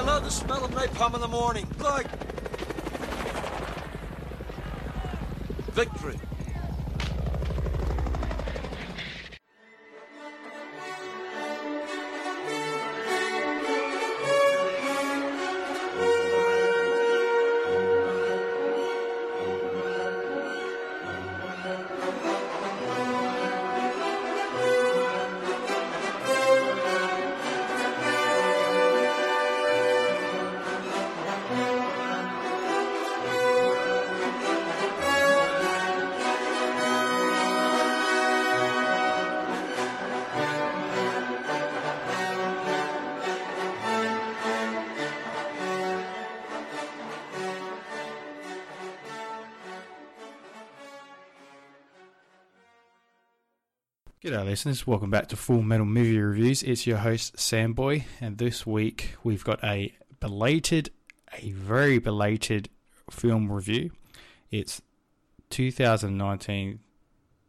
I 0.00 0.02
love 0.02 0.24
the 0.24 0.30
smell 0.30 0.64
of 0.64 0.70
napalm 0.70 1.14
in 1.14 1.20
the 1.20 1.28
morning. 1.28 1.66
Like 1.78 2.06
victory. 5.72 6.18
G'day, 54.30 54.44
listeners. 54.44 54.86
Welcome 54.86 55.10
back 55.10 55.26
to 55.30 55.36
Full 55.36 55.60
Metal 55.60 55.84
Movie 55.84 56.20
Reviews. 56.20 56.62
It's 56.62 56.86
your 56.86 56.98
host, 56.98 57.34
Samboy, 57.34 58.04
and 58.20 58.38
this 58.38 58.64
week 58.64 59.16
we've 59.24 59.42
got 59.42 59.58
a 59.64 59.92
belated, 60.20 60.90
a 61.36 61.50
very 61.50 61.98
belated 61.98 62.68
film 63.10 63.50
review. 63.50 63.90
It's 64.52 64.82
2019. 65.48 66.78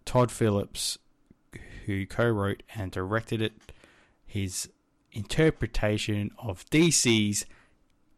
Todd 0.06 0.32
Phillips, 0.32 0.98
who 1.86 2.08
co 2.08 2.28
wrote 2.28 2.64
and 2.74 2.92
directed 2.92 3.44
it, 3.44 3.54
his 4.26 4.68
interpretation 5.12 6.32
of 6.40 6.66
DC's 6.72 7.46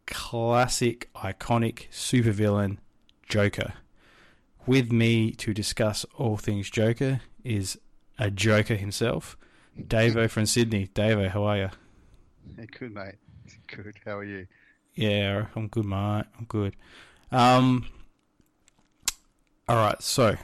classic, 0.08 1.10
iconic 1.16 1.90
supervillain, 1.92 2.78
Joker. 3.28 3.74
With 4.66 4.90
me 4.90 5.32
to 5.32 5.54
discuss 5.54 6.06
all 6.16 6.38
things 6.38 6.70
Joker 6.70 7.20
is 7.44 7.78
a 8.18 8.30
Joker 8.32 8.76
himself, 8.76 9.38
Davo 9.80 10.30
from 10.30 10.46
Sydney. 10.46 10.90
Davo, 10.94 11.30
how 11.30 11.44
are 11.44 11.58
you? 11.58 11.70
Hey, 12.58 12.68
good, 12.68 12.94
mate. 12.94 13.16
Good. 13.68 13.96
How 14.06 14.18
are 14.18 14.24
you? 14.24 14.48
Yeah, 14.94 15.48
I'm 15.56 15.68
good, 15.68 15.86
mate. 15.86 16.26
I'm 16.38 16.46
good. 16.48 16.76
Um, 17.32 17.88
all 19.68 19.78
right. 19.78 20.02
So, 20.02 20.36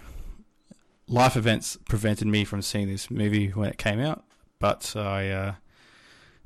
life 1.07 1.35
events 1.35 1.77
prevented 1.87 2.27
me 2.27 2.43
from 2.43 2.61
seeing 2.61 2.87
this 2.87 3.11
movie 3.11 3.49
when 3.49 3.69
it 3.69 3.77
came 3.77 3.99
out, 3.99 4.23
but 4.57 4.95
I 4.95 5.29
uh, 5.29 5.53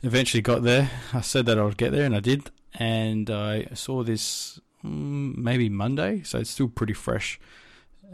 eventually 0.02 0.42
got 0.42 0.64
there. 0.64 0.90
I 1.14 1.22
said 1.22 1.46
that 1.46 1.58
I 1.58 1.64
would 1.64 1.78
get 1.78 1.92
there, 1.92 2.06
and 2.06 2.16
I 2.16 2.20
did. 2.20 2.52
And 2.74 3.30
I 3.30 3.68
saw 3.74 4.04
this 4.04 4.60
mm, 4.84 5.38
maybe 5.38 5.70
Monday, 5.70 6.24
so 6.24 6.40
it's 6.40 6.50
still 6.50 6.68
pretty 6.68 6.94
fresh. 6.94 7.40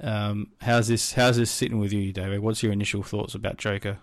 Um, 0.01 0.51
how's 0.61 0.87
this? 0.87 1.13
How's 1.13 1.37
this 1.37 1.51
sitting 1.51 1.79
with 1.79 1.91
you, 1.91 2.13
David? 2.13 2.39
What's 2.39 2.63
your 2.63 2.71
initial 2.71 3.03
thoughts 3.03 3.35
about 3.35 3.57
Joker? 3.57 3.97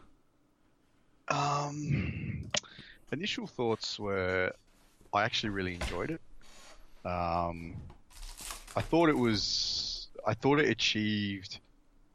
Um, 1.29 2.51
initial 3.13 3.47
thoughts 3.47 3.99
were 3.99 4.53
I 5.13 5.25
actually 5.25 5.51
really 5.51 5.75
enjoyed 5.75 6.11
it. 6.11 6.21
Um, 7.05 7.75
I 8.77 8.83
thought 8.83 9.09
it 9.09 9.17
was 9.17 10.09
I 10.27 10.35
thought 10.35 10.61
it 10.61 10.69
achieved 10.69 11.61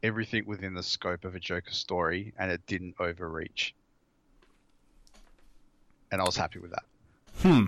everything 0.02 0.44
within 0.46 0.74
the 0.74 0.82
scope 0.82 1.24
of 1.24 1.34
a 1.34 1.40
Joker 1.40 1.72
story, 1.72 2.32
and 2.38 2.50
it 2.50 2.64
didn't 2.66 2.94
overreach. 3.00 3.74
And 6.10 6.20
I 6.20 6.24
was 6.24 6.36
happy 6.36 6.58
with 6.58 6.70
that. 6.72 6.84
Hmm. 7.38 7.64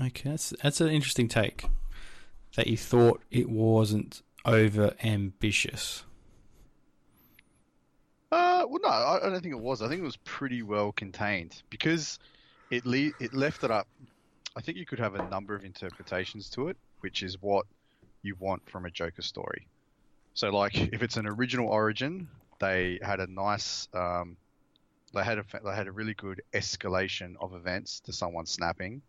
Okay, 0.00 0.30
that's 0.30 0.52
that's 0.62 0.80
an 0.80 0.88
interesting 0.88 1.28
take. 1.28 1.66
That 2.56 2.66
you 2.68 2.76
thought 2.76 3.22
it 3.30 3.48
wasn't 3.48 4.22
over 4.44 4.94
ambitious. 5.02 6.04
Uh, 8.30 8.64
well, 8.68 8.80
no, 8.82 8.88
I, 8.88 9.26
I 9.26 9.30
don't 9.30 9.40
think 9.40 9.54
it 9.54 9.60
was. 9.60 9.82
I 9.82 9.88
think 9.88 10.00
it 10.00 10.04
was 10.04 10.16
pretty 10.18 10.62
well 10.62 10.92
contained 10.92 11.62
because 11.70 12.18
it 12.70 12.84
le- 12.84 13.12
it 13.20 13.32
left 13.32 13.64
it 13.64 13.70
up. 13.70 13.86
I 14.56 14.60
think 14.60 14.78
you 14.78 14.86
could 14.86 14.98
have 14.98 15.14
a 15.14 15.28
number 15.28 15.54
of 15.54 15.64
interpretations 15.64 16.48
to 16.50 16.68
it, 16.68 16.76
which 17.00 17.22
is 17.22 17.40
what 17.40 17.66
you 18.22 18.36
want 18.38 18.68
from 18.68 18.86
a 18.86 18.90
Joker 18.90 19.22
story. 19.22 19.66
So, 20.34 20.50
like, 20.50 20.76
if 20.92 21.02
it's 21.02 21.16
an 21.16 21.26
original 21.26 21.68
origin, 21.68 22.28
they 22.60 22.98
had 23.02 23.20
a 23.20 23.26
nice, 23.26 23.88
um, 23.94 24.36
they 25.12 25.22
had 25.22 25.38
a 25.38 25.44
they 25.64 25.74
had 25.74 25.86
a 25.86 25.92
really 25.92 26.14
good 26.14 26.42
escalation 26.52 27.34
of 27.40 27.54
events 27.54 28.00
to 28.00 28.12
someone 28.12 28.46
snapping. 28.46 29.02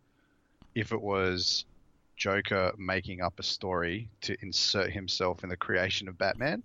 If 0.75 0.91
it 0.91 1.01
was 1.01 1.65
Joker 2.15 2.73
making 2.77 3.21
up 3.21 3.39
a 3.39 3.43
story 3.43 4.09
to 4.21 4.35
insert 4.41 4.91
himself 4.91 5.43
in 5.43 5.49
the 5.49 5.57
creation 5.57 6.07
of 6.07 6.17
Batman, 6.17 6.63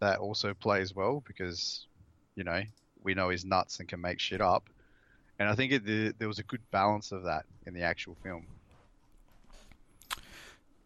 that 0.00 0.18
also 0.18 0.54
plays 0.54 0.94
well 0.94 1.22
because, 1.26 1.86
you 2.34 2.44
know, 2.44 2.62
we 3.02 3.14
know 3.14 3.28
he's 3.30 3.44
nuts 3.44 3.80
and 3.80 3.88
can 3.88 4.00
make 4.00 4.20
shit 4.20 4.40
up. 4.40 4.68
And 5.38 5.48
I 5.48 5.54
think 5.54 5.72
it, 5.72 5.84
the, 5.84 6.14
there 6.18 6.28
was 6.28 6.38
a 6.38 6.42
good 6.42 6.60
balance 6.70 7.12
of 7.12 7.24
that 7.24 7.46
in 7.66 7.74
the 7.74 7.82
actual 7.82 8.16
film. 8.22 8.46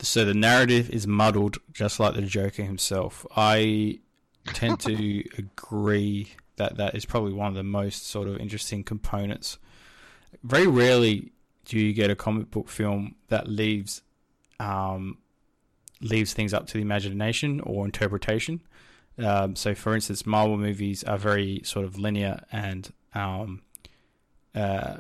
So 0.01 0.25
the 0.25 0.35
narrative 0.35 0.91
is 0.91 1.07
muddled, 1.07 1.59
just 1.73 1.99
like 1.99 2.15
the 2.15 2.23
Joker 2.23 2.63
himself. 2.63 3.27
I 3.37 4.01
tend 4.47 4.81
to 4.81 5.25
agree 5.39 6.33
that 6.57 6.77
that 6.77 6.95
is 6.95 7.05
probably 7.05 7.33
one 7.33 7.49
of 7.49 7.55
the 7.55 7.63
most 7.63 8.07
sort 8.07 8.29
of 8.29 8.37
interesting 8.39 8.85
components. 8.85 9.59
Very 10.43 10.67
rarely 10.67 11.33
do 11.65 11.79
you 11.79 11.93
get 11.93 12.11
a 12.11 12.17
comic 12.17 12.51
book 12.51 12.69
film 12.69 13.15
that 13.29 13.49
leaves 13.49 14.03
um, 14.61 15.19
leaves 16.01 16.33
things 16.33 16.53
up 16.55 16.67
to 16.69 16.75
the 16.75 16.83
imagination 16.83 17.61
or 17.61 17.85
interpretation. 17.85 18.61
Um, 19.19 19.57
so, 19.57 19.75
for 19.75 19.95
instance, 19.95 20.27
Marvel 20.27 20.57
movies 20.57 21.05
are 21.05 21.19
very 21.19 21.61
sort 21.65 21.85
of 21.85 21.99
linear 21.99 22.41
and 22.53 22.93
um, 23.15 23.63
uh, 24.55 24.97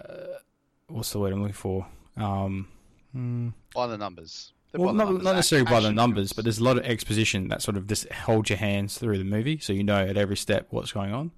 what's 0.88 1.10
the 1.12 1.18
word 1.18 1.32
I'm 1.32 1.40
looking 1.40 1.52
for? 1.54 1.86
Um, 2.16 2.68
hmm. 3.12 3.48
By 3.74 3.86
the 3.88 3.98
numbers. 3.98 4.52
They're 4.72 4.80
well, 4.80 4.92
not, 4.94 5.06
numbers. 5.06 5.24
not 5.24 5.36
necessarily 5.36 5.70
by 5.70 5.80
the 5.80 5.92
numbers, 5.92 6.30
films. 6.30 6.32
but 6.32 6.44
there's 6.44 6.58
a 6.58 6.64
lot 6.64 6.78
of 6.78 6.84
exposition 6.84 7.48
that 7.48 7.62
sort 7.62 7.76
of 7.76 7.86
just 7.86 8.10
holds 8.12 8.50
your 8.50 8.58
hands 8.58 8.98
through 8.98 9.18
the 9.18 9.24
movie, 9.24 9.58
so 9.58 9.72
you 9.72 9.84
know 9.84 10.04
at 10.04 10.16
every 10.16 10.36
step 10.36 10.66
what's 10.70 10.90
going 10.92 11.12
on. 11.12 11.30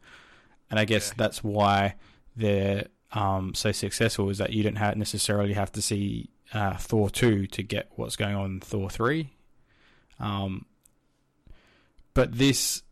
And 0.71 0.81
I 0.81 0.85
guess 0.87 1.09
Yeah. 1.09 1.15
that's 1.19 1.45
why 1.45 1.97
they're 2.35 2.87
um, 3.17 3.55
so 3.55 3.73
successful 3.73 4.29
is 4.29 4.37
that 4.39 4.53
you 4.53 4.63
don't 4.63 4.77
have 4.77 4.95
necessarily 4.97 5.55
have 5.55 5.73
to 5.73 5.81
see 5.81 6.29
uh, 6.53 6.77
Thor 6.77 7.09
two 7.09 7.47
to 7.47 7.63
get 7.63 7.89
what's 7.97 8.15
going 8.15 8.35
on 8.35 8.45
in 8.45 8.61
Thor 8.61 8.91
three. 8.91 9.31
Um, 10.21 10.67
but 12.13 12.37
this, 12.37 12.83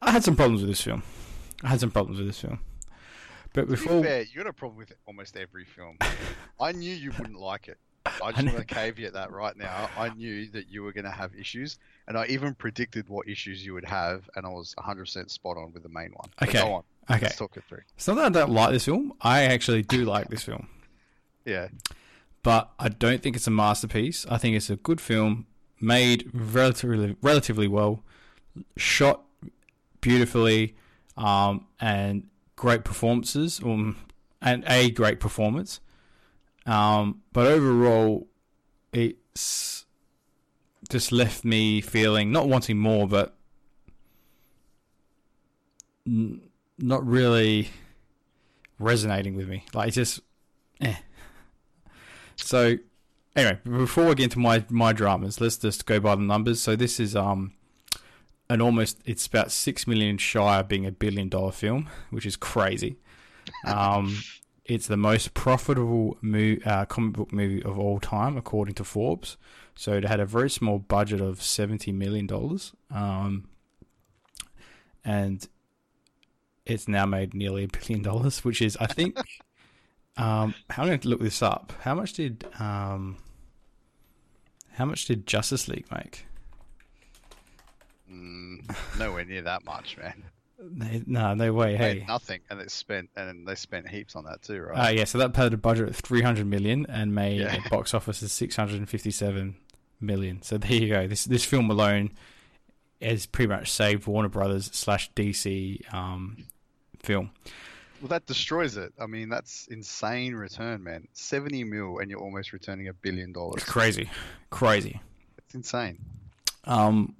I 0.00 0.12
had 0.12 0.22
some 0.22 0.36
problems 0.36 0.60
with 0.60 0.70
this 0.70 0.80
film. 0.80 1.02
I 1.64 1.68
had 1.68 1.80
some 1.80 1.90
problems 1.90 2.18
with 2.18 2.28
this 2.28 2.40
film. 2.40 2.60
But 3.52 3.62
To 3.62 3.66
be 3.66 3.72
before, 3.72 4.02
fair, 4.04 4.22
you 4.22 4.38
had 4.38 4.46
a 4.46 4.52
problem 4.52 4.78
with 4.78 4.92
almost 5.04 5.36
every 5.36 5.64
film. 5.64 5.98
I 6.60 6.70
knew 6.70 6.94
you 6.94 7.10
wouldn't 7.18 7.40
like 7.40 7.66
it. 7.66 7.78
I 8.22 8.32
just 8.32 8.44
want 8.54 8.68
to 8.68 8.74
caveat 8.74 9.12
that 9.14 9.30
right 9.30 9.56
now. 9.56 9.88
I 9.96 10.08
knew 10.10 10.48
that 10.50 10.68
you 10.70 10.82
were 10.82 10.92
going 10.92 11.04
to 11.04 11.10
have 11.10 11.34
issues, 11.34 11.78
and 12.08 12.16
I 12.16 12.26
even 12.26 12.54
predicted 12.54 13.08
what 13.08 13.28
issues 13.28 13.64
you 13.64 13.74
would 13.74 13.84
have, 13.84 14.28
and 14.36 14.44
I 14.46 14.48
was 14.48 14.74
100% 14.78 15.30
spot 15.30 15.56
on 15.56 15.72
with 15.72 15.82
the 15.82 15.88
main 15.88 16.10
one. 16.12 16.28
Okay. 16.42 16.60
On. 16.60 16.82
okay, 17.10 17.20
Let's 17.22 17.36
talk 17.36 17.56
it 17.56 17.64
through. 17.68 17.82
it's 17.94 18.06
not 18.08 18.16
that 18.16 18.26
I 18.26 18.28
don't 18.28 18.50
like 18.52 18.70
this 18.72 18.84
film. 18.84 19.12
I 19.20 19.44
actually 19.44 19.82
do 19.82 20.04
like 20.04 20.28
this 20.28 20.42
film. 20.42 20.68
Yeah. 21.44 21.68
but 22.42 22.70
I 22.78 22.88
don't 22.88 23.22
think 23.22 23.36
it's 23.36 23.46
a 23.46 23.50
masterpiece. 23.52 24.26
I 24.28 24.38
think 24.38 24.56
it's 24.56 24.70
a 24.70 24.76
good 24.76 25.00
film, 25.00 25.46
made 25.80 26.28
relatively 26.32 27.16
relatively 27.22 27.68
well, 27.68 28.02
shot 28.76 29.22
beautifully, 30.00 30.74
um, 31.16 31.66
and 31.80 32.26
great 32.56 32.84
performances, 32.84 33.60
um, 33.64 33.96
and 34.40 34.64
a 34.66 34.90
great 34.90 35.20
performance. 35.20 35.80
Um, 36.66 37.22
but 37.32 37.46
overall, 37.46 38.26
it's 38.92 39.86
just 40.88 41.12
left 41.12 41.44
me 41.44 41.80
feeling 41.80 42.32
not 42.32 42.48
wanting 42.48 42.78
more, 42.78 43.06
but 43.06 43.36
n- 46.06 46.40
not 46.78 47.06
really 47.06 47.70
resonating 48.78 49.36
with 49.36 49.48
me. 49.48 49.64
Like 49.72 49.88
it's 49.88 49.96
just, 49.96 50.20
eh. 50.80 50.96
So, 52.36 52.76
anyway, 53.34 53.58
before 53.64 54.06
we 54.06 54.14
get 54.14 54.24
into 54.24 54.38
my 54.38 54.64
my 54.68 54.92
dramas, 54.92 55.40
let's 55.40 55.56
just 55.56 55.86
go 55.86 56.00
by 56.00 56.14
the 56.14 56.22
numbers. 56.22 56.60
So 56.60 56.76
this 56.76 57.00
is 57.00 57.14
um 57.16 57.52
an 58.48 58.60
almost 58.60 59.00
it's 59.04 59.26
about 59.26 59.50
six 59.50 59.86
million 59.86 60.18
shy 60.18 60.58
of 60.60 60.68
being 60.68 60.86
a 60.86 60.92
billion 60.92 61.28
dollar 61.28 61.52
film, 61.52 61.88
which 62.10 62.26
is 62.26 62.36
crazy. 62.36 62.96
Um, 63.64 64.18
it's 64.68 64.86
the 64.86 64.96
most 64.96 65.34
profitable 65.34 66.16
mo- 66.20 66.56
uh, 66.64 66.84
comic 66.84 67.14
book 67.14 67.32
movie 67.32 67.62
of 67.62 67.78
all 67.78 68.00
time, 68.00 68.36
according 68.36 68.74
to 68.74 68.84
Forbes. 68.84 69.36
So 69.74 69.92
it 69.92 70.04
had 70.04 70.20
a 70.20 70.26
very 70.26 70.50
small 70.50 70.78
budget 70.78 71.20
of 71.20 71.42
seventy 71.42 71.92
million 71.92 72.26
dollars, 72.26 72.72
um, 72.90 73.48
and 75.04 75.46
it's 76.64 76.88
now 76.88 77.06
made 77.06 77.34
nearly 77.34 77.64
a 77.64 77.68
billion 77.68 78.02
dollars, 78.02 78.44
which 78.44 78.60
is, 78.60 78.76
I 78.78 78.86
think, 78.86 79.16
um, 80.16 80.54
I'm 80.70 80.86
going 80.86 80.98
to 80.98 81.08
look 81.08 81.20
this 81.20 81.42
up. 81.42 81.72
How 81.82 81.94
much 81.94 82.14
did 82.14 82.44
um, 82.58 83.18
how 84.72 84.84
much 84.84 85.06
did 85.06 85.26
Justice 85.26 85.68
League 85.68 85.86
make? 85.92 86.26
Mm, 88.10 88.74
nowhere 88.98 89.24
near 89.24 89.42
that 89.42 89.64
much, 89.64 89.96
man. 89.98 90.24
They, 90.58 91.02
no, 91.06 91.34
no 91.34 91.52
way. 91.52 91.76
Hey, 91.76 92.04
nothing, 92.08 92.40
and 92.48 92.58
they 92.60 92.66
spent 92.68 93.10
and 93.14 93.46
they 93.46 93.54
spent 93.54 93.88
heaps 93.88 94.16
on 94.16 94.24
that 94.24 94.40
too, 94.42 94.64
Uh, 94.70 94.72
right? 94.72 94.96
yeah, 94.96 95.04
so 95.04 95.18
that 95.18 95.36
had 95.36 95.52
a 95.52 95.56
budget 95.58 95.88
of 95.90 95.96
300 95.96 96.46
million 96.46 96.86
and 96.88 97.14
made 97.14 97.40
Yeah. 97.40 97.56
a 97.64 97.68
box 97.68 97.92
office 97.92 98.22
of 98.22 98.30
657 98.30 99.56
million. 100.00 100.40
So 100.42 100.56
there 100.58 100.72
you 100.72 100.88
go. 100.88 101.06
This 101.06 101.24
this 101.24 101.44
film 101.44 101.70
alone 101.70 102.10
has 103.02 103.26
pretty 103.26 103.48
much 103.48 103.70
saved 103.70 104.06
Warner 104.06 104.30
Brothers 104.30 104.70
slash 104.72 105.10
DC 105.12 105.92
um, 105.92 106.46
film. 107.02 107.30
well, 108.00 108.08
that 108.08 108.24
destroys 108.24 108.78
it. 108.78 108.94
I 108.98 109.06
mean, 109.06 109.28
that's 109.28 109.66
insane 109.66 110.34
return, 110.34 110.82
man. 110.82 111.06
Seventy 111.12 111.64
mil, 111.64 111.98
and 111.98 112.10
you're 112.10 112.20
almost 112.20 112.54
returning 112.54 112.88
a 112.88 112.94
billion 112.94 113.32
dollars. 113.32 113.56
It's 113.62 113.70
crazy, 113.70 114.08
crazy. 114.48 115.00
It's 115.36 115.54
insane. 115.54 115.98
Um, 116.64 117.14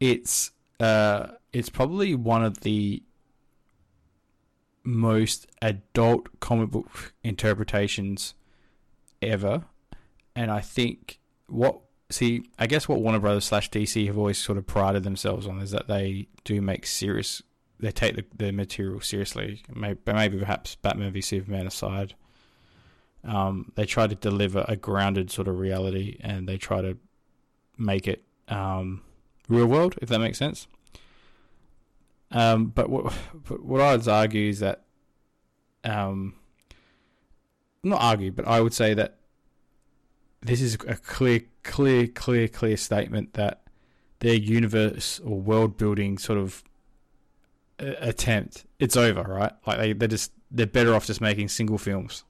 it's 0.00 0.52
uh, 0.80 1.28
it's 1.56 1.70
probably 1.70 2.14
one 2.14 2.44
of 2.44 2.60
the 2.60 3.02
most 4.84 5.46
adult 5.62 6.38
comic 6.38 6.70
book 6.70 7.14
interpretations 7.24 8.34
ever, 9.22 9.64
and 10.34 10.50
I 10.50 10.60
think 10.60 11.18
what 11.46 11.80
see, 12.10 12.44
I 12.58 12.66
guess 12.66 12.88
what 12.88 13.00
Warner 13.00 13.20
Brothers 13.20 13.46
slash 13.46 13.70
DC 13.70 14.06
have 14.06 14.18
always 14.18 14.36
sort 14.36 14.58
of 14.58 14.66
prided 14.66 15.02
themselves 15.02 15.46
on 15.46 15.60
is 15.60 15.70
that 15.70 15.88
they 15.88 16.28
do 16.44 16.60
make 16.60 16.84
serious, 16.84 17.42
they 17.80 17.90
take 17.90 18.16
the, 18.16 18.24
the 18.36 18.52
material 18.52 19.00
seriously. 19.00 19.62
Maybe, 19.74 19.98
maybe 20.04 20.38
perhaps 20.38 20.74
Batman 20.74 21.10
v 21.10 21.22
Superman 21.22 21.66
aside, 21.66 22.14
um, 23.24 23.72
they 23.76 23.86
try 23.86 24.06
to 24.06 24.14
deliver 24.14 24.66
a 24.68 24.76
grounded 24.76 25.30
sort 25.30 25.48
of 25.48 25.58
reality, 25.58 26.18
and 26.20 26.46
they 26.46 26.58
try 26.58 26.82
to 26.82 26.98
make 27.78 28.06
it 28.06 28.24
um, 28.46 29.00
real 29.48 29.66
world, 29.66 29.94
if 30.02 30.10
that 30.10 30.18
makes 30.18 30.36
sense. 30.36 30.66
Um, 32.36 32.66
but 32.66 32.90
what 32.90 33.14
what 33.62 33.80
I'd 33.80 34.06
argue 34.06 34.50
is 34.50 34.60
that, 34.60 34.82
um, 35.84 36.34
not 37.82 38.02
argue, 38.02 38.30
but 38.30 38.46
I 38.46 38.60
would 38.60 38.74
say 38.74 38.92
that 38.92 39.16
this 40.42 40.60
is 40.60 40.74
a 40.86 40.96
clear, 40.96 41.40
clear, 41.62 42.06
clear, 42.06 42.46
clear 42.46 42.76
statement 42.76 43.32
that 43.32 43.62
their 44.18 44.34
universe 44.34 45.18
or 45.20 45.40
world 45.40 45.78
building 45.78 46.18
sort 46.18 46.38
of 46.38 46.62
uh, 47.80 47.94
attempt 48.00 48.66
it's 48.78 48.98
over, 48.98 49.22
right? 49.22 49.52
Like 49.66 49.78
they 49.78 49.92
they're 49.94 50.06
just 50.06 50.30
they're 50.50 50.66
better 50.66 50.94
off 50.94 51.06
just 51.06 51.22
making 51.22 51.48
single 51.48 51.78
films. 51.78 52.22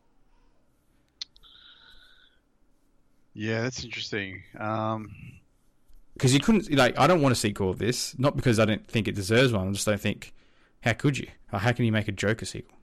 Yeah, 3.35 3.63
that's 3.63 3.83
interesting. 3.83 4.45
Um, 4.57 5.11
because 6.17 6.33
you 6.33 6.41
couldn't 6.41 6.71
like 6.73 6.99
I 6.99 7.07
don't 7.07 7.21
want 7.21 7.33
a 7.33 7.37
sequel 7.37 7.69
of 7.69 7.79
this, 7.79 8.19
not 8.19 8.37
because 8.37 8.59
I 8.59 8.65
don't 8.65 8.87
think 8.87 9.07
it 9.07 9.15
deserves 9.15 9.53
one. 9.53 9.69
I 9.69 9.73
just 9.73 9.85
don't 9.85 10.01
think 10.01 10.33
how 10.81 10.95
could 10.95 11.19
you? 11.19 11.29
Or 11.53 11.59
how 11.59 11.73
can 11.73 11.85
you 11.85 11.93
make 11.93 12.09
a 12.09 12.13
Joker 12.13 12.47
sequel? 12.47 12.75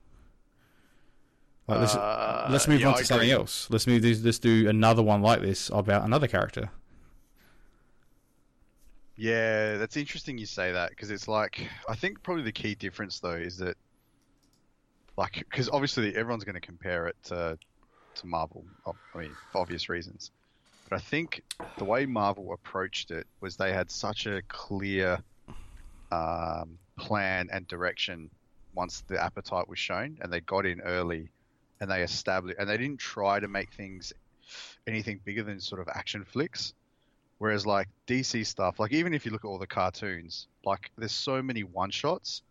Like, 1.66 1.80
let's, 1.80 1.94
uh, 1.94 2.48
let's 2.50 2.68
move 2.68 2.82
yeah, 2.82 2.88
on 2.88 2.98
to 2.98 3.04
something 3.04 3.30
else. 3.30 3.68
Let's 3.70 3.86
move 3.86 4.02
this. 4.02 4.22
Let's 4.22 4.38
do 4.38 4.68
another 4.68 5.02
one 5.02 5.22
like 5.22 5.40
this 5.40 5.70
about 5.70 6.04
another 6.04 6.28
character. 6.28 6.70
Yeah, 9.16 9.78
that's 9.78 9.96
interesting 9.96 10.38
you 10.38 10.46
say 10.46 10.72
that 10.72 10.90
because 10.90 11.10
it's 11.10 11.26
like 11.26 11.68
I 11.88 11.94
think 11.94 12.22
probably 12.22 12.44
the 12.44 12.52
key 12.52 12.74
difference 12.74 13.20
though 13.20 13.32
is 13.32 13.58
that 13.58 13.76
like 15.16 15.44
because 15.50 15.68
obviously 15.70 16.14
everyone's 16.14 16.44
going 16.44 16.54
to 16.54 16.60
compare 16.60 17.06
it 17.08 17.16
to 17.24 17.58
to 18.16 18.26
Marvel. 18.26 18.64
I 18.86 19.18
mean, 19.18 19.32
for 19.50 19.58
obvious 19.60 19.88
reasons. 19.88 20.30
But 20.88 20.96
I 20.96 21.00
think 21.00 21.42
the 21.78 21.84
way 21.84 22.06
Marvel 22.06 22.52
approached 22.52 23.10
it 23.10 23.26
was 23.40 23.56
they 23.56 23.72
had 23.72 23.90
such 23.90 24.26
a 24.26 24.42
clear 24.48 25.18
um, 26.10 26.78
plan 26.98 27.48
and 27.52 27.66
direction 27.66 28.30
once 28.74 29.02
the 29.08 29.22
appetite 29.22 29.68
was 29.68 29.78
shown, 29.78 30.18
and 30.20 30.32
they 30.32 30.40
got 30.40 30.66
in 30.66 30.80
early, 30.80 31.30
and 31.80 31.90
they 31.90 32.02
established, 32.02 32.58
and 32.58 32.68
they 32.68 32.76
didn't 32.76 33.00
try 33.00 33.40
to 33.40 33.48
make 33.48 33.72
things 33.72 34.12
anything 34.86 35.20
bigger 35.24 35.42
than 35.42 35.60
sort 35.60 35.80
of 35.80 35.88
action 35.88 36.24
flicks. 36.24 36.74
Whereas 37.38 37.66
like 37.66 37.88
DC 38.06 38.46
stuff, 38.46 38.78
like 38.78 38.92
even 38.92 39.12
if 39.12 39.26
you 39.26 39.32
look 39.32 39.44
at 39.44 39.48
all 39.48 39.58
the 39.58 39.66
cartoons, 39.66 40.46
like 40.64 40.90
there's 40.96 41.12
so 41.12 41.42
many 41.42 41.62
one 41.64 41.90
shots. 41.90 42.42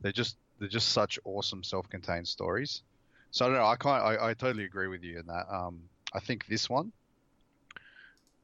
They're 0.00 0.12
just 0.12 0.36
they're 0.58 0.68
just 0.68 0.90
such 0.90 1.18
awesome 1.24 1.62
self-contained 1.62 2.28
stories. 2.28 2.82
So 3.30 3.44
I 3.44 3.48
don't 3.48 3.56
know. 3.56 3.66
I 3.66 3.76
kind 3.76 4.02
I, 4.02 4.28
I 4.28 4.34
totally 4.34 4.64
agree 4.64 4.88
with 4.88 5.02
you 5.02 5.18
in 5.18 5.26
that. 5.26 5.46
Um, 5.50 5.80
I 6.12 6.20
think 6.20 6.46
this 6.46 6.68
one, 6.68 6.92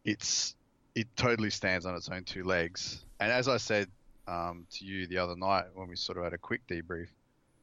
it's 0.04 0.54
it 0.94 1.06
totally 1.16 1.50
stands 1.50 1.86
on 1.86 1.94
its 1.94 2.08
own 2.08 2.24
two 2.24 2.44
legs. 2.44 3.04
And 3.20 3.32
as 3.32 3.48
I 3.48 3.56
said 3.56 3.88
um, 4.28 4.66
to 4.72 4.84
you 4.84 5.06
the 5.06 5.18
other 5.18 5.36
night 5.36 5.64
when 5.74 5.88
we 5.88 5.96
sort 5.96 6.18
of 6.18 6.24
had 6.24 6.32
a 6.32 6.38
quick 6.38 6.66
debrief, 6.66 7.08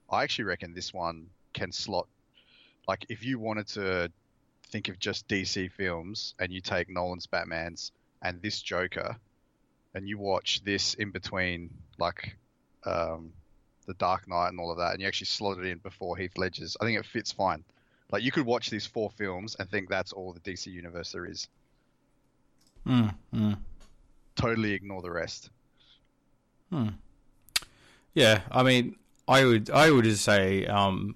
I 0.09 0.24
actually 0.24 0.45
reckon 0.45 0.74
this 0.74 0.94
one 0.94 1.27
can 1.53 1.71
slot. 1.71 2.07
Like 2.88 3.06
if 3.09 3.24
you 3.24 3.39
wanted 3.39 3.68
to 3.69 4.12
think 4.71 4.89
of 4.89 5.00
just 5.00 5.27
DC 5.27 5.71
films 5.71 6.33
and 6.39 6.51
you 6.51 6.62
take 6.62 6.89
Nolan's 6.89 7.27
Batman's 7.27 7.91
and 8.21 8.42
this 8.42 8.62
Joker, 8.62 9.15
and 9.94 10.07
you 10.07 10.18
watch 10.18 10.62
this 10.63 10.94
in 10.95 11.12
between 11.12 11.69
like 11.97 12.35
um, 12.85 13.31
the 13.85 13.94
Dark 13.95 14.27
Knight 14.27 14.50
and 14.50 14.59
all 14.59 14.71
of 14.71 14.77
that, 14.77 14.94
and 14.94 15.01
you 15.01 15.07
actually 15.07 15.25
slot 15.25 15.57
it 15.57 15.65
in 15.65 15.80
before 15.80 16.18
Heath 16.18 16.38
Ledger's, 16.38 16.77
I 16.80 16.85
think 16.85 17.00
it 17.00 17.06
fits 17.06 17.31
fine. 17.31 17.63
Like 18.12 18.24
you 18.24 18.31
could 18.31 18.45
watch 18.45 18.69
these 18.69 18.85
four 18.85 19.09
films 19.12 19.56
and 19.59 19.69
think 19.69 19.89
that's 19.89 20.13
all 20.13 20.33
the 20.33 20.39
DC 20.39 20.68
universe 20.68 21.12
there 21.12 21.25
is. 21.25 21.47
Mm, 22.88 23.14
mm, 23.34 23.58
Totally 24.36 24.74
ignore 24.74 25.02
the 25.02 25.12
rest. 25.12 25.50
hmm. 26.69 26.90
Yeah, 28.14 28.42
I 28.52 28.64
mean, 28.64 28.95
I 29.28 29.45
would 29.45 29.69
I 29.69 29.92
would 29.92 30.04
just 30.06 30.24
say 30.24 30.66
um, 30.66 31.16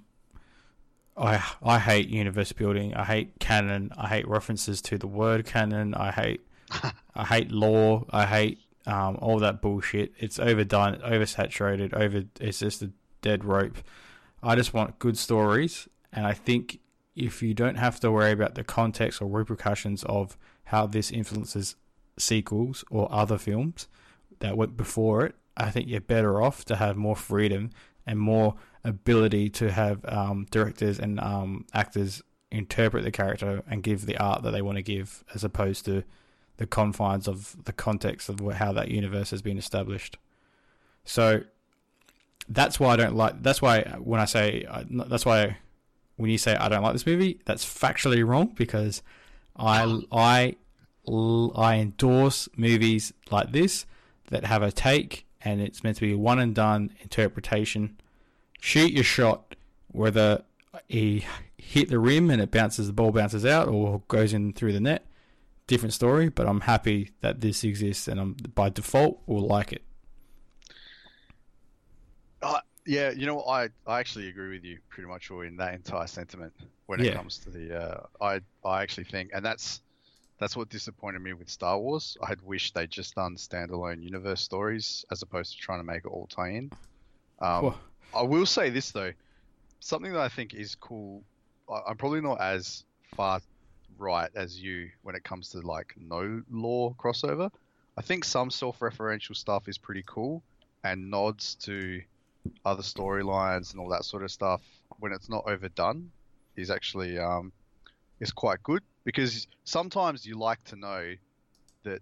I 1.17 1.43
I 1.61 1.79
hate 1.79 2.07
universe 2.09 2.51
building. 2.51 2.93
I 2.93 3.03
hate 3.03 3.39
canon. 3.39 3.91
I 3.97 4.07
hate 4.07 4.27
references 4.27 4.81
to 4.83 4.97
the 4.97 5.07
word 5.07 5.45
canon. 5.45 5.93
I 5.95 6.11
hate 6.11 6.41
I 7.15 7.25
hate 7.25 7.51
lore. 7.51 8.05
I 8.11 8.25
hate 8.25 8.59
um, 8.85 9.17
all 9.21 9.39
that 9.39 9.61
bullshit. 9.61 10.13
It's 10.19 10.39
overdone, 10.39 10.97
oversaturated, 10.97 11.93
over. 11.93 12.23
It's 12.39 12.59
just 12.59 12.81
a 12.83 12.91
dead 13.21 13.43
rope. 13.43 13.77
I 14.43 14.55
just 14.55 14.73
want 14.73 14.99
good 14.99 15.17
stories, 15.17 15.87
and 16.11 16.27
I 16.27 16.33
think 16.33 16.79
if 17.15 17.41
you 17.41 17.53
don't 17.53 17.75
have 17.77 17.99
to 18.01 18.11
worry 18.11 18.31
about 18.31 18.55
the 18.55 18.63
context 18.63 19.21
or 19.21 19.27
repercussions 19.27 20.03
of 20.03 20.37
how 20.65 20.85
this 20.87 21.11
influences 21.11 21.75
sequels 22.17 22.83
or 22.89 23.11
other 23.11 23.37
films 23.37 23.87
that 24.39 24.57
went 24.57 24.77
before 24.77 25.25
it, 25.25 25.35
I 25.55 25.69
think 25.69 25.87
you're 25.87 26.01
better 26.01 26.41
off 26.41 26.65
to 26.65 26.75
have 26.75 26.95
more 26.97 27.15
freedom 27.15 27.69
and 28.05 28.19
more 28.19 28.55
ability 28.83 29.49
to 29.49 29.71
have 29.71 30.03
um, 30.05 30.45
directors 30.51 30.99
and 30.99 31.19
um, 31.19 31.65
actors 31.73 32.21
interpret 32.51 33.03
the 33.03 33.11
character 33.11 33.63
and 33.69 33.81
give 33.83 34.05
the 34.05 34.17
art 34.17 34.43
that 34.43 34.51
they 34.51 34.61
want 34.61 34.77
to 34.77 34.83
give, 34.83 35.23
as 35.33 35.43
opposed 35.43 35.85
to 35.85 36.03
the 36.57 36.67
confines 36.67 37.27
of 37.27 37.55
the 37.65 37.73
context 37.73 38.29
of 38.29 38.39
how 38.53 38.71
that 38.73 38.89
universe 38.89 39.31
has 39.31 39.41
been 39.41 39.57
established. 39.57 40.17
So 41.03 41.43
that's 42.47 42.79
why 42.79 42.93
I 42.93 42.95
don't 42.95 43.15
like. 43.15 43.41
That's 43.41 43.61
why 43.61 43.81
when 43.99 44.19
I 44.19 44.25
say 44.25 44.65
that's 44.89 45.25
why 45.25 45.57
when 46.17 46.29
you 46.29 46.37
say 46.37 46.55
I 46.55 46.69
don't 46.69 46.83
like 46.83 46.93
this 46.93 47.05
movie, 47.05 47.39
that's 47.45 47.65
factually 47.65 48.25
wrong 48.25 48.53
because 48.55 49.01
I 49.55 50.01
I 50.11 50.55
I 51.55 51.75
endorse 51.75 52.49
movies 52.55 53.13
like 53.29 53.51
this 53.51 53.85
that 54.29 54.45
have 54.45 54.63
a 54.63 54.71
take 54.71 55.25
and 55.41 55.61
it's 55.61 55.83
meant 55.83 55.97
to 55.97 56.01
be 56.01 56.13
a 56.13 56.17
one 56.17 56.39
and 56.39 56.55
done 56.55 56.91
interpretation. 57.01 57.97
Shoot 58.59 58.91
your 58.91 59.03
shot, 59.03 59.55
whether 59.91 60.43
he 60.87 61.25
hit 61.57 61.89
the 61.89 61.99
rim 61.99 62.29
and 62.29 62.41
it 62.41 62.51
bounces, 62.51 62.87
the 62.87 62.93
ball 62.93 63.11
bounces 63.11 63.45
out, 63.45 63.67
or 63.67 64.01
goes 64.07 64.33
in 64.33 64.53
through 64.53 64.73
the 64.73 64.79
net. 64.79 65.05
Different 65.67 65.93
story, 65.93 66.29
but 66.29 66.47
I'm 66.47 66.61
happy 66.61 67.11
that 67.21 67.41
this 67.41 67.63
exists, 67.63 68.07
and 68.07 68.19
I'm 68.19 68.33
by 68.33 68.69
default 68.69 69.21
will 69.25 69.45
like 69.45 69.71
it. 69.71 69.81
Yeah, 72.85 73.11
you 73.11 73.25
know, 73.25 73.41
I 73.43 73.69
I 73.87 73.99
actually 73.99 74.27
agree 74.27 74.49
with 74.49 74.63
you 74.63 74.79
pretty 74.89 75.07
much 75.07 75.31
all 75.31 75.41
in 75.41 75.55
that 75.57 75.73
entire 75.73 76.07
sentiment 76.07 76.53
when 76.87 76.99
Yeah. 76.99 77.11
it 77.11 77.15
comes 77.15 77.39
to 77.39 77.49
the. 77.49 77.79
Uh, 77.81 78.05
I 78.21 78.41
I 78.67 78.81
actually 78.83 79.05
think, 79.05 79.31
and 79.33 79.45
that's 79.45 79.81
that's 80.39 80.57
what 80.57 80.69
disappointed 80.69 81.19
me 81.19 81.33
with 81.33 81.49
Star 81.49 81.79
Wars. 81.79 82.17
I 82.21 82.27
had 82.27 82.41
wished 82.41 82.73
they'd 82.75 82.89
just 82.91 83.15
done 83.15 83.35
standalone 83.37 84.03
universe 84.03 84.41
stories 84.41 85.05
as 85.11 85.21
opposed 85.21 85.53
to 85.53 85.57
trying 85.59 85.79
to 85.79 85.85
make 85.85 86.03
it 86.05 86.09
all 86.09 86.27
tie 86.27 86.49
in. 86.49 86.71
Um, 87.39 87.75
I 88.13 88.23
will 88.23 88.45
say 88.45 88.69
this 88.69 88.91
though, 88.91 89.13
something 89.79 90.11
that 90.11 90.21
I 90.21 90.29
think 90.29 90.53
is 90.53 90.75
cool. 90.75 91.23
I- 91.69 91.81
I'm 91.87 91.97
probably 91.97 92.21
not 92.21 92.41
as 92.41 92.83
far 93.15 93.39
right 93.97 94.29
as 94.35 94.59
you 94.59 94.89
when 95.03 95.15
it 95.15 95.23
comes 95.23 95.49
to 95.49 95.59
like 95.61 95.93
no 95.97 96.41
lore 96.49 96.95
crossover. 96.95 97.49
I 97.95 98.01
think 98.01 98.25
some 98.25 98.49
self-referential 98.49 99.35
stuff 99.35 99.67
is 99.67 99.77
pretty 99.77 100.03
cool 100.07 100.43
and 100.83 101.09
nods 101.11 101.55
to 101.55 102.01
other 102.65 102.83
storylines 102.83 103.71
and 103.71 103.79
all 103.79 103.89
that 103.89 104.05
sort 104.05 104.23
of 104.23 104.31
stuff 104.31 104.61
when 104.99 105.11
it's 105.11 105.29
not 105.29 105.43
overdone 105.47 106.11
is 106.55 106.69
actually 106.69 107.17
um, 107.17 107.51
is 108.19 108.31
quite 108.31 108.61
good 108.63 108.81
because 109.03 109.47
sometimes 109.63 110.25
you 110.25 110.37
like 110.37 110.63
to 110.65 110.75
know 110.75 111.13
that 111.83 112.01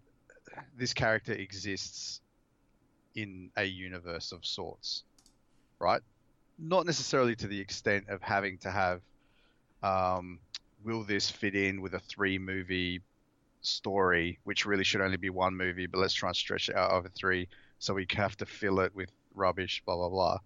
this 0.77 0.93
character 0.93 1.33
exists 1.33 2.21
in 3.15 3.49
a 3.57 3.63
universe 3.63 4.31
of 4.31 4.45
sorts, 4.45 5.03
right? 5.79 6.01
Not 6.59 6.85
necessarily 6.85 7.35
to 7.37 7.47
the 7.47 7.59
extent 7.59 8.09
of 8.09 8.21
having 8.21 8.57
to 8.59 8.71
have, 8.71 9.01
um, 9.83 10.39
will 10.83 11.03
this 11.03 11.29
fit 11.29 11.55
in 11.55 11.81
with 11.81 11.93
a 11.93 11.99
three 11.99 12.37
movie 12.37 13.01
story, 13.61 14.39
which 14.43 14.65
really 14.65 14.83
should 14.83 15.01
only 15.01 15.17
be 15.17 15.29
one 15.29 15.55
movie, 15.55 15.87
but 15.87 15.99
let's 15.99 16.13
try 16.13 16.29
and 16.29 16.35
stretch 16.35 16.69
it 16.69 16.75
out 16.75 16.91
over 16.91 17.09
three, 17.09 17.47
so 17.79 17.93
we 17.93 18.05
have 18.11 18.37
to 18.37 18.45
fill 18.45 18.79
it 18.79 18.95
with 18.95 19.09
rubbish, 19.35 19.81
blah 19.85 19.95
blah 19.95 20.09
blah. 20.09 20.37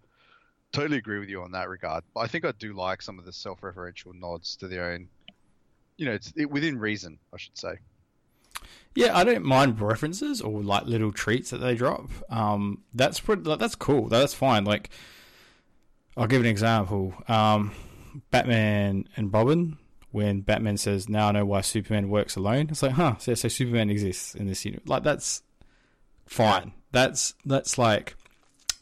Totally 0.72 0.98
agree 0.98 1.18
with 1.18 1.28
you 1.28 1.42
on 1.42 1.52
that 1.52 1.68
regard, 1.68 2.04
but 2.14 2.20
I 2.20 2.26
think 2.26 2.44
I 2.44 2.52
do 2.52 2.72
like 2.74 3.00
some 3.02 3.18
of 3.18 3.24
the 3.24 3.32
self-referential 3.32 4.18
nods 4.18 4.56
to 4.56 4.68
their 4.68 4.92
own, 4.92 5.08
you 5.96 6.06
know, 6.06 6.12
it's 6.12 6.32
it, 6.36 6.50
within 6.50 6.78
reason, 6.78 7.18
I 7.32 7.38
should 7.38 7.56
say. 7.56 7.78
Yeah, 8.94 9.16
I 9.16 9.24
don't 9.24 9.44
mind 9.44 9.80
references 9.80 10.40
or 10.40 10.62
like 10.62 10.86
little 10.86 11.12
treats 11.12 11.50
that 11.50 11.58
they 11.58 11.74
drop. 11.74 12.10
Um, 12.30 12.82
that's 12.94 13.20
pretty, 13.20 13.42
that's 13.56 13.74
cool. 13.74 14.08
That's 14.08 14.34
fine. 14.34 14.64
Like, 14.64 14.90
I'll 16.16 16.26
give 16.26 16.40
an 16.40 16.46
example. 16.46 17.14
Um, 17.28 17.72
Batman 18.30 19.08
and 19.16 19.32
Robin. 19.32 19.78
When 20.12 20.40
Batman 20.40 20.78
says, 20.78 21.10
"Now 21.10 21.28
I 21.28 21.32
know 21.32 21.44
why 21.44 21.60
Superman 21.60 22.08
works 22.08 22.36
alone," 22.36 22.68
it's 22.70 22.82
like, 22.82 22.92
huh? 22.92 23.16
So, 23.18 23.34
so 23.34 23.48
Superman 23.48 23.90
exists 23.90 24.34
in 24.34 24.46
this 24.46 24.64
universe. 24.64 24.88
Like 24.88 25.02
that's 25.02 25.42
fine. 26.24 26.72
That's 26.90 27.34
that's 27.44 27.76
like 27.76 28.16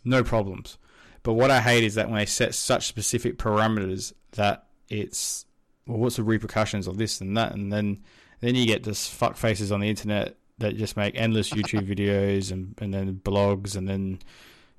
no 0.05 0.23
problems. 0.23 0.79
But 1.23 1.35
what 1.35 1.51
I 1.51 1.61
hate 1.61 1.85
is 1.85 1.95
that 1.95 2.09
when 2.09 2.19
they 2.19 2.27
set 2.27 2.55
such 2.55 2.87
specific 2.87 3.39
parameters 3.39 4.13
that 4.33 4.67
it's 4.89 5.47
well, 5.87 5.99
what's 5.99 6.17
the 6.17 6.23
repercussions 6.23 6.87
of 6.87 6.99
this 6.99 7.21
and 7.21 7.37
that, 7.37 7.55
and 7.55 7.73
then 7.73 8.03
then 8.41 8.55
you 8.55 8.67
get 8.67 8.85
just 8.85 9.11
fuck 9.11 9.37
faces 9.37 9.73
on 9.73 9.81
the 9.81 9.89
internet 9.89 10.37
that 10.59 10.77
just 10.77 10.97
make 10.97 11.15
endless 11.19 11.51
YouTube 11.51 11.89
videos 11.95 12.53
and, 12.53 12.75
and 12.79 12.93
then 12.93 13.21
blogs 13.25 13.75
and 13.77 13.89
then 13.89 14.19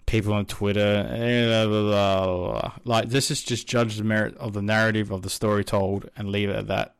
people 0.05 0.34
on 0.34 0.46
Twitter. 0.46 1.03
Blah, 1.03 1.65
blah, 1.67 2.51
blah. 2.62 2.72
Like 2.84 3.10
this 3.10 3.32
is 3.32 3.44
just 3.44 3.67
judge 3.67 3.98
the 3.98 4.03
merit 4.03 4.38
of 4.38 4.53
the 4.53 4.62
narrative 4.62 5.12
of 5.12 5.24
the 5.24 5.29
story 5.29 5.63
told 5.63 6.10
and 6.15 6.29
leave 6.29 6.50
it 6.50 6.55
at 6.55 6.67
that. 6.67 6.96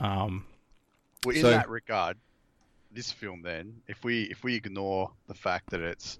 Um, 0.00 0.46
Well, 1.24 1.36
in 1.36 1.42
So- 1.42 1.50
that 1.50 1.68
regard, 1.68 2.16
this 2.90 3.10
film 3.10 3.42
then, 3.42 3.82
if 3.88 4.04
we 4.04 4.24
if 4.24 4.44
we 4.44 4.54
ignore 4.54 5.12
the 5.26 5.34
fact 5.34 5.70
that 5.70 5.80
it's 5.80 6.18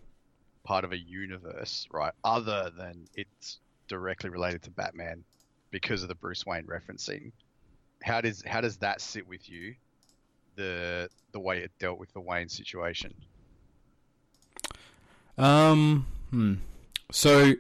part 0.65 0.85
of 0.85 0.93
a 0.93 0.99
universe, 0.99 1.87
right, 1.93 2.13
other 2.25 2.71
than 2.77 3.07
it's 3.15 3.59
directly 3.89 4.31
related 4.31 4.63
to 4.63 4.71
Batman 4.71 5.23
because 5.71 6.03
of 6.03 6.09
the 6.09 6.15
Bruce 6.15 6.45
Wayne 6.47 6.65
referencing, 6.65 7.33
how 8.03 8.21
does 8.21 8.43
how 8.47 8.61
does 8.61 8.79
that 8.79 9.01
sit 9.01 9.27
with 9.27 9.49
you? 9.49 9.75
The 10.57 11.09
the 11.33 11.41
way 11.41 11.59
it 11.59 11.71
dealt 11.79 11.99
with 11.99 12.13
the 12.13 12.21
Wayne 12.21 12.49
situation. 12.49 13.15
um, 15.39 16.07
hmm. 16.31 16.55
So, 17.11 17.55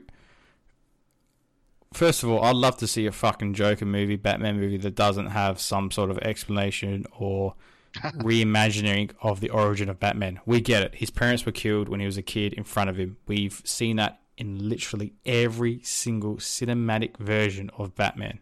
first 1.92 2.22
of 2.22 2.30
all, 2.30 2.42
I'd 2.42 2.56
love 2.56 2.76
to 2.78 2.86
see 2.86 3.06
a 3.06 3.12
fucking 3.12 3.54
Joker 3.54 3.84
movie, 3.84 4.16
Batman 4.16 4.58
movie 4.58 4.78
that 4.78 4.94
doesn't 4.94 5.26
have 5.26 5.60
some 5.60 5.90
sort 5.90 6.10
of 6.10 6.18
explanation 6.18 7.06
or 7.18 7.54
reimagining 7.94 9.10
of 9.22 9.40
the 9.40 9.50
origin 9.50 9.88
of 9.88 10.00
Batman. 10.00 10.40
We 10.46 10.60
get 10.60 10.82
it. 10.82 10.96
His 10.96 11.10
parents 11.10 11.46
were 11.46 11.52
killed 11.52 11.88
when 11.88 12.00
he 12.00 12.06
was 12.06 12.16
a 12.16 12.22
kid 12.22 12.52
in 12.52 12.64
front 12.64 12.90
of 12.90 12.96
him. 12.96 13.16
We've 13.26 13.60
seen 13.64 13.96
that 13.96 14.20
in 14.36 14.68
literally 14.68 15.14
every 15.24 15.80
single 15.82 16.36
cinematic 16.36 17.16
version 17.18 17.70
of 17.78 17.94
Batman. 17.94 18.40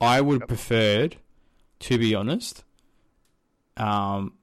I 0.00 0.20
would 0.20 0.40
Yep. 0.40 0.48
preferred, 0.48 1.16
to 1.80 1.98
be 1.98 2.14
honest. 2.14 2.64
Um, 3.76 4.34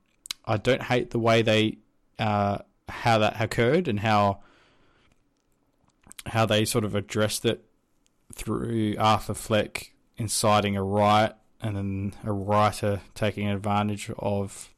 I 0.46 0.58
don't 0.58 0.84
hate 0.84 1.10
the 1.12 1.20
way 1.20 1.42
they, 1.42 1.78
uh, 2.20 2.60
how 2.88 3.18
that 3.20 3.42
occurred 3.42 3.88
and 3.88 4.00
how, 4.00 4.40
how 6.28 6.46
they 6.46 6.64
sort 6.66 6.86
of 6.86 6.96
addressed 6.96 7.46
it 7.46 7.66
through 8.34 8.96
Arthur 8.98 9.34
Fleck 9.34 9.94
inciting 10.18 10.76
a 10.78 10.84
riot 10.84 11.36
and 11.66 11.76
then 11.76 12.14
a 12.24 12.32
writer 12.32 13.02
taking 13.16 13.48
advantage 13.48 14.12
of 14.20 14.74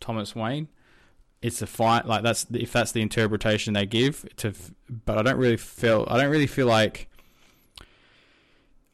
Thomas 0.00 0.36
Wayne. 0.36 0.68
It's 1.40 1.62
a 1.62 1.66
fine 1.66 2.02
like 2.04 2.22
that's 2.22 2.46
if 2.52 2.72
that's 2.72 2.92
the 2.92 3.00
interpretation 3.00 3.72
they 3.72 3.86
give 3.86 4.26
to, 4.36 4.52
but 5.06 5.18
I 5.18 5.22
don't 5.22 5.38
really 5.38 5.56
feel 5.56 6.06
I 6.10 6.20
don't 6.20 6.30
really 6.30 6.48
feel 6.48 6.66
like 6.66 7.08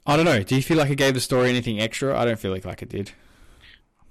I 0.07 0.17
don't 0.17 0.27
know. 0.27 0.43
Do 0.43 0.55
you 0.55 0.63
feel 0.63 0.77
like 0.77 0.91
it 0.91 0.97
gave 0.97 1.15
the 1.15 1.21
story 1.21 1.49
anything 1.49 1.81
extra? 1.81 2.19
I 2.19 2.25
don't 2.25 2.39
feel 2.39 2.53
like 2.53 2.65
like 2.65 2.83
it 2.83 2.91
did. 2.91 3.13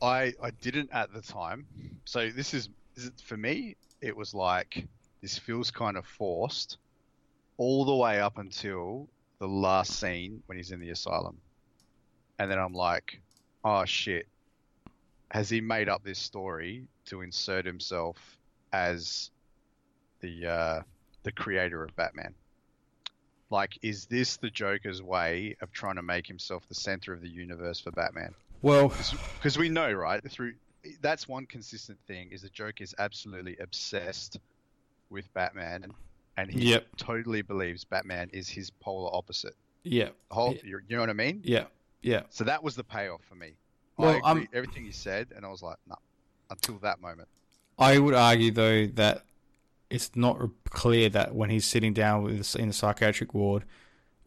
I 0.01 0.33
I 0.41 0.49
didn't 0.61 0.89
at 0.91 1.13
the 1.13 1.21
time. 1.21 1.65
So 2.05 2.29
this 2.29 2.53
is, 2.53 2.69
is 2.95 3.11
for 3.23 3.37
me. 3.37 3.75
It 4.01 4.15
was 4.17 4.33
like 4.33 4.85
this 5.21 5.37
feels 5.37 5.71
kind 5.71 5.95
of 5.95 6.05
forced, 6.05 6.77
all 7.57 7.85
the 7.85 7.95
way 7.95 8.19
up 8.19 8.39
until 8.39 9.07
the 9.39 9.47
last 9.47 9.99
scene 9.99 10.41
when 10.47 10.57
he's 10.57 10.71
in 10.71 10.79
the 10.79 10.89
asylum, 10.89 11.37
and 12.39 12.49
then 12.49 12.59
I'm 12.59 12.73
like, 12.73 13.21
oh 13.63 13.85
shit, 13.85 14.27
has 15.31 15.49
he 15.49 15.61
made 15.61 15.89
up 15.89 16.03
this 16.03 16.19
story 16.19 16.87
to 17.05 17.21
insert 17.21 17.65
himself 17.65 18.17
as 18.71 19.29
the 20.21 20.47
uh, 20.47 20.81
the 21.23 21.31
creator 21.31 21.83
of 21.83 21.95
Batman? 21.95 22.33
Like, 23.49 23.77
is 23.83 24.05
this 24.07 24.37
the 24.37 24.49
Joker's 24.49 25.01
way 25.03 25.55
of 25.61 25.71
trying 25.71 25.95
to 25.97 26.01
make 26.01 26.25
himself 26.25 26.63
the 26.67 26.75
center 26.75 27.13
of 27.13 27.21
the 27.21 27.29
universe 27.29 27.79
for 27.79 27.91
Batman? 27.91 28.33
Well, 28.63 28.87
because 29.37 29.57
we 29.57 29.69
know 29.69 29.91
right 29.91 30.21
through 30.31 30.53
that's 31.01 31.27
one 31.27 31.45
consistent 31.45 31.97
thing 32.07 32.29
is 32.31 32.41
the 32.41 32.49
Joker 32.49 32.83
is 32.83 32.93
absolutely 32.99 33.55
obsessed 33.61 34.37
with 35.09 35.31
batman 35.33 35.93
and 36.35 36.51
he 36.51 36.71
Yep. 36.71 36.87
totally 36.97 37.41
believes 37.41 37.85
batman 37.85 38.29
is 38.33 38.49
his 38.49 38.69
polar 38.69 39.09
opposite 39.15 39.53
yeah, 39.83 40.09
whole 40.31 40.53
Yeah. 40.55 40.59
you 40.63 40.79
you 40.87 40.95
know 40.95 41.01
what 41.01 41.09
i 41.09 41.13
mean 41.13 41.39
yeah, 41.43 41.65
yeah. 42.03 42.21
so 42.29 42.43
that 42.43 42.63
was 42.63 42.75
the 42.75 42.83
payoff 42.83 43.21
for 43.23 43.35
me 43.35 43.53
Well, 43.97 44.09
i 44.23 44.31
agree 44.31 44.43
um, 44.43 44.47
everything 44.53 44.85
you 44.85 44.91
said 44.91 45.29
and 45.35 45.45
i 45.45 45.49
was 45.49 45.63
like 45.63 45.77
no 45.87 45.95
until 46.49 46.77
that 46.79 47.01
moment 47.01 47.27
I 47.77 47.97
would 47.97 48.13
argue 48.13 48.51
though 48.51 48.87
that 48.87 49.23
it's 49.89 50.11
not 50.15 50.39
clear 50.69 51.09
that 51.09 51.35
when 51.35 51.49
he's 51.49 51.65
sitting 51.65 51.93
down 51.93 52.23
with 52.23 52.55
in 52.55 52.67
the 52.69 52.73
psychiatric 52.73 53.33
ward, 53.33 53.63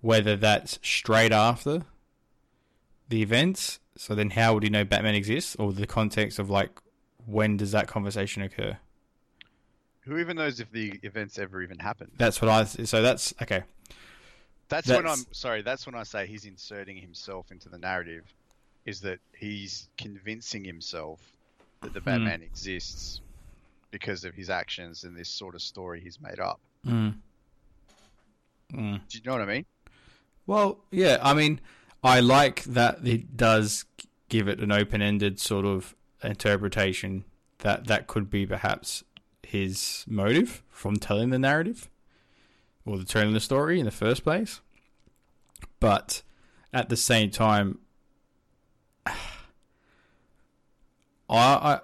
whether 0.00 0.36
that's 0.36 0.78
straight 0.82 1.32
after 1.32 1.84
the 3.08 3.22
events. 3.22 3.80
So 3.96 4.14
then, 4.14 4.30
how 4.30 4.54
would 4.54 4.62
he 4.62 4.68
know 4.68 4.84
Batman 4.84 5.14
exists, 5.14 5.56
or 5.56 5.72
the 5.72 5.86
context 5.86 6.38
of 6.38 6.50
like 6.50 6.80
when 7.24 7.56
does 7.56 7.72
that 7.72 7.88
conversation 7.88 8.42
occur? 8.42 8.78
who 10.00 10.18
even 10.18 10.36
knows 10.36 10.60
if 10.60 10.70
the 10.70 11.00
events 11.02 11.36
ever 11.36 11.60
even 11.62 11.80
happened 11.80 12.12
That's 12.16 12.40
what 12.40 12.48
I. 12.48 12.62
So 12.64 13.02
that's 13.02 13.34
okay. 13.42 13.64
That's, 14.68 14.88
when 14.88 15.06
i'm 15.06 15.24
sorry 15.32 15.62
that's 15.62 15.86
when 15.86 15.94
i 15.94 16.02
say 16.02 16.26
he's 16.26 16.44
inserting 16.44 16.96
himself 16.96 17.50
into 17.50 17.68
the 17.68 17.78
narrative 17.78 18.24
is 18.84 19.00
that 19.00 19.18
he's 19.36 19.88
convincing 19.96 20.64
himself 20.64 21.20
that 21.82 21.92
the 21.92 22.00
batman 22.00 22.42
exists 22.42 23.20
because 23.90 24.24
of 24.24 24.34
his 24.34 24.50
actions 24.50 25.04
and 25.04 25.16
this 25.16 25.28
sort 25.28 25.54
of 25.54 25.62
story 25.62 26.00
he's 26.00 26.20
made 26.20 26.40
up 26.40 26.60
Mm. 26.86 27.14
Mm. 28.72 29.00
Do 29.08 29.18
you 29.18 29.24
know 29.24 29.32
what 29.32 29.42
I 29.42 29.46
mean? 29.46 29.66
Well, 30.46 30.78
yeah. 30.90 31.18
I 31.20 31.34
mean, 31.34 31.60
I 32.02 32.20
like 32.20 32.62
that 32.64 33.06
it 33.06 33.36
does 33.36 33.84
give 34.28 34.48
it 34.48 34.60
an 34.60 34.72
open-ended 34.72 35.40
sort 35.40 35.64
of 35.64 35.94
interpretation 36.22 37.24
that 37.58 37.86
that 37.86 38.06
could 38.06 38.30
be 38.30 38.46
perhaps 38.46 39.02
his 39.42 40.04
motive 40.08 40.62
from 40.68 40.96
telling 40.96 41.30
the 41.30 41.38
narrative 41.38 41.88
or 42.86 42.96
the 42.96 43.04
telling 43.04 43.34
the 43.34 43.40
story 43.40 43.78
in 43.78 43.84
the 43.84 43.90
first 43.90 44.22
place. 44.22 44.60
But 45.80 46.22
at 46.72 46.88
the 46.88 46.96
same 46.96 47.30
time, 47.30 47.80
I 49.06 49.12
I 51.28 51.80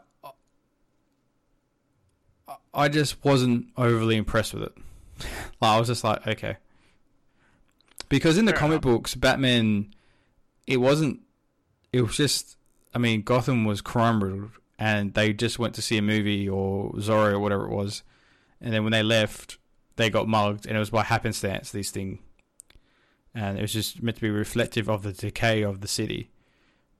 I 2.74 2.88
just 2.88 3.22
wasn't 3.24 3.68
overly 3.76 4.16
impressed 4.16 4.54
with 4.54 4.62
it. 4.64 4.72
Like, 5.60 5.76
I 5.76 5.78
was 5.78 5.86
just 5.86 6.02
like, 6.02 6.26
okay. 6.26 6.56
Because 8.08 8.36
in 8.36 8.46
the 8.46 8.52
Fair 8.52 8.58
comic 8.58 8.72
enough. 8.72 8.82
books, 8.82 9.14
Batman, 9.14 9.94
it 10.66 10.78
wasn't. 10.78 11.20
It 11.92 12.00
was 12.02 12.16
just. 12.16 12.56
I 12.92 12.98
mean, 12.98 13.22
Gotham 13.22 13.64
was 13.64 13.80
crime 13.80 14.24
riddled, 14.24 14.50
and 14.76 15.14
they 15.14 15.32
just 15.32 15.60
went 15.60 15.76
to 15.76 15.82
see 15.82 15.96
a 15.98 16.02
movie 16.02 16.48
or 16.48 16.92
Zorro 16.94 17.34
or 17.34 17.38
whatever 17.38 17.66
it 17.66 17.70
was, 17.70 18.02
and 18.60 18.74
then 18.74 18.82
when 18.82 18.90
they 18.90 19.04
left, 19.04 19.58
they 19.96 20.10
got 20.10 20.28
mugged, 20.28 20.66
and 20.66 20.76
it 20.76 20.80
was 20.80 20.90
by 20.90 21.02
happenstance. 21.02 21.70
This 21.70 21.90
thing 21.90 22.18
and 23.34 23.58
it 23.58 23.62
was 23.62 23.72
just 23.72 24.02
meant 24.02 24.16
to 24.16 24.22
be 24.22 24.30
reflective 24.30 24.88
of 24.88 25.02
the 25.02 25.12
decay 25.12 25.62
of 25.62 25.80
the 25.80 25.88
city. 25.88 26.30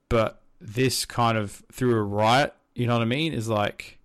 But 0.09 0.41
this 0.61 1.05
kind 1.05 1.37
of 1.37 1.63
through 1.73 1.95
a 1.95 2.03
riot, 2.03 2.55
you 2.75 2.87
know 2.87 2.95
what 2.95 3.03
I 3.03 3.07
mean? 3.07 3.33
Is 3.33 3.49
like, 3.49 3.99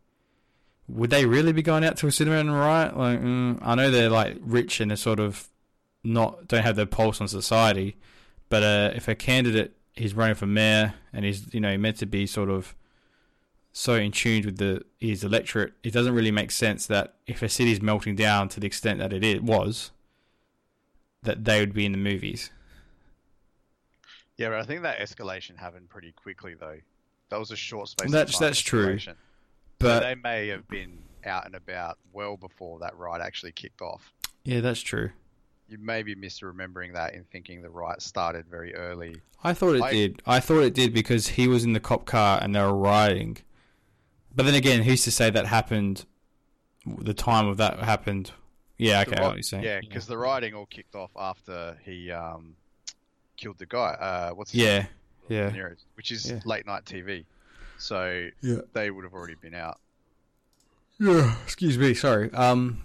would 0.88 1.10
they 1.10 1.26
really 1.26 1.54
be 1.54 1.62
going 1.62 1.84
out 1.84 1.98
to 1.98 2.08
a 2.08 2.12
cinema 2.12 2.38
and 2.38 2.54
riot? 2.54 2.98
Like, 2.98 3.22
mm, 3.22 3.60
I 3.62 3.76
know 3.76 3.92
they're 3.92 4.10
like 4.10 4.38
rich 4.42 4.80
and 4.80 4.92
they're 4.92 4.98
sort 4.98 5.20
of 5.20 5.48
not 6.04 6.48
don't 6.48 6.64
have 6.64 6.76
their 6.76 6.86
pulse 6.86 7.22
on 7.22 7.28
society, 7.28 7.98
but 8.50 8.64
uh, 8.64 8.92
if 8.96 9.08
a 9.08 9.16
candidate 9.16 9.74
is 9.96 10.14
running 10.14 10.36
for 10.36 10.46
mayor 10.46 10.94
and 11.12 11.26
he's 11.26 11.54
you 11.54 11.60
know 11.60 11.78
meant 11.78 11.98
to 11.98 12.06
be 12.06 12.28
sort 12.28 12.50
of 12.50 12.76
so 13.78 13.94
in 13.94 14.12
tune 14.12 14.44
with 14.44 14.58
the 14.58 14.84
his 15.00 15.24
electorate, 15.24 15.74
it 15.84 15.94
doesn't 15.94 16.16
really 16.16 16.32
make 16.32 16.50
sense 16.50 16.88
that 16.88 17.14
if 17.28 17.44
a 17.44 17.48
city's 17.48 17.80
melting 17.80 18.16
down 18.16 18.50
to 18.50 18.60
the 18.60 18.66
extent 18.66 18.98
that 18.98 19.14
it 19.14 19.24
is, 19.24 19.40
was, 19.40 19.92
that 21.22 21.46
they 21.46 21.60
would 21.60 21.74
be 21.74 21.86
in 21.86 21.92
the 21.92 21.98
movies. 22.00 22.50
Yeah, 24.36 24.50
but 24.50 24.58
I 24.58 24.64
think 24.64 24.82
that 24.82 24.98
escalation 24.98 25.58
happened 25.58 25.90
pretty 25.90 26.12
quickly, 26.12 26.56
though. 26.60 26.80
That 27.30 27.38
was 27.38 27.52
a 27.52 27.56
short 27.56 27.90
space. 27.90 28.10
That's- 28.10 28.34
of 28.34 28.40
time 28.40 28.48
that's 28.48 28.60
true. 28.60 28.96
escalation. 28.96 29.06
So 29.06 29.16
But 29.78 30.00
they 30.00 30.16
may 30.16 30.48
have 30.48 30.68
been 30.68 30.98
out 31.24 31.46
and 31.46 31.54
about 31.54 32.00
well 32.14 32.36
before 32.36 32.80
that 32.80 32.98
riot 32.98 33.22
actually 33.22 33.52
kicked 33.52 33.84
off. 33.84 34.12
yeah, 34.44 34.60
that's 34.60 34.82
true. 34.82 35.12
You 35.70 35.78
may 35.78 36.02
be 36.02 36.16
misremembering 36.16 36.94
that 36.96 37.14
in 37.14 37.26
thinking 37.26 37.62
the 37.62 37.70
riot 37.70 38.02
started 38.02 38.48
very 38.48 38.74
early. 38.74 39.18
I 39.44 39.54
thought 39.54 39.76
it 39.76 39.92
did. 39.92 40.22
I 40.26 40.40
thought 40.40 40.64
it 40.64 40.74
did 40.74 40.96
because 40.96 41.28
he 41.28 41.48
was 41.48 41.64
in 41.64 41.74
the 41.74 41.80
cop 41.80 42.06
car 42.06 42.40
and 42.42 42.56
they 42.56 42.62
were 42.62 42.74
rioting. 42.74 43.38
But 44.38 44.46
then 44.46 44.54
again, 44.54 44.84
who's 44.84 45.04
to 45.06 45.12
say 45.12 45.32
that 45.32 45.48
happened? 45.48 46.06
The 46.86 47.16
time 47.16 47.48
of 47.48 47.58
that 47.58 47.80
happened. 47.80 48.32
Yeah, 48.78 49.02
okay, 49.02 49.16
I 49.16 49.22
ri- 49.22 49.26
what 49.26 49.36
you're 49.36 49.42
saying. 49.44 49.64
Yeah, 49.64 49.80
because 49.80 50.06
the 50.06 50.16
rioting 50.16 50.54
all 50.54 50.68
kicked 50.68 50.94
off 50.94 51.10
after 51.18 51.76
he 51.84 52.12
um, 52.12 52.56
killed 53.36 53.58
the 53.58 53.66
guy. 53.66 53.98
Uh, 54.00 54.30
what's 54.36 54.52
his 54.52 54.62
yeah, 54.62 54.78
name? 54.78 54.88
yeah, 55.28 55.50
De 55.50 55.76
which 55.96 56.12
is 56.12 56.30
Yeah. 56.30 56.40
late 56.46 56.68
night 56.68 56.86
TV. 56.86 57.26
So 57.80 58.30
yeah. 58.42 58.60
they 58.74 58.92
would 58.92 59.04
have 59.06 59.14
already 59.16 59.34
been 59.42 59.56
out. 59.56 59.80
Yeah. 61.00 61.36
Excuse 61.44 61.78
me. 61.80 61.96
Sorry. 61.96 62.32
Um. 62.32 62.84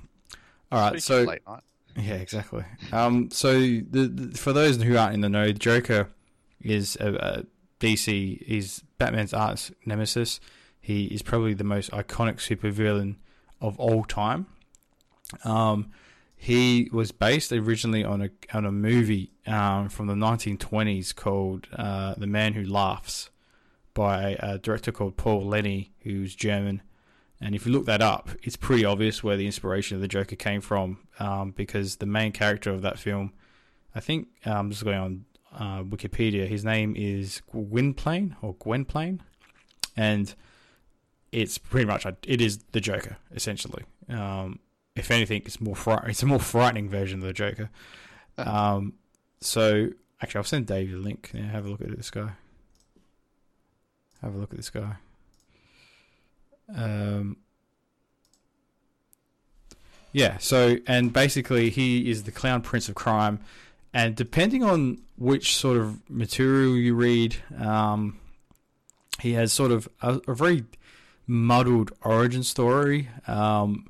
All 0.72 0.80
right. 0.80 1.02
Speaking 1.02 1.26
So 1.26 1.30
late 1.30 1.46
night. 1.46 1.62
Yeah, 1.98 2.14
exactly. 2.14 2.64
Um, 2.92 3.30
so 3.30 3.52
the, 3.60 4.10
the 4.10 4.38
for 4.38 4.54
those 4.54 4.80
who 4.82 4.96
aren't 4.96 5.12
in 5.12 5.20
the 5.20 5.28
know, 5.28 5.48
the 5.48 5.52
Joker 5.52 6.08
is 6.62 6.96
a, 6.98 7.12
a 7.12 7.44
DC. 7.78 8.42
He's 8.46 8.82
Batman's 8.96 9.34
arch 9.34 9.70
nemesis. 9.84 10.40
He 10.82 11.06
is 11.06 11.22
probably 11.22 11.54
the 11.54 11.64
most 11.64 11.92
iconic 11.92 12.36
supervillain 12.36 13.16
of 13.60 13.78
all 13.78 14.04
time. 14.04 14.46
Um, 15.44 15.92
he 16.34 16.90
was 16.92 17.12
based 17.12 17.52
originally 17.52 18.02
on 18.02 18.20
a 18.20 18.30
on 18.52 18.66
a 18.66 18.72
movie 18.72 19.30
um, 19.46 19.88
from 19.88 20.08
the 20.08 20.14
1920s 20.14 21.14
called 21.14 21.68
uh, 21.72 22.14
The 22.18 22.26
Man 22.26 22.54
Who 22.54 22.64
Laughs 22.64 23.30
by 23.94 24.36
a 24.40 24.58
director 24.58 24.90
called 24.90 25.16
Paul 25.16 25.46
Leni, 25.46 25.92
who's 26.00 26.34
German. 26.34 26.82
And 27.40 27.54
if 27.54 27.64
you 27.64 27.72
look 27.72 27.86
that 27.86 28.02
up, 28.02 28.30
it's 28.42 28.56
pretty 28.56 28.84
obvious 28.84 29.22
where 29.22 29.36
the 29.36 29.46
inspiration 29.46 29.94
of 29.94 30.00
the 30.00 30.08
Joker 30.08 30.34
came 30.34 30.60
from, 30.60 30.98
um, 31.20 31.52
because 31.52 31.96
the 31.96 32.06
main 32.06 32.32
character 32.32 32.70
of 32.70 32.82
that 32.82 32.98
film, 32.98 33.32
I 33.94 34.00
think, 34.00 34.28
um, 34.44 34.70
just 34.70 34.84
going 34.84 34.98
on 34.98 35.24
uh, 35.52 35.82
Wikipedia, 35.84 36.48
his 36.48 36.64
name 36.64 36.94
is 36.96 37.40
Gwynplaine 37.52 38.36
or 38.42 38.54
Gwenplaine, 38.54 39.20
and 39.96 40.34
it's 41.32 41.58
pretty 41.58 41.86
much 41.86 42.06
it 42.06 42.40
is 42.40 42.58
the 42.72 42.80
Joker 42.80 43.16
essentially. 43.34 43.84
Um, 44.08 44.58
if 44.94 45.10
anything, 45.10 45.42
it's 45.46 45.60
more 45.60 45.74
fright- 45.74 46.04
it's 46.06 46.22
a 46.22 46.26
more 46.26 46.38
frightening 46.38 46.88
version 46.88 47.20
of 47.20 47.26
the 47.26 47.32
Joker. 47.32 47.70
Um, 48.36 48.94
so 49.40 49.90
actually, 50.20 50.38
I'll 50.38 50.44
send 50.44 50.66
Dave 50.66 50.90
the 50.90 50.98
link. 50.98 51.30
Yeah, 51.34 51.46
have 51.46 51.64
a 51.66 51.68
look 51.68 51.80
at 51.80 51.96
this 51.96 52.10
guy. 52.10 52.32
Have 54.20 54.34
a 54.34 54.38
look 54.38 54.50
at 54.52 54.56
this 54.56 54.70
guy. 54.70 54.96
Um, 56.74 57.38
yeah, 60.12 60.36
so, 60.38 60.76
and 60.86 61.12
basically, 61.12 61.70
he 61.70 62.10
is 62.10 62.24
the 62.24 62.30
clown 62.30 62.60
prince 62.60 62.88
of 62.88 62.94
crime. 62.94 63.40
And 63.94 64.14
depending 64.14 64.62
on 64.62 65.02
which 65.16 65.56
sort 65.56 65.78
of 65.78 66.08
material 66.08 66.76
you 66.76 66.94
read, 66.94 67.36
um, 67.58 68.18
he 69.20 69.32
has 69.32 69.52
sort 69.52 69.70
of 69.70 69.88
a, 70.00 70.20
a 70.28 70.34
very 70.34 70.64
muddled 71.26 71.92
origin 72.02 72.42
story. 72.42 73.08
Um, 73.26 73.88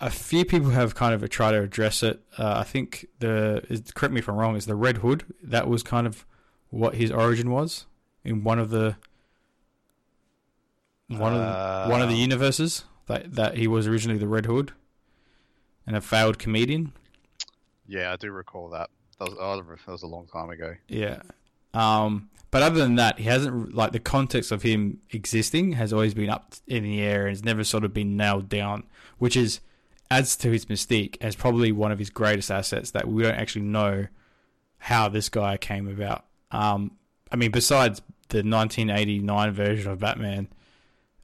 a 0.00 0.10
few 0.10 0.44
people 0.44 0.70
have 0.70 0.94
kind 0.94 1.14
of 1.14 1.28
tried 1.28 1.52
to 1.52 1.62
address 1.62 2.02
it. 2.02 2.20
Uh, 2.38 2.58
I 2.58 2.64
think 2.64 3.06
the 3.18 3.64
is, 3.68 3.80
correct 3.94 4.12
me 4.12 4.20
if 4.20 4.28
I'm 4.28 4.36
wrong. 4.36 4.56
Is 4.56 4.66
the 4.66 4.76
Red 4.76 4.98
Hood 4.98 5.24
that 5.42 5.68
was 5.68 5.82
kind 5.82 6.06
of 6.06 6.24
what 6.70 6.94
his 6.94 7.10
origin 7.10 7.50
was 7.50 7.86
in 8.24 8.44
one 8.44 8.58
of 8.58 8.70
the 8.70 8.96
one 11.08 11.34
of 11.34 11.40
the, 11.40 11.90
one 11.90 12.02
of 12.02 12.08
the 12.08 12.14
Uh, 12.14 12.18
universes 12.18 12.84
that 13.06 13.34
that 13.34 13.56
he 13.56 13.66
was 13.66 13.86
originally 13.86 14.18
the 14.18 14.28
Red 14.28 14.46
Hood 14.46 14.72
and 15.86 15.96
a 15.96 16.00
failed 16.00 16.38
comedian. 16.38 16.92
Yeah, 17.86 18.12
I 18.12 18.16
do 18.16 18.30
recall 18.30 18.68
that. 18.68 18.90
That 19.18 19.30
was, 19.30 19.78
that 19.86 19.92
was 19.92 20.02
a 20.02 20.06
long 20.06 20.26
time 20.26 20.50
ago. 20.50 20.76
Yeah. 20.86 21.22
Um, 21.74 22.28
but 22.50 22.62
other 22.62 22.78
than 22.78 22.94
that, 22.96 23.18
he 23.18 23.24
hasn't 23.24 23.74
like 23.74 23.92
the 23.92 23.98
context 23.98 24.52
of 24.52 24.62
him 24.62 25.00
existing 25.10 25.72
has 25.72 25.92
always 25.92 26.14
been 26.14 26.30
up 26.30 26.54
in 26.66 26.82
the 26.82 27.00
air 27.00 27.22
and 27.22 27.30
has 27.30 27.44
never 27.44 27.64
sort 27.64 27.84
of 27.84 27.92
been 27.92 28.16
nailed 28.16 28.48
down, 28.48 28.84
which 29.18 29.36
is 29.36 29.60
adds 30.10 30.36
to 30.36 30.50
his 30.50 30.66
mystique 30.66 31.16
as 31.20 31.36
probably 31.36 31.70
one 31.70 31.92
of 31.92 31.98
his 31.98 32.08
greatest 32.08 32.50
assets 32.50 32.92
that 32.92 33.06
we 33.06 33.22
don't 33.22 33.34
actually 33.34 33.62
know 33.62 34.06
how 34.78 35.08
this 35.08 35.28
guy 35.28 35.56
came 35.56 35.86
about. 35.86 36.24
Um, 36.50 36.92
I 37.30 37.36
mean, 37.36 37.50
besides 37.50 38.00
the 38.30 38.38
1989 38.38 39.52
version 39.52 39.90
of 39.92 39.98
Batman, 39.98 40.48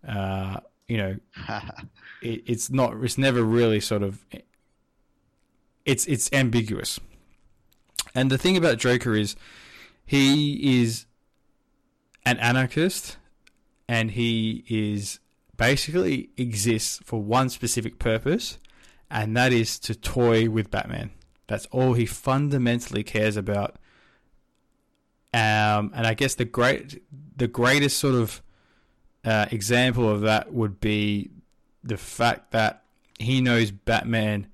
uh, 0.07 0.61
you 0.87 0.99
know, 0.99 1.17
it, 2.23 2.43
it's 2.47 2.71
not 2.71 3.03
it's 3.03 3.17
never 3.19 3.43
really 3.43 3.81
sort 3.81 4.03
of 4.03 4.25
it's 5.85 6.07
it's 6.07 6.33
ambiguous 6.33 6.99
and 8.15 8.31
the 8.31 8.39
thing 8.39 8.57
about 8.57 8.79
joker 8.79 9.15
is 9.15 9.37
he 10.07 10.81
is 10.81 11.07
an 12.27 12.39
anarchist 12.39 13.17
and 13.89 14.13
he 14.13 14.65
is 14.69 15.21
basically 15.57 16.31
exists 16.37 17.01
for 17.05 17.23
one 17.23 17.49
specific 17.49 17.99
purpose 17.99 18.59
and 19.11 19.37
that 19.37 19.53
is 19.53 19.79
to 19.79 19.95
toy 19.95 20.49
with 20.49 20.71
batman. 20.71 21.11
That's 21.47 21.67
all 21.67 21.93
he 21.93 22.07
fundamentally 22.07 23.05
cares 23.05 23.37
about. 23.37 23.77
Um, 25.33 25.91
and 25.95 26.07
i 26.07 26.15
guess 26.15 26.37
the 26.37 26.45
great 26.45 27.03
the 27.37 27.49
greatest 27.49 27.99
sort 27.99 28.15
of 28.15 28.41
uh, 29.25 29.47
example 29.51 30.09
of 30.09 30.21
that 30.21 30.53
would 30.53 30.79
be 30.81 31.31
the 31.83 31.97
fact 31.97 32.53
that 32.53 32.85
he 33.19 33.41
knows 33.41 33.71
Batman 33.71 34.49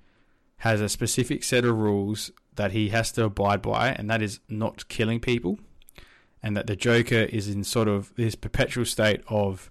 has 0.59 0.81
a 0.81 0.89
specific 0.89 1.43
set 1.43 1.65
of 1.65 1.77
rules 1.77 2.31
that 2.57 2.73
he 2.73 2.91
has 2.91 3.13
to 3.13 3.25
abide 3.25 3.63
by, 3.63 3.91
and 3.91 4.11
that 4.11 4.21
is 4.23 4.41
not 4.49 4.89
killing 4.89 5.21
people, 5.21 5.59
and 6.43 6.57
that 6.57 6.67
the 6.67 6.77
Joker 6.77 7.23
is 7.23 7.49
in 7.49 7.65
sort 7.65 7.89
of 7.89 8.15
this 8.17 8.35
perpetual 8.35 8.85
state 8.85 9.23
of 9.29 9.71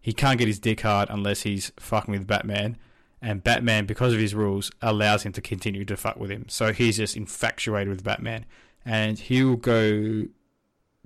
he 0.00 0.12
can't 0.12 0.38
get 0.38 0.48
his 0.48 0.58
dick 0.58 0.80
hard 0.80 1.08
unless 1.10 1.42
he's 1.42 1.72
fucking 1.78 2.12
with 2.12 2.26
Batman, 2.26 2.76
and 3.22 3.44
Batman, 3.44 3.84
because 3.84 4.14
of 4.14 4.18
his 4.18 4.34
rules, 4.34 4.70
allows 4.80 5.24
him 5.24 5.32
to 5.32 5.42
continue 5.42 5.84
to 5.84 5.96
fuck 5.96 6.16
with 6.16 6.30
him. 6.30 6.46
So 6.48 6.72
he's 6.72 6.96
just 6.96 7.16
infatuated 7.16 7.88
with 7.88 8.02
Batman, 8.02 8.46
and 8.84 9.18
he'll 9.18 9.56
go 9.56 10.24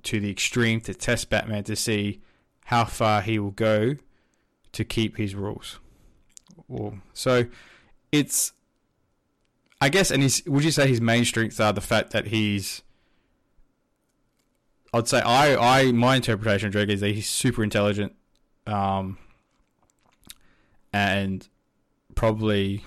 to 0.03 0.19
the 0.19 0.29
extreme 0.29 0.79
to 0.81 0.93
test 0.93 1.29
Batman 1.29 1.65
to 1.65 1.75
see 1.75 2.21
how 2.65 2.85
far 2.85 3.21
he 3.21 3.37
will 3.37 3.51
go 3.51 3.95
to 4.71 4.83
keep 4.85 5.17
his 5.17 5.35
rules. 5.35 5.79
So 7.13 7.45
it's, 8.11 8.53
I 9.81 9.89
guess, 9.89 10.09
and 10.09 10.23
his, 10.23 10.41
would 10.47 10.63
you 10.63 10.71
say 10.71 10.87
his 10.87 11.01
main 11.01 11.25
strengths 11.25 11.59
are 11.59 11.73
the 11.73 11.81
fact 11.81 12.11
that 12.11 12.27
he's, 12.27 12.81
I'd 14.95 15.07
say 15.09 15.19
I, 15.19 15.79
I 15.79 15.91
my 15.91 16.15
interpretation 16.15 16.67
of 16.67 16.71
Drake 16.71 16.89
is 16.89 17.01
that 17.01 17.09
he's 17.09 17.29
super 17.29 17.63
intelligent, 17.63 18.15
um, 18.65 19.17
and 20.93 21.47
probably 22.15 22.85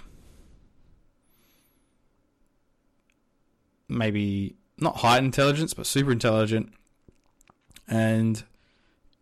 maybe 3.89 4.57
not 4.79 4.97
high 4.97 5.19
intelligence, 5.19 5.75
but 5.75 5.87
super 5.87 6.11
intelligent, 6.11 6.73
and 7.87 8.43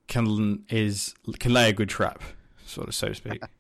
can 0.07 0.65
is 0.69 1.15
can 1.41 1.53
lay 1.53 1.69
a 1.69 1.73
good 1.73 1.89
trap, 1.89 2.23
sort 2.67 2.87
of 2.87 2.95
so 2.95 3.09
to 3.09 3.15
speak. 3.15 3.43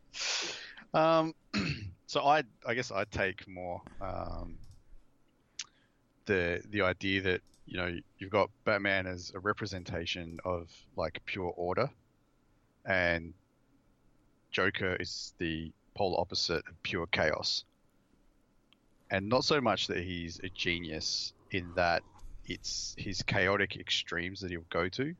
Um, 0.95 1.35
so 2.07 2.23
I, 2.23 2.43
I 2.67 2.73
guess 2.73 2.91
I'd 2.91 3.11
take 3.11 3.47
more 3.47 3.83
um, 4.01 4.57
the 6.25 6.62
the 6.71 6.81
idea 6.81 7.21
that 7.21 7.43
you 7.67 7.77
know 7.77 7.95
you've 8.19 8.31
got 8.31 8.51
Batman 8.65 9.07
as 9.07 9.33
a 9.35 9.41
representation 9.41 10.39
of 10.45 10.71
like 10.97 11.21
pure 11.27 11.53
order, 11.57 11.91
and 12.85 13.35
Joker 14.51 14.97
is 14.99 15.35
the 15.39 15.73
polar 15.95 16.21
opposite 16.21 16.67
of 16.69 16.83
pure 16.83 17.07
chaos. 17.07 17.65
And 19.11 19.29
not 19.29 19.45
so 19.45 19.61
much 19.61 19.87
that 19.89 19.99
he's 19.99 20.41
a 20.43 20.49
genius 20.49 21.33
in 21.51 21.73
that 21.77 22.03
it's 22.45 22.95
his 22.99 23.23
chaotic 23.23 23.77
extremes 23.77 24.41
that 24.41 24.51
he'll 24.51 24.65
go 24.71 24.89
to 24.89 25.15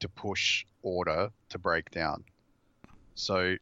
to 0.00 0.08
push 0.08 0.64
order 0.82 1.30
to 1.50 1.58
break 1.58 1.90
down. 1.90 2.24
So 3.14 3.56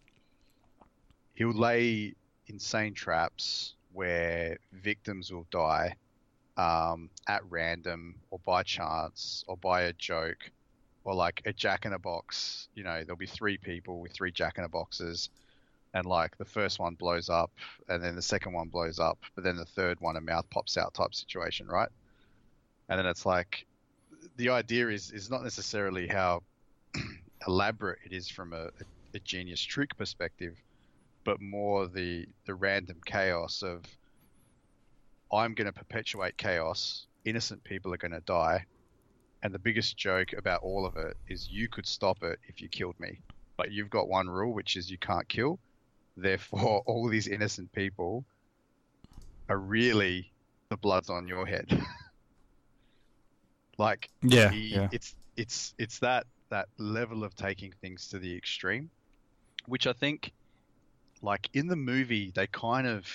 he'll 1.35 1.53
lay 1.53 2.14
insane 2.47 2.95
traps 2.95 3.75
where 3.93 4.59
victims 4.73 5.33
will 5.33 5.47
die 5.51 5.97
um, 6.61 7.09
at 7.27 7.42
random 7.49 8.14
or 8.31 8.38
by 8.44 8.62
chance 8.62 9.44
or 9.49 9.57
by 9.57 9.83
a 9.83 9.92
joke 9.94 10.51
or 11.05 11.14
like 11.14 11.40
a 11.46 11.53
jack 11.53 11.87
in 11.87 11.94
a 11.94 11.99
box. 11.99 12.68
You 12.75 12.85
know, 12.85 13.03
there'll 13.03 13.16
be 13.16 13.27
three 13.27 13.57
people 13.57 13.99
with 14.01 14.12
three 14.12 14.31
jack 14.31 14.59
in 14.59 14.64
a 14.64 14.68
boxes, 14.68 15.31
and 15.94 16.05
like 16.05 16.37
the 16.37 16.44
first 16.44 16.79
one 16.79 16.94
blows 16.96 17.31
up, 17.31 17.51
and 17.88 18.05
then 18.05 18.14
the 18.14 18.23
second 18.23 18.53
one 18.53 18.68
blows 18.68 18.99
up, 18.99 19.18
but 19.35 19.42
then 19.42 19.57
the 19.57 19.64
third 19.64 19.99
one 20.01 20.16
a 20.16 20.20
mouth 20.20 20.44
pops 20.51 20.77
out 20.77 20.92
type 20.92 21.14
situation, 21.14 21.66
right? 21.66 21.88
And 22.90 22.99
then 22.99 23.07
it's 23.07 23.25
like 23.25 23.66
the 24.37 24.51
idea 24.51 24.88
is 24.88 25.11
is 25.12 25.31
not 25.31 25.42
necessarily 25.42 26.09
how 26.09 26.42
elaborate 27.46 28.01
it 28.05 28.12
is 28.12 28.29
from 28.29 28.53
a, 28.53 28.68
a 29.14 29.18
genius 29.20 29.62
trick 29.62 29.96
perspective, 29.96 30.57
but 31.25 31.40
more 31.40 31.87
the 31.87 32.27
the 32.44 32.55
random 32.55 33.01
chaos 33.07 33.62
of 33.62 33.83
I'm 35.33 35.55
going 35.55 35.66
to 35.66 35.73
perpetuate 35.73 36.37
chaos. 36.37 37.07
Innocent 37.25 37.62
people 37.64 37.93
are 37.95 37.99
going 37.99 38.12
to 38.12 38.21
die, 38.21 38.64
and 39.43 39.55
the 39.55 39.59
biggest 39.59 39.97
joke 39.97 40.33
about 40.37 40.62
all 40.62 40.87
of 40.87 40.97
it 40.97 41.16
is 41.29 41.49
you 41.51 41.69
could 41.69 41.87
stop 41.87 42.23
it 42.23 42.38
if 42.49 42.61
you 42.61 42.69
killed 42.69 42.99
me, 42.99 43.21
but 43.57 43.71
you've 43.71 43.90
got 43.90 44.09
one 44.09 44.29
rule, 44.29 44.53
which 44.55 44.77
is 44.77 44.90
you 44.90 44.99
can't 44.99 45.29
kill. 45.29 45.59
Therefore, 46.16 46.83
all 46.87 47.09
these 47.09 47.29
innocent 47.29 47.73
people 47.73 48.25
are 49.49 49.59
really 49.59 50.33
the 50.71 50.77
blood's 50.77 51.11
on 51.11 51.29
your 51.29 51.47
head. 51.47 51.66
like, 53.79 54.09
Yeah, 54.23 54.51
he- 54.51 54.75
yeah. 54.75 54.88
it's 54.93 55.14
it's 55.37 55.75
it's 55.79 55.99
that 56.01 56.27
that 56.51 56.69
level 56.79 57.23
of 57.25 57.35
taking 57.37 57.73
things 57.81 58.09
to 58.09 58.19
the 58.19 58.37
extreme, 58.37 58.90
which 59.66 59.87
I 59.87 59.93
think, 59.93 60.33
like 61.23 61.49
in 61.55 61.69
the 61.69 61.77
movie, 61.77 62.33
they 62.35 62.47
kind 62.49 62.87
of 62.87 63.07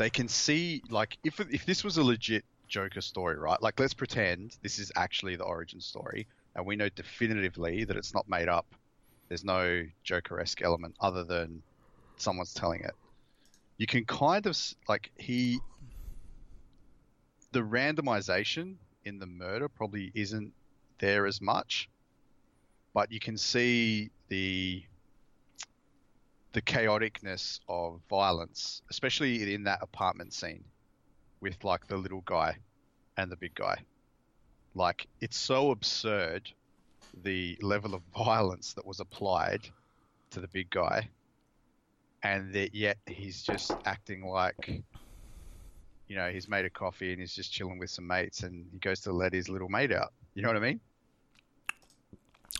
they 0.00 0.08
can 0.08 0.28
see 0.28 0.82
like 0.88 1.18
if 1.24 1.40
if 1.40 1.66
this 1.66 1.84
was 1.84 1.98
a 1.98 2.02
legit 2.02 2.42
Joker 2.68 3.02
story, 3.02 3.36
right? 3.36 3.60
Like 3.60 3.78
let's 3.78 3.92
pretend 3.92 4.56
this 4.62 4.78
is 4.78 4.90
actually 4.96 5.36
the 5.36 5.44
origin 5.44 5.78
story, 5.78 6.26
and 6.56 6.64
we 6.64 6.74
know 6.74 6.88
definitively 6.88 7.84
that 7.84 7.98
it's 7.98 8.14
not 8.14 8.26
made 8.26 8.48
up. 8.48 8.64
There's 9.28 9.44
no 9.44 9.84
Joker-esque 10.02 10.62
element 10.62 10.94
other 11.00 11.22
than 11.22 11.62
someone's 12.16 12.54
telling 12.54 12.80
it. 12.80 12.94
You 13.76 13.86
can 13.86 14.06
kind 14.06 14.46
of 14.46 14.56
like 14.88 15.10
he 15.16 15.60
the 17.52 17.60
randomization 17.60 18.76
in 19.04 19.18
the 19.18 19.26
murder 19.26 19.68
probably 19.68 20.12
isn't 20.14 20.54
there 20.98 21.26
as 21.26 21.42
much, 21.42 21.90
but 22.94 23.12
you 23.12 23.20
can 23.20 23.36
see 23.36 24.10
the 24.28 24.82
the 26.52 26.62
chaoticness 26.62 27.60
of 27.68 28.00
violence, 28.08 28.82
especially 28.90 29.54
in 29.54 29.64
that 29.64 29.80
apartment 29.82 30.32
scene 30.32 30.64
with 31.40 31.62
like 31.64 31.86
the 31.86 31.96
little 31.96 32.22
guy 32.22 32.56
and 33.16 33.30
the 33.30 33.36
big 33.36 33.54
guy. 33.54 33.76
Like 34.74 35.06
it's 35.20 35.36
so 35.36 35.70
absurd 35.70 36.50
the 37.22 37.58
level 37.60 37.94
of 37.94 38.02
violence 38.16 38.74
that 38.74 38.86
was 38.86 39.00
applied 39.00 39.68
to 40.30 40.40
the 40.40 40.48
big 40.48 40.70
guy 40.70 41.08
and 42.22 42.52
that 42.54 42.74
yet 42.74 42.98
he's 43.06 43.42
just 43.42 43.72
acting 43.84 44.24
like 44.24 44.82
you 46.10 46.16
know, 46.16 46.28
he's 46.28 46.48
made 46.48 46.64
a 46.64 46.70
coffee 46.70 47.12
and 47.12 47.20
he's 47.20 47.32
just 47.32 47.52
chilling 47.52 47.78
with 47.78 47.88
some 47.88 48.04
mates 48.04 48.42
and 48.42 48.66
he 48.72 48.78
goes 48.80 49.00
to 49.02 49.12
let 49.12 49.32
his 49.32 49.48
little 49.48 49.68
mate 49.68 49.92
out. 49.92 50.12
You 50.34 50.42
know 50.42 50.48
what 50.48 50.56
I 50.56 50.60
mean? 50.60 50.80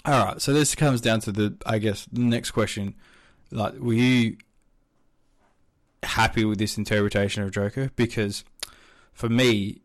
All 0.05 0.25
right, 0.25 0.41
so 0.41 0.53
this 0.53 0.77
comes 0.77 1.01
down 1.01 1.21
to 1.23 1.33
the, 1.33 1.57
I 1.67 1.79
guess, 1.79 2.07
the 2.13 2.21
next 2.21 2.53
question. 2.53 2.95
Like, 3.51 3.75
were 3.75 3.93
you 3.93 4.37
happy 6.03 6.45
with 6.45 6.59
this 6.59 6.79
interpretation 6.79 7.43
of 7.43 7.51
Joker? 7.51 7.91
Because 7.97 8.45
for 9.13 9.29
me, 9.29 9.81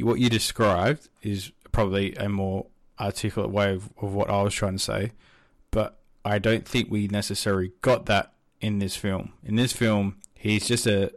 what 0.00 0.18
you 0.18 0.28
described 0.28 1.08
is 1.22 1.52
probably 1.72 2.14
a 2.16 2.28
more 2.28 2.66
articulate 2.98 3.50
way 3.50 3.72
of, 3.72 3.90
of 4.00 4.14
what 4.14 4.30
I 4.30 4.42
was 4.42 4.54
trying 4.54 4.76
to 4.76 4.82
say, 4.82 5.12
but 5.70 5.98
I 6.24 6.38
don't 6.38 6.66
think 6.66 6.90
we 6.90 7.08
necessarily 7.08 7.72
got 7.82 8.06
that 8.06 8.32
in 8.60 8.78
this 8.78 8.96
film. 8.96 9.32
In 9.44 9.56
this 9.56 9.72
film, 9.72 10.16
he's 10.34 10.66
just 10.66 10.86
a 10.86 11.12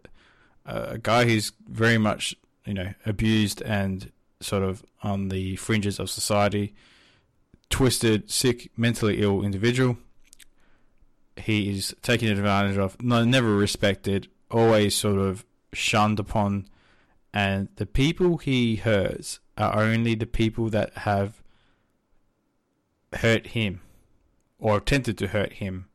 a 0.65 0.99
guy 0.99 1.25
who's 1.25 1.51
very 1.67 1.97
much, 1.97 2.35
you 2.65 2.75
know, 2.75 2.93
abused 3.05 3.61
and 3.63 4.11
sort 4.39 4.61
of 4.61 4.85
on 5.01 5.29
the 5.29 5.55
fringes 5.55 5.99
of 5.99 6.09
society 6.09 6.75
twisted, 7.69 8.29
sick, 8.29 8.69
mentally 8.77 9.21
ill 9.21 9.43
individual. 9.43 9.97
He 11.39 11.69
is 11.69 11.95
taken 12.01 12.29
advantage 12.29 12.77
of, 12.77 13.01
never 13.01 13.55
respected, 13.55 14.27
always 14.51 14.95
sort 14.95 15.19
of 15.19 15.45
shunned 15.73 16.19
upon, 16.19 16.67
and 17.33 17.69
the 17.75 17.85
people 17.85 18.37
he 18.37 18.77
hurts 18.77 19.39
are 19.57 19.79
only 19.79 20.15
the 20.15 20.25
people 20.25 20.69
that 20.69 20.93
have 20.99 21.41
hurt 23.13 23.47
him 23.47 23.81
or 24.59 24.77
attempted 24.77 25.17
to 25.17 25.27
hurt 25.27 25.53
him. 25.53 25.87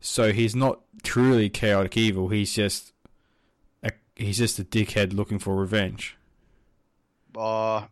So 0.00 0.32
he's 0.32 0.54
not 0.54 0.80
truly 1.02 1.48
chaotic 1.48 1.96
evil. 1.96 2.28
He's 2.28 2.54
just 2.54 2.92
a, 3.82 3.90
he's 4.16 4.38
just 4.38 4.58
a 4.58 4.64
dickhead 4.64 5.14
looking 5.14 5.38
for 5.38 5.56
revenge. 5.56 6.16
Uh, 7.36 7.86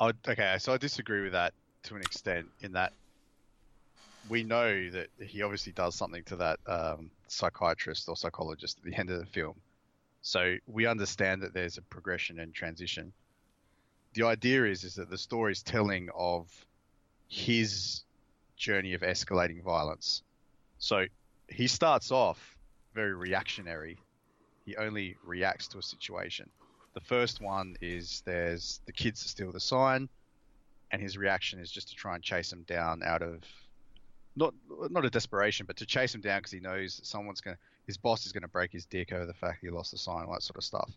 I, 0.00 0.12
okay, 0.28 0.56
so 0.58 0.72
I 0.72 0.78
disagree 0.78 1.22
with 1.22 1.32
that 1.32 1.54
to 1.84 1.96
an 1.96 2.02
extent 2.02 2.46
in 2.60 2.72
that 2.72 2.92
we 4.28 4.44
know 4.44 4.90
that 4.90 5.08
he 5.20 5.42
obviously 5.42 5.72
does 5.72 5.94
something 5.94 6.22
to 6.24 6.36
that 6.36 6.60
um, 6.66 7.10
psychiatrist 7.28 8.08
or 8.08 8.16
psychologist 8.16 8.78
at 8.78 8.90
the 8.90 8.98
end 8.98 9.10
of 9.10 9.18
the 9.18 9.26
film. 9.26 9.54
So 10.22 10.56
we 10.66 10.86
understand 10.86 11.42
that 11.42 11.54
there's 11.54 11.78
a 11.78 11.82
progression 11.82 12.38
and 12.40 12.52
transition. 12.52 13.12
The 14.14 14.24
idea 14.24 14.64
is 14.64 14.84
is 14.84 14.94
that 14.96 15.10
the 15.10 15.18
story 15.18 15.52
is 15.52 15.62
telling 15.62 16.08
of 16.14 16.48
his 17.28 18.02
journey 18.56 18.94
of 18.94 19.02
escalating 19.02 19.62
violence. 19.62 20.22
So 20.78 21.06
he 21.48 21.66
starts 21.66 22.10
off 22.10 22.56
very 22.94 23.14
reactionary. 23.14 23.98
He 24.64 24.76
only 24.76 25.16
reacts 25.24 25.68
to 25.68 25.78
a 25.78 25.82
situation. 25.82 26.50
The 26.94 27.00
first 27.00 27.40
one 27.40 27.76
is 27.80 28.22
there's 28.24 28.80
the 28.86 28.92
kids 28.92 29.20
steal 29.20 29.52
the 29.52 29.60
sign, 29.60 30.08
and 30.90 31.00
his 31.00 31.16
reaction 31.16 31.60
is 31.60 31.70
just 31.70 31.88
to 31.90 31.94
try 31.94 32.14
and 32.14 32.24
chase 32.24 32.50
them 32.50 32.64
down 32.66 33.02
out 33.04 33.22
of 33.22 33.42
not 34.38 34.54
not 34.90 35.04
a 35.04 35.10
desperation, 35.10 35.66
but 35.66 35.76
to 35.76 35.86
chase 35.86 36.14
him 36.14 36.20
down 36.20 36.38
because 36.38 36.52
he 36.52 36.60
knows 36.60 37.00
someone's 37.02 37.40
gonna 37.40 37.58
his 37.86 37.96
boss 37.96 38.24
is 38.24 38.32
gonna 38.32 38.48
break 38.48 38.72
his 38.72 38.86
dick 38.86 39.12
over 39.12 39.26
the 39.26 39.34
fact 39.34 39.58
he 39.60 39.70
lost 39.70 39.90
the 39.90 39.98
sign, 39.98 40.24
all 40.26 40.32
that 40.32 40.42
sort 40.42 40.56
of 40.56 40.64
stuff. 40.64 40.90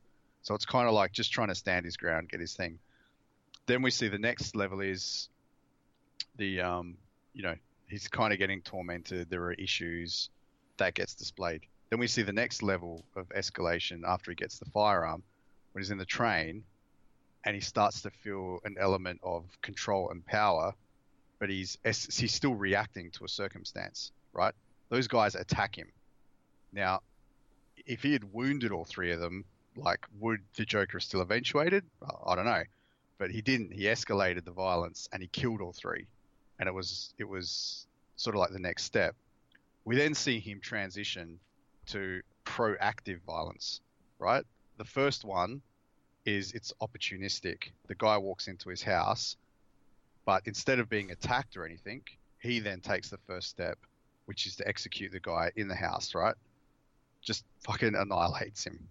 So 0.43 0.55
it's 0.55 0.65
kind 0.65 0.87
of 0.87 0.93
like 0.93 1.11
just 1.11 1.31
trying 1.31 1.49
to 1.49 1.55
stand 1.55 1.85
his 1.85 1.97
ground, 1.97 2.29
get 2.29 2.39
his 2.39 2.53
thing. 2.53 2.79
Then 3.65 3.81
we 3.81 3.91
see 3.91 4.07
the 4.07 4.17
next 4.17 4.55
level 4.55 4.81
is 4.81 5.29
the 6.37 6.61
um, 6.61 6.97
you 7.33 7.43
know, 7.43 7.55
he's 7.87 8.07
kind 8.07 8.33
of 8.33 8.39
getting 8.39 8.61
tormented. 8.61 9.29
There 9.29 9.43
are 9.43 9.53
issues 9.53 10.29
that 10.77 10.93
gets 10.93 11.15
displayed. 11.15 11.61
Then 11.89 11.99
we 11.99 12.07
see 12.07 12.21
the 12.21 12.33
next 12.33 12.63
level 12.63 13.03
of 13.15 13.27
escalation 13.29 14.01
after 14.07 14.31
he 14.31 14.35
gets 14.35 14.59
the 14.59 14.65
firearm, 14.65 15.23
when 15.71 15.83
he's 15.83 15.91
in 15.91 15.97
the 15.97 16.05
train, 16.05 16.63
and 17.43 17.55
he 17.55 17.61
starts 17.61 18.01
to 18.01 18.09
feel 18.09 18.59
an 18.63 18.77
element 18.79 19.19
of 19.23 19.45
control 19.61 20.09
and 20.09 20.25
power, 20.25 20.73
but 21.41 21.49
he's 21.49 21.75
he's 21.83 22.31
still 22.31 22.53
reacting 22.53 23.09
to 23.09 23.25
a 23.25 23.27
circumstance, 23.27 24.11
right? 24.31 24.53
Those 24.89 25.07
guys 25.07 25.33
attack 25.33 25.75
him. 25.75 25.87
Now, 26.71 27.01
if 27.87 28.03
he 28.03 28.13
had 28.13 28.31
wounded 28.31 28.71
all 28.71 28.85
three 28.85 29.11
of 29.11 29.19
them, 29.19 29.43
like 29.75 30.05
would 30.19 30.41
the 30.55 30.65
Joker 30.65 30.99
have 30.99 31.03
still 31.03 31.21
eventuated? 31.21 31.83
I 32.27 32.35
don't 32.35 32.45
know, 32.45 32.63
but 33.17 33.31
he 33.31 33.41
didn't. 33.41 33.73
He 33.73 33.85
escalated 33.85 34.45
the 34.45 34.51
violence 34.51 35.09
and 35.11 35.19
he 35.21 35.27
killed 35.27 35.61
all 35.61 35.73
three, 35.73 36.05
and 36.59 36.69
it 36.69 36.73
was 36.73 37.11
it 37.17 37.27
was 37.27 37.87
sort 38.17 38.35
of 38.35 38.39
like 38.39 38.51
the 38.51 38.59
next 38.59 38.83
step. 38.83 39.15
We 39.83 39.95
then 39.95 40.13
see 40.13 40.39
him 40.39 40.59
transition 40.61 41.39
to 41.87 42.21
proactive 42.45 43.19
violence, 43.25 43.81
right? 44.19 44.45
The 44.77 44.85
first 44.85 45.25
one 45.25 45.63
is 46.23 46.51
it's 46.51 46.71
opportunistic. 46.83 47.71
The 47.87 47.95
guy 47.95 48.17
walks 48.19 48.47
into 48.47 48.69
his 48.69 48.83
house, 48.83 49.37
but 50.25 50.43
instead 50.45 50.79
of 50.79 50.89
being 50.89 51.11
attacked 51.11 51.57
or 51.57 51.65
anything, 51.65 52.01
he 52.39 52.59
then 52.59 52.81
takes 52.81 53.09
the 53.09 53.17
first 53.27 53.49
step, 53.49 53.77
which 54.25 54.45
is 54.45 54.55
to 54.57 54.67
execute 54.67 55.11
the 55.11 55.19
guy 55.19 55.51
in 55.55 55.67
the 55.67 55.75
house, 55.75 56.13
right? 56.15 56.35
Just 57.21 57.45
fucking 57.65 57.95
annihilates 57.95 58.65
him. 58.65 58.87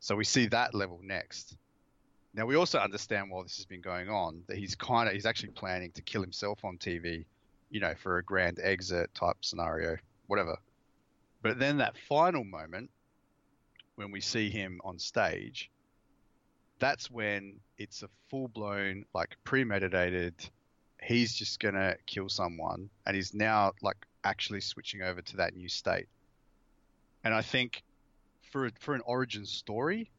So 0.00 0.16
we 0.16 0.24
see 0.24 0.46
that 0.46 0.74
level 0.74 1.00
next. 1.02 1.56
Now 2.34 2.46
we 2.46 2.56
also 2.56 2.78
understand 2.78 3.30
while 3.30 3.42
this 3.42 3.56
has 3.56 3.66
been 3.66 3.82
going 3.82 4.08
on 4.08 4.42
that 4.48 4.56
he's 4.56 4.74
kind 4.74 5.08
of 5.08 5.14
he's 5.14 5.26
actually 5.26 5.50
planning 5.50 5.92
to 5.92 6.02
kill 6.02 6.22
himself 6.22 6.64
on 6.64 6.78
TV, 6.78 7.24
you 7.70 7.80
know, 7.80 7.94
for 8.02 8.18
a 8.18 8.22
grand 8.24 8.58
exit 8.62 9.14
type 9.14 9.36
scenario, 9.42 9.96
whatever. 10.26 10.56
But 11.42 11.58
then 11.58 11.78
that 11.78 11.96
final 12.08 12.44
moment 12.44 12.90
when 13.96 14.10
we 14.10 14.20
see 14.20 14.48
him 14.48 14.80
on 14.84 14.98
stage, 14.98 15.70
that's 16.78 17.10
when 17.10 17.60
it's 17.78 18.02
a 18.02 18.08
full 18.28 18.48
blown 18.48 19.04
like 19.14 19.36
premeditated. 19.44 20.34
He's 21.02 21.34
just 21.34 21.60
gonna 21.60 21.96
kill 22.06 22.28
someone, 22.28 22.90
and 23.06 23.16
he's 23.16 23.34
now 23.34 23.72
like 23.82 23.96
actually 24.24 24.60
switching 24.60 25.02
over 25.02 25.20
to 25.22 25.36
that 25.38 25.54
new 25.54 25.68
state. 25.68 26.06
And 27.24 27.34
I 27.34 27.42
think 27.42 27.82
for 28.50 28.70
for 28.80 28.94
an 28.94 29.02
origin 29.04 29.46
story, 29.46 30.10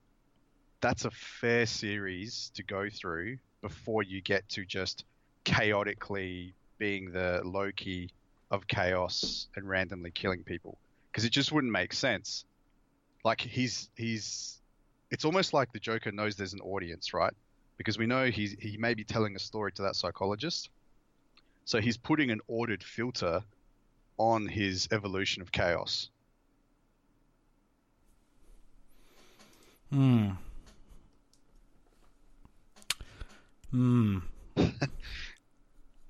that's 0.82 1.06
a 1.06 1.12
fair 1.12 1.66
series 1.66 2.52
to 2.56 2.64
go 2.64 2.90
through 2.90 3.38
before 3.62 4.04
you 4.04 4.22
get 4.22 4.48
to 4.50 4.66
just 4.66 5.06
chaotically 5.46 6.54
being 6.78 7.12
the 7.12 7.42
Loki 7.46 8.10
of 8.52 8.68
chaos 8.68 9.48
and 9.56 9.68
randomly 9.68 10.12
killing 10.12 10.44
people 10.44 10.78
because 11.12 11.26
it 11.26 11.32
just 11.32 11.52
wouldn't 11.52 11.72
make 11.72 11.94
sense. 11.94 12.46
Like 13.24 13.40
he's 13.40 13.90
he's 13.96 14.62
it's 15.14 15.26
almost 15.26 15.54
like 15.54 15.72
the 15.72 15.80
Joker 15.80 16.12
knows 16.12 16.36
there's 16.36 16.54
an 16.54 16.60
audience, 16.62 17.14
right? 17.14 17.34
Because 17.78 18.00
we 18.00 18.08
know 18.08 18.32
he's 18.32 18.56
he 18.60 18.78
may 18.78 18.96
be 18.96 19.04
telling 19.04 19.36
a 19.36 19.40
story 19.40 19.72
to 19.74 19.84
that 19.84 19.96
psychologist. 19.96 20.70
So 21.66 21.80
he's 21.80 21.98
putting 21.98 22.32
an 22.32 22.42
ordered 22.48 22.84
filter 22.84 23.44
on 24.18 24.48
his 24.48 24.90
evolution 24.92 25.44
of 25.44 25.52
chaos. 25.52 26.10
Hmm. 29.92 30.32
Hmm. 33.72 34.18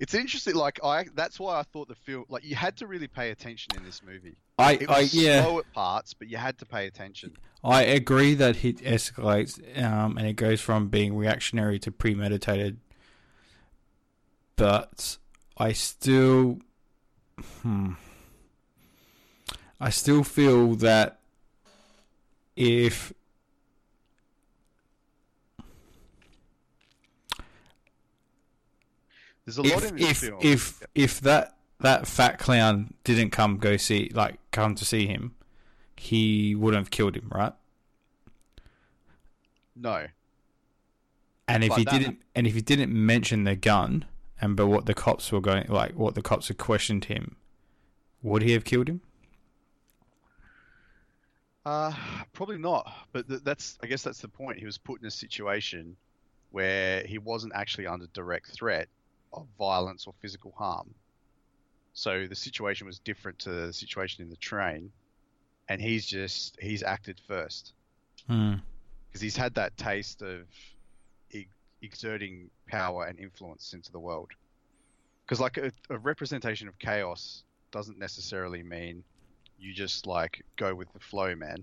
It's 0.00 0.12
interesting. 0.12 0.54
Like 0.54 0.80
I, 0.84 1.06
that's 1.14 1.40
why 1.40 1.58
I 1.58 1.62
thought 1.62 1.88
the 1.88 1.94
film, 1.94 2.24
like 2.28 2.44
you 2.44 2.54
had 2.56 2.76
to 2.78 2.86
really 2.86 3.06
pay 3.08 3.30
attention 3.30 3.74
in 3.76 3.84
this 3.84 4.02
movie. 4.02 4.36
I, 4.58 4.72
It 4.74 4.90
I 4.90 5.00
yeah. 5.00 5.42
slow 5.42 5.58
at 5.58 5.72
parts, 5.72 6.14
but 6.14 6.28
you 6.28 6.36
had 6.36 6.58
to 6.58 6.66
pay 6.66 6.86
attention. 6.86 7.32
I 7.62 7.82
agree 7.82 8.34
that 8.34 8.64
it 8.64 8.78
escalates 8.78 9.58
um, 9.82 10.18
and 10.18 10.26
it 10.26 10.34
goes 10.34 10.60
from 10.60 10.88
being 10.88 11.16
reactionary 11.16 11.78
to 11.80 11.90
premeditated, 11.90 12.78
but 14.56 15.16
I 15.56 15.72
still, 15.72 16.58
hmm, 17.62 17.92
I 19.80 19.88
still 19.90 20.24
feel 20.24 20.74
that 20.76 21.20
if 22.54 23.12
There's 29.44 29.58
a 29.58 29.62
lot 29.62 29.82
if 29.84 29.90
in 29.90 29.96
this 29.96 30.10
if 30.10 30.16
film. 30.18 30.38
if 30.42 30.82
if 30.94 31.20
that 31.22 31.53
that 31.84 32.06
fat 32.06 32.38
clown 32.38 32.92
didn't 33.04 33.30
come 33.30 33.58
go 33.58 33.76
see 33.76 34.10
like 34.14 34.38
come 34.50 34.74
to 34.74 34.84
see 34.84 35.06
him, 35.06 35.34
he 35.96 36.54
wouldn't 36.54 36.80
have 36.80 36.90
killed 36.90 37.16
him, 37.16 37.28
right? 37.32 37.52
no, 39.76 40.06
And 41.48 41.62
if 41.64 41.70
Like 41.70 41.78
he 41.78 41.84
that- 41.84 41.98
didn't, 41.98 42.22
and 42.34 42.46
if 42.46 42.54
he 42.54 42.60
didn't 42.62 42.92
mention 42.92 43.44
the 43.44 43.56
gun, 43.56 44.04
and 44.40 44.56
but 44.56 44.66
what 44.68 44.86
the 44.86 44.94
cops 44.94 45.30
were 45.32 45.40
going, 45.40 45.66
like 45.68 45.94
what 45.94 46.14
the 46.14 46.22
cops 46.22 46.48
had 46.48 46.58
questioned 46.58 47.06
him, 47.06 47.36
would 48.22 48.42
he 48.42 48.52
have 48.52 48.64
killed 48.64 48.88
him? 48.88 49.00
uh, 51.66 51.92
probably 52.32 52.58
not. 52.58 52.92
But 53.12 53.28
th- 53.28 53.40
that's, 53.42 53.78
I 53.82 53.86
guess, 53.86 54.02
that's 54.02 54.20
the 54.20 54.28
point. 54.28 54.58
He 54.58 54.66
was 54.66 54.78
put 54.78 55.00
in 55.00 55.06
a 55.06 55.10
situation 55.10 55.96
where 56.50 57.02
he 57.04 57.18
wasn't 57.18 57.52
actually 57.54 57.86
under 57.86 58.06
direct 58.08 58.50
threat 58.52 58.88
of 59.32 59.46
violence 59.58 60.06
or 60.06 60.14
physical 60.20 60.52
harm. 60.56 60.94
So 61.94 62.26
the 62.26 62.34
situation 62.34 62.86
was 62.86 62.98
different 62.98 63.38
to 63.40 63.50
the 63.50 63.72
situation 63.72 64.22
in 64.22 64.28
the 64.30 64.36
train, 64.36 64.90
and 65.68 65.80
he's 65.80 66.04
just 66.06 66.58
he's 66.60 66.82
acted 66.82 67.20
first. 67.26 67.72
Hmm. 68.26 68.54
because 69.08 69.20
he's 69.20 69.36
had 69.36 69.54
that 69.54 69.76
taste 69.76 70.22
of 70.22 70.46
exerting 71.82 72.50
power 72.66 73.04
and 73.04 73.18
influence 73.18 73.74
into 73.74 73.92
the 73.92 73.98
world. 73.98 74.30
Because 75.24 75.40
like 75.40 75.56
a, 75.58 75.70
a 75.90 75.98
representation 75.98 76.68
of 76.68 76.78
chaos 76.78 77.44
doesn't 77.70 77.98
necessarily 77.98 78.62
mean 78.62 79.02
you 79.58 79.72
just 79.74 80.06
like 80.06 80.42
go 80.56 80.74
with 80.74 80.92
the 80.92 81.00
flow, 81.00 81.34
man. 81.34 81.62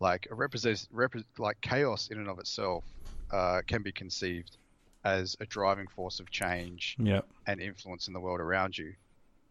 Like 0.00 0.26
a 0.30 0.34
represent 0.34 0.86
repre- 0.94 1.24
like 1.38 1.60
chaos 1.60 2.08
in 2.10 2.18
and 2.18 2.28
of 2.28 2.38
itself 2.38 2.84
uh, 3.30 3.60
can 3.66 3.82
be 3.82 3.92
conceived 3.92 4.56
as 5.04 5.36
a 5.40 5.46
driving 5.46 5.86
force 5.86 6.20
of 6.20 6.30
change 6.30 6.96
Yep. 6.98 7.26
and 7.46 7.60
influence 7.60 8.08
in 8.08 8.12
the 8.12 8.20
world 8.20 8.40
around 8.40 8.76
you. 8.76 8.92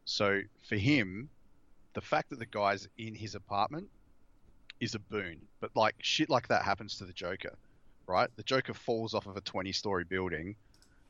So 0.10 0.42
for 0.68 0.76
him, 0.76 1.30
the 1.94 2.02
fact 2.02 2.32
that 2.32 2.40
the 2.40 2.48
guy's 2.48 2.88
in 2.98 3.14
his 3.14 3.36
apartment 3.36 3.90
is 4.80 4.96
a 4.96 5.00
boon. 5.00 5.38
But 5.60 5.70
like 5.76 5.94
shit 6.00 6.32
like 6.32 6.48
that 6.48 6.64
happens 6.64 6.98
to 6.98 7.06
the 7.06 7.14
Joker, 7.14 7.56
right? 8.08 8.28
The 8.36 8.44
Joker 8.44 8.74
falls 8.74 9.14
off 9.14 9.28
of 9.28 9.38
a 9.38 9.42
20 9.42 9.72
story 9.72 10.06
building 10.06 10.56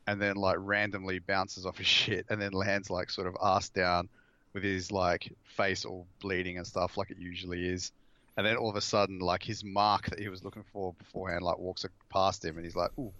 and 0.05 0.21
then 0.21 0.35
like 0.35 0.57
randomly 0.59 1.19
bounces 1.19 1.65
off 1.65 1.77
his 1.77 1.87
shit 1.99 2.25
and 2.29 2.41
then 2.41 2.51
lands 2.51 2.89
like 2.89 3.09
sort 3.09 3.27
of 3.27 3.37
ass 3.41 3.69
down 3.69 4.09
with 4.51 4.63
his 4.63 4.91
like 4.91 5.31
face 5.45 5.85
all 5.85 6.05
bleeding 6.19 6.57
and 6.57 6.67
stuff 6.67 6.97
like 6.97 7.09
it 7.09 7.17
usually 7.17 7.69
is. 7.69 7.93
And 8.35 8.45
then 8.45 8.57
all 8.57 8.69
of 8.69 8.75
a 8.75 8.81
sudden, 8.81 9.19
like 9.19 9.43
his 9.43 9.63
mark 9.63 10.09
that 10.09 10.19
he 10.19 10.27
was 10.27 10.43
looking 10.43 10.65
for 10.73 10.93
beforehand, 10.93 11.43
like 11.43 11.57
walks 11.57 11.85
past 12.09 12.43
him, 12.43 12.57
and 12.57 12.65
he's 12.65 12.75
like, 12.75 12.91
"Ooh, 12.97 13.11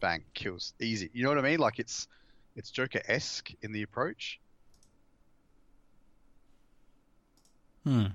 bang, 0.00 0.24
kills, 0.34 0.72
easy." 0.80 1.08
You 1.12 1.22
know 1.22 1.28
what 1.28 1.38
I 1.38 1.42
mean? 1.42 1.60
Like 1.60 1.78
it's 1.78 2.08
it's 2.56 2.70
Joker 2.70 3.00
esque 3.06 3.50
in 3.62 3.70
the 3.70 3.82
approach. 3.82 4.40
Hmm. 7.84 8.06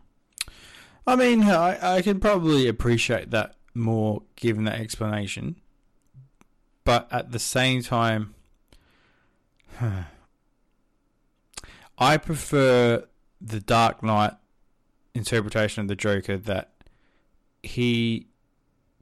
I 1.08 1.16
mean, 1.16 1.44
I 1.44 1.98
I 1.98 2.02
can 2.02 2.20
probably 2.20 2.68
appreciate 2.68 3.32
that 3.32 3.56
more 3.74 4.24
given 4.36 4.64
that 4.66 4.80
explanation, 4.80 5.56
but 6.84 7.08
at 7.12 7.32
the 7.32 7.40
same 7.40 7.82
time, 7.84 8.34
I 11.98 12.18
prefer 12.18 13.06
the 13.42 13.60
Dark 13.60 14.02
Knight 14.02 14.34
interpretation 15.14 15.82
of 15.82 15.88
the 15.88 15.96
Joker 15.96 16.38
that 16.38 16.72
he 17.64 18.28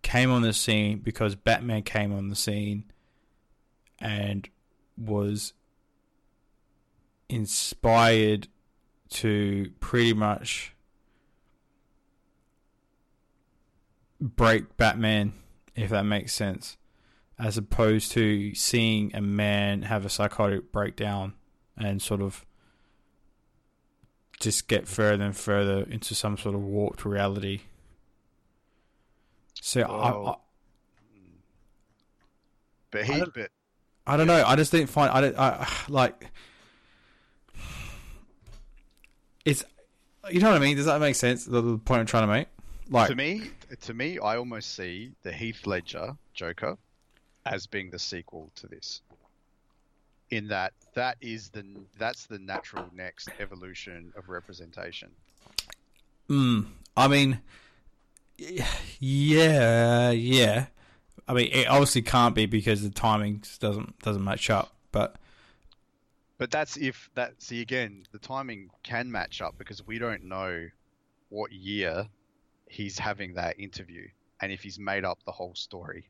came 0.02 0.32
on 0.32 0.42
the 0.42 0.54
scene 0.54 1.00
because 1.00 1.36
Batman 1.36 1.82
came 1.84 2.14
on 2.14 2.30
the 2.30 2.36
scene 2.36 2.86
and 4.00 4.48
was 4.98 5.54
inspired 7.30 8.48
to 9.10 9.72
pretty 9.80 10.14
much 10.14 10.74
break 14.20 14.78
Batman, 14.78 15.34
if 15.76 15.90
that 15.90 16.04
makes 16.04 16.34
sense, 16.34 16.78
as 17.38 17.58
opposed 17.58 18.12
to 18.14 18.54
seeing 18.56 19.14
a 19.16 19.22
man 19.22 19.84
have 19.84 20.06
a 20.06 20.10
psychotic 20.10 20.72
breakdown 20.72 21.34
and 21.78 22.02
sort 22.02 22.22
of 22.22 22.46
just 24.40 24.68
get 24.68 24.88
further 24.88 25.24
and 25.24 25.36
further 25.36 25.84
into 25.90 26.14
some 26.16 26.38
sort 26.38 26.56
of 26.56 26.62
warped 26.62 27.06
reality. 27.06 27.62
So 29.62 29.82
I, 29.82 30.32
I, 30.32 30.36
But 32.92 33.06
he, 33.06 33.14
I 33.14 33.18
don't- 33.20 33.34
but 33.34 33.52
I 34.06 34.18
don't 34.18 34.28
know. 34.28 34.44
I 34.46 34.58
just 34.58 34.72
didn't 34.72 34.90
find. 34.90 35.10
I. 35.12 35.62
I 35.62 35.68
like. 35.88 36.30
It's. 39.46 39.64
You 40.32 40.40
know 40.40 40.52
what 40.52 40.56
I 40.56 40.60
mean? 40.60 40.78
Does 40.78 40.86
that 40.86 41.02
make 41.02 41.16
sense? 41.16 41.46
The, 41.46 41.62
the 41.62 41.78
point 41.78 42.00
I'm 42.00 42.06
trying 42.06 42.24
to 42.24 42.34
make. 42.34 42.48
Like. 42.90 43.10
to 43.10 43.16
me, 43.16 43.50
to 43.82 43.94
me, 43.94 44.20
I 44.20 44.38
almost 44.38 44.76
see 44.76 45.12
the 45.24 45.32
Heath 45.32 45.66
Ledger 45.66 46.16
Joker 46.34 46.78
as 47.46 47.68
being 47.68 47.90
the 47.90 48.00
sequel 48.00 48.52
to 48.56 48.68
this. 48.68 49.02
In 50.30 50.48
that, 50.48 50.74
that 50.96 51.18
is 51.22 51.50
the 51.50 51.64
that's 51.98 52.26
the 52.26 52.40
natural 52.40 52.86
next 52.96 53.30
evolution 53.40 54.14
of 54.16 54.30
representation. 54.30 55.10
Mm, 56.30 56.68
I 56.96 57.08
mean. 57.08 57.42
Yeah. 59.00 60.12
Yeah. 60.12 60.66
I 61.28 61.34
mean, 61.34 61.50
it 61.52 61.68
obviously 61.68 62.02
can't 62.02 62.36
be 62.36 62.46
because 62.46 62.82
the 62.82 62.90
timing 62.90 63.44
doesn't 63.60 64.00
doesn't 64.00 64.24
match 64.24 64.50
up. 64.50 64.74
But 64.92 65.16
But 66.44 66.52
that's 66.52 66.76
if 66.76 67.10
that 67.16 67.42
see 67.42 67.62
again, 67.62 68.06
the 68.12 68.20
timing 68.20 68.70
can 68.84 69.10
match 69.10 69.42
up 69.42 69.58
because 69.58 69.88
we 69.88 69.98
don't 69.98 70.26
know 70.26 70.68
what 71.30 71.54
year 71.54 72.10
he's 72.68 73.00
having 73.00 73.36
that 73.36 73.58
interview 73.58 74.10
and 74.42 74.52
if 74.52 74.62
he's 74.62 74.78
made 74.78 75.06
up 75.06 75.20
the 75.26 75.32
whole 75.32 75.56
story. 75.56 76.10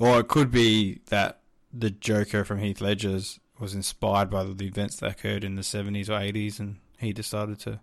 or 0.00 0.18
it 0.18 0.26
could 0.26 0.50
be 0.50 1.02
that 1.06 1.38
the 1.72 1.90
Joker 1.90 2.44
from 2.44 2.58
Heath 2.58 2.80
Ledger's 2.80 3.38
was 3.60 3.76
inspired 3.76 4.28
by 4.28 4.42
the 4.42 4.66
events 4.66 4.96
that 4.96 5.12
occurred 5.12 5.44
in 5.44 5.54
the 5.54 5.62
70s 5.62 6.08
or 6.08 6.18
80s, 6.18 6.58
and 6.58 6.78
he 6.98 7.12
decided 7.12 7.60
to 7.60 7.78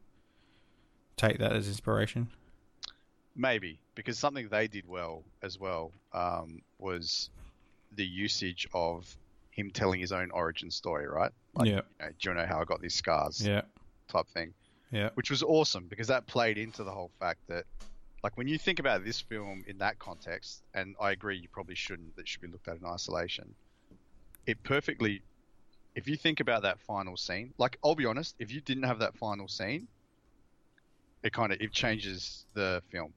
take 1.16 1.40
that 1.40 1.54
as 1.54 1.70
inspiration. 1.70 2.28
Maybe 3.34 3.80
because 3.96 4.20
something 4.20 4.50
they 4.50 4.68
did 4.68 4.86
well 4.86 5.24
as 5.42 5.58
well 5.58 5.94
um, 6.12 6.64
was 6.80 7.30
the 7.96 8.06
usage 8.06 8.68
of 8.74 9.16
him 9.58 9.72
telling 9.72 10.00
his 10.00 10.12
own 10.14 10.32
origin 10.32 10.72
story, 10.72 11.08
right? 11.08 11.32
Like, 11.56 11.68
yeah, 11.68 11.82
you 12.00 12.06
know, 12.06 12.12
do 12.20 12.30
you 12.30 12.36
know 12.36 12.46
how 12.46 12.62
I 12.62 12.64
got 12.64 12.80
these 12.82 12.94
scars? 12.94 13.46
yeah, 13.46 13.62
Type 14.08 14.28
thing, 14.30 14.54
yeah. 14.92 15.10
which 15.16 15.30
was 15.30 15.44
awesome 15.44 15.88
because 15.90 16.08
that 16.08 16.28
played 16.28 16.58
into 16.58 16.84
the 16.86 16.92
whole 16.92 17.12
fact 17.20 17.40
that 17.50 17.66
Like 18.24 18.38
when 18.38 18.48
you 18.48 18.58
think 18.58 18.80
about 18.80 19.04
this 19.04 19.20
film 19.20 19.64
in 19.68 19.78
that 19.80 20.00
context, 20.00 20.64
and 20.74 20.96
I 21.02 21.12
agree, 21.12 21.38
you 21.38 21.48
probably 21.50 21.76
shouldn't. 21.76 22.16
That 22.16 22.28
should 22.28 22.42
be 22.42 22.48
looked 22.48 22.68
at 22.68 22.78
in 22.78 22.86
isolation. 22.86 23.54
It 24.46 24.64
perfectly. 24.64 25.22
If 25.96 26.08
you 26.08 26.16
think 26.16 26.40
about 26.40 26.62
that 26.64 26.80
final 26.80 27.18
scene, 27.18 27.54
like 27.58 27.78
I'll 27.84 27.96
be 27.96 28.06
honest, 28.06 28.36
if 28.40 28.52
you 28.52 28.62
didn't 28.62 28.84
have 28.84 29.00
that 29.00 29.16
final 29.18 29.48
scene, 29.48 29.88
it 31.24 31.34
kind 31.34 31.52
of 31.52 31.60
it 31.60 31.72
changes 31.72 32.46
the 32.54 32.82
film. 32.92 33.14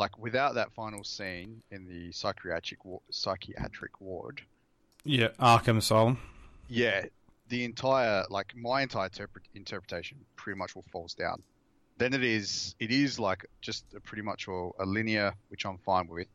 Like 0.00 0.18
without 0.18 0.54
that 0.54 0.72
final 0.72 1.04
scene 1.04 1.62
in 1.70 1.86
the 1.86 2.10
psychiatric 2.10 2.86
wa- 2.86 3.00
psychiatric 3.10 4.00
ward, 4.00 4.40
Yeah, 5.04 5.28
Arkham 5.38 5.76
Asylum. 5.76 6.16
yeah, 6.68 7.04
the 7.50 7.64
entire 7.64 8.24
like 8.30 8.56
my 8.56 8.80
entire 8.80 9.08
interpret- 9.08 9.44
interpretation 9.54 10.16
pretty 10.36 10.56
much 10.58 10.74
all 10.74 10.86
falls 10.90 11.12
down. 11.12 11.42
Then 11.98 12.14
it 12.14 12.24
is 12.24 12.74
it 12.80 12.90
is 12.90 13.18
like 13.20 13.44
just 13.60 13.84
a 13.94 14.00
pretty 14.00 14.22
much 14.22 14.48
a, 14.48 14.70
a 14.78 14.86
linear, 14.86 15.34
which 15.50 15.66
I'm 15.66 15.76
fine 15.84 16.06
with, 16.08 16.28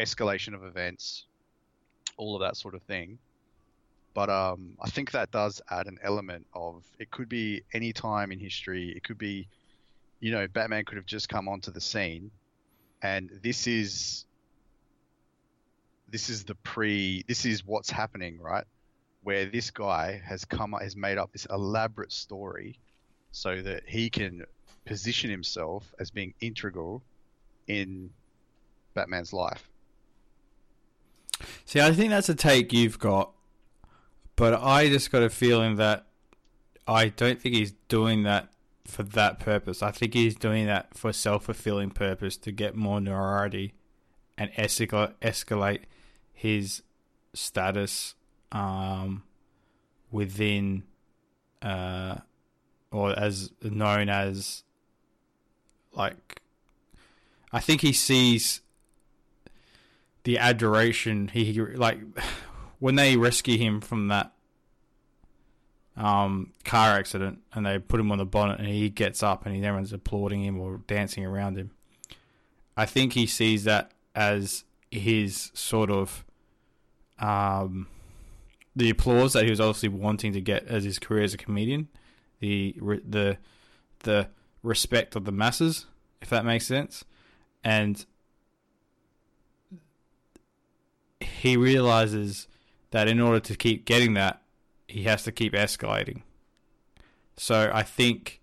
escalation 0.00 0.52
of 0.52 0.64
events, 0.64 1.26
all 2.16 2.34
of 2.34 2.40
that 2.40 2.56
sort 2.56 2.74
of 2.74 2.82
thing. 2.82 3.16
But 4.12 4.28
um, 4.28 4.76
I 4.82 4.90
think 4.90 5.12
that 5.12 5.30
does 5.30 5.62
add 5.70 5.86
an 5.86 5.98
element 6.02 6.46
of 6.52 6.82
it 6.98 7.12
could 7.12 7.28
be 7.28 7.62
any 7.72 7.92
time 7.92 8.32
in 8.32 8.40
history. 8.40 8.92
It 8.96 9.04
could 9.04 9.18
be, 9.18 9.46
you 10.18 10.32
know, 10.32 10.48
Batman 10.48 10.84
could 10.84 10.96
have 10.96 11.06
just 11.06 11.28
come 11.28 11.46
onto 11.48 11.70
the 11.70 11.80
scene, 11.80 12.30
and 13.04 13.30
this 13.44 13.68
is 13.68 14.24
this 16.08 16.28
is 16.28 16.42
the 16.42 16.56
pre. 16.56 17.22
This 17.28 17.44
is 17.44 17.64
what's 17.64 17.90
happening, 17.90 18.40
right? 18.40 18.64
where 19.24 19.46
this 19.46 19.70
guy 19.70 20.22
has 20.24 20.44
come 20.44 20.72
has 20.80 20.94
made 20.94 21.18
up 21.18 21.32
this 21.32 21.46
elaborate 21.50 22.12
story 22.12 22.78
so 23.32 23.60
that 23.62 23.82
he 23.86 24.08
can 24.08 24.44
position 24.84 25.30
himself 25.30 25.92
as 25.98 26.10
being 26.10 26.32
integral 26.40 27.02
in 27.66 28.10
Batman's 28.92 29.32
life. 29.32 29.68
See, 31.64 31.80
I 31.80 31.92
think 31.92 32.10
that's 32.10 32.28
a 32.28 32.34
take 32.34 32.72
you've 32.72 32.98
got, 32.98 33.32
but 34.36 34.54
I 34.54 34.88
just 34.88 35.10
got 35.10 35.22
a 35.22 35.30
feeling 35.30 35.76
that 35.76 36.06
I 36.86 37.08
don't 37.08 37.40
think 37.40 37.54
he's 37.54 37.72
doing 37.88 38.22
that 38.24 38.50
for 38.86 39.02
that 39.02 39.40
purpose. 39.40 39.82
I 39.82 39.90
think 39.90 40.14
he's 40.14 40.34
doing 40.34 40.66
that 40.66 40.94
for 40.96 41.12
self 41.12 41.44
fulfilling 41.44 41.90
purpose 41.90 42.36
to 42.38 42.52
get 42.52 42.76
more 42.76 43.00
notoriety 43.00 43.74
and 44.36 44.50
escalate 44.52 45.14
escalate 45.22 45.82
his 46.32 46.82
status 47.32 48.14
um, 48.52 49.22
within, 50.10 50.84
uh, 51.62 52.16
or 52.90 53.18
as 53.18 53.50
known 53.62 54.08
as, 54.08 54.64
like, 55.92 56.40
I 57.52 57.60
think 57.60 57.80
he 57.80 57.92
sees 57.92 58.60
the 60.24 60.38
adoration 60.38 61.28
he 61.28 61.52
like 61.60 62.00
when 62.78 62.96
they 62.96 63.16
rescue 63.16 63.56
him 63.58 63.80
from 63.80 64.08
that 64.08 64.33
um, 65.96 66.52
car 66.64 66.98
accident 66.98 67.40
and 67.52 67.64
they 67.64 67.78
put 67.78 68.00
him 68.00 68.10
on 68.10 68.18
the 68.18 68.24
bonnet 68.24 68.58
and 68.58 68.68
he 68.68 68.90
gets 68.90 69.22
up 69.22 69.46
and 69.46 69.56
everyone's 69.56 69.92
applauding 69.92 70.42
him 70.42 70.60
or 70.60 70.78
dancing 70.86 71.24
around 71.24 71.56
him. 71.56 71.70
I 72.76 72.86
think 72.86 73.12
he 73.12 73.26
sees 73.26 73.64
that 73.64 73.92
as 74.14 74.64
his 74.90 75.50
sort 75.54 75.90
of 75.90 76.24
um, 77.18 77.86
the 78.74 78.90
applause 78.90 79.32
that 79.34 79.44
he 79.44 79.50
was 79.50 79.60
obviously 79.60 79.88
wanting 79.88 80.32
to 80.32 80.40
get 80.40 80.66
as 80.66 80.84
his 80.84 80.98
career 80.98 81.22
as 81.22 81.34
a 81.34 81.38
comedian, 81.38 81.88
the 82.40 82.74
the 83.08 83.38
the 84.00 84.28
respect 84.62 85.14
of 85.16 85.24
the 85.24 85.32
masses, 85.32 85.86
if 86.20 86.28
that 86.30 86.44
makes 86.44 86.66
sense, 86.66 87.04
and 87.62 88.04
he 91.20 91.56
realizes 91.56 92.48
that 92.90 93.08
in 93.08 93.20
order 93.20 93.40
to 93.40 93.56
keep 93.56 93.84
getting 93.84 94.14
that, 94.14 94.42
he 94.88 95.04
has 95.04 95.22
to 95.24 95.32
keep 95.32 95.52
escalating. 95.52 96.22
So 97.36 97.70
I 97.72 97.82
think, 97.82 98.40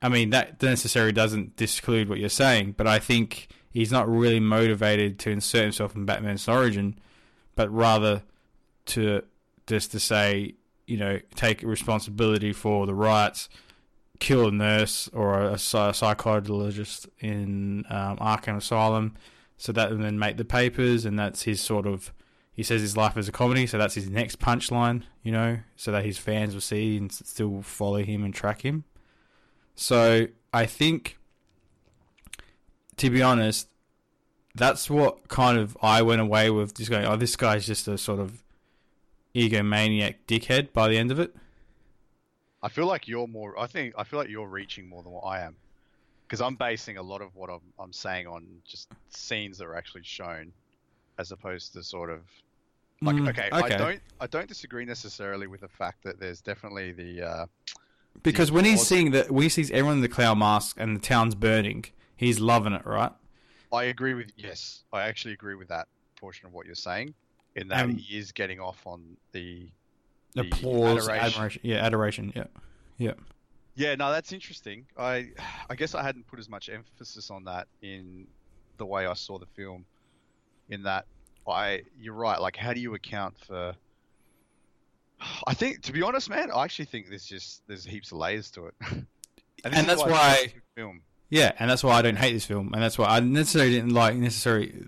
I 0.00 0.08
mean, 0.08 0.30
that 0.30 0.62
necessarily 0.62 1.12
doesn't 1.12 1.56
disclude 1.56 2.08
what 2.08 2.18
you're 2.18 2.28
saying, 2.28 2.74
but 2.76 2.86
I 2.86 2.98
think 2.98 3.48
he's 3.70 3.90
not 3.90 4.08
really 4.08 4.40
motivated 4.40 5.18
to 5.20 5.30
insert 5.30 5.62
himself 5.62 5.96
in 5.96 6.04
Batman's 6.04 6.48
origin, 6.48 6.98
but 7.54 7.72
rather 7.72 8.22
to 8.86 9.22
just 9.66 9.92
to 9.92 10.00
say, 10.00 10.54
you 10.86 10.96
know, 10.96 11.20
take 11.34 11.62
responsibility 11.62 12.52
for 12.52 12.86
the 12.86 12.94
riots, 12.94 13.48
kill 14.18 14.48
a 14.48 14.52
nurse 14.52 15.08
or 15.12 15.40
a, 15.40 15.52
a 15.52 15.58
psychologist 15.58 17.08
in 17.20 17.84
um, 17.88 18.18
Arkham 18.18 18.56
Asylum, 18.56 19.14
so 19.56 19.72
that 19.72 19.92
and 19.92 20.02
then 20.02 20.18
make 20.18 20.36
the 20.36 20.44
papers, 20.44 21.04
and 21.04 21.18
that's 21.18 21.42
his 21.42 21.60
sort 21.60 21.86
of. 21.86 22.12
He 22.54 22.62
says 22.62 22.82
his 22.82 22.96
life 22.96 23.16
is 23.16 23.28
a 23.28 23.32
comedy, 23.32 23.66
so 23.66 23.78
that's 23.78 23.94
his 23.94 24.10
next 24.10 24.38
punchline, 24.38 25.04
you 25.22 25.32
know, 25.32 25.58
so 25.74 25.90
that 25.90 26.04
his 26.04 26.18
fans 26.18 26.52
will 26.52 26.60
see 26.60 26.98
and 26.98 27.10
still 27.10 27.62
follow 27.62 28.02
him 28.02 28.24
and 28.24 28.34
track 28.34 28.62
him. 28.62 28.84
So 29.74 30.26
I 30.52 30.66
think, 30.66 31.18
to 32.98 33.08
be 33.08 33.22
honest, 33.22 33.68
that's 34.54 34.90
what 34.90 35.28
kind 35.28 35.56
of 35.58 35.78
I 35.80 36.02
went 36.02 36.20
away 36.20 36.50
with, 36.50 36.74
just 36.74 36.90
going, 36.90 37.06
oh, 37.06 37.16
this 37.16 37.36
guy's 37.36 37.66
just 37.66 37.88
a 37.88 37.96
sort 37.96 38.20
of 38.20 38.44
egomaniac 39.34 40.16
dickhead 40.28 40.74
by 40.74 40.88
the 40.88 40.98
end 40.98 41.10
of 41.10 41.18
it. 41.18 41.34
I 42.62 42.68
feel 42.68 42.86
like 42.86 43.08
you're 43.08 43.26
more. 43.26 43.58
I 43.58 43.66
think 43.66 43.94
I 43.96 44.04
feel 44.04 44.18
like 44.18 44.28
you're 44.28 44.46
reaching 44.46 44.88
more 44.88 45.02
than 45.02 45.10
what 45.10 45.22
I 45.22 45.40
am, 45.40 45.56
because 46.26 46.42
I'm 46.42 46.54
basing 46.54 46.98
a 46.98 47.02
lot 47.02 47.22
of 47.22 47.34
what 47.34 47.48
I'm 47.48 47.62
I'm 47.78 47.94
saying 47.94 48.26
on 48.26 48.46
just 48.66 48.88
scenes 49.08 49.56
that 49.56 49.64
are 49.64 49.74
actually 49.74 50.04
shown, 50.04 50.52
as 51.18 51.32
opposed 51.32 51.72
to 51.74 51.82
sort 51.82 52.10
of 52.10 52.20
like 53.00 53.16
Mm, 53.16 53.28
okay, 53.30 53.48
okay. 53.52 53.74
I 53.74 53.78
don't 53.78 54.00
I 54.20 54.26
don't 54.28 54.48
disagree 54.48 54.84
necessarily 54.84 55.46
with 55.46 55.60
the 55.60 55.68
fact 55.68 56.04
that 56.04 56.20
there's 56.20 56.40
definitely 56.40 56.92
the 56.92 57.22
uh, 57.22 57.46
Because 58.22 58.52
when 58.52 58.64
he's 58.64 58.86
seeing 58.86 59.10
that, 59.12 59.30
when 59.30 59.42
he 59.42 59.48
sees 59.48 59.70
everyone 59.70 59.96
in 59.96 60.00
the 60.02 60.08
clown 60.08 60.38
mask 60.38 60.76
and 60.78 60.96
the 60.96 61.00
town's 61.00 61.34
burning, 61.34 61.84
he's 62.16 62.38
loving 62.38 62.72
it, 62.72 62.86
right? 62.86 63.12
I 63.72 63.84
agree 63.84 64.14
with 64.14 64.32
yes, 64.36 64.84
I 64.92 65.02
actually 65.02 65.34
agree 65.34 65.54
with 65.56 65.68
that 65.68 65.88
portion 66.16 66.46
of 66.46 66.52
what 66.52 66.66
you're 66.66 66.74
saying, 66.74 67.14
in 67.56 67.68
that 67.68 67.84
Um, 67.84 67.96
he 67.96 68.16
is 68.18 68.30
getting 68.30 68.60
off 68.60 68.86
on 68.86 69.16
the 69.32 69.68
The 70.34 70.42
Applause, 70.42 71.08
adoration. 71.08 71.26
admiration. 71.26 71.60
yeah, 71.64 71.84
adoration, 71.84 72.32
yeah, 72.36 72.44
yeah. 72.98 73.14
Yeah, 73.74 73.94
no, 73.96 74.12
that's 74.12 74.32
interesting. 74.32 74.86
I 74.98 75.30
I 75.68 75.74
guess 75.74 75.94
I 75.94 76.02
hadn't 76.04 76.26
put 76.28 76.38
as 76.38 76.48
much 76.48 76.68
emphasis 76.68 77.30
on 77.30 77.44
that 77.44 77.66
in 77.80 78.26
the 78.76 78.86
way 78.86 79.06
I 79.06 79.14
saw 79.14 79.38
the 79.38 79.46
film. 79.46 79.84
In 80.68 80.82
that, 80.84 81.06
I 81.46 81.82
you're 82.00 82.14
right. 82.14 82.40
Like, 82.40 82.56
how 82.56 82.72
do 82.72 82.80
you 82.80 82.94
account 82.94 83.34
for? 83.46 83.74
I 85.46 85.54
think, 85.54 85.82
to 85.82 85.92
be 85.92 86.02
honest, 86.02 86.28
man, 86.28 86.50
I 86.50 86.64
actually 86.64 86.86
think 86.86 87.08
there's 87.08 87.26
just 87.26 87.62
there's 87.68 87.84
heaps 87.84 88.10
of 88.12 88.18
layers 88.18 88.50
to 88.52 88.66
it, 88.66 88.74
and, 88.90 89.06
And 89.64 89.88
that's 89.88 90.00
why- 90.02 90.38
it's 90.44 90.54
film. 90.74 91.02
Yeah, 91.30 91.52
and 91.58 91.70
that's 91.70 91.82
why 91.82 91.92
I 91.94 92.02
don't 92.02 92.16
hate 92.16 92.34
this 92.34 92.44
film, 92.44 92.74
and 92.74 92.82
that's 92.82 92.98
why 92.98 93.06
I 93.06 93.20
necessarily 93.20 93.72
didn't 93.72 93.94
like 93.94 94.16
necessarily 94.16 94.84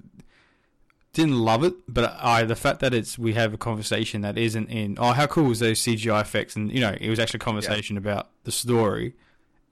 didn't 1.15 1.39
love 1.39 1.65
it, 1.65 1.73
but 1.89 2.17
I 2.21 2.45
the 2.45 2.57
fact 2.57 2.81
that 2.81 2.93
it's 2.93 3.19
we 3.19 3.33
have 3.35 3.55
a 3.55 3.57
conversation 3.57 4.21
that 4.23 4.37
isn't 4.37 4.69
in 4.69 4.97
oh 5.01 5.13
how 5.13 5.27
cool 5.27 5.45
was 5.45 5.61
those 5.61 5.81
CGI 5.81 6.21
effects, 6.21 6.55
and 6.55 6.71
you 6.71 6.81
know 6.81 6.95
it 7.01 7.09
was 7.09 7.19
actually 7.19 7.39
a 7.39 7.41
conversation 7.41 7.97
about 7.97 8.29
the 8.43 8.53
story 8.53 9.15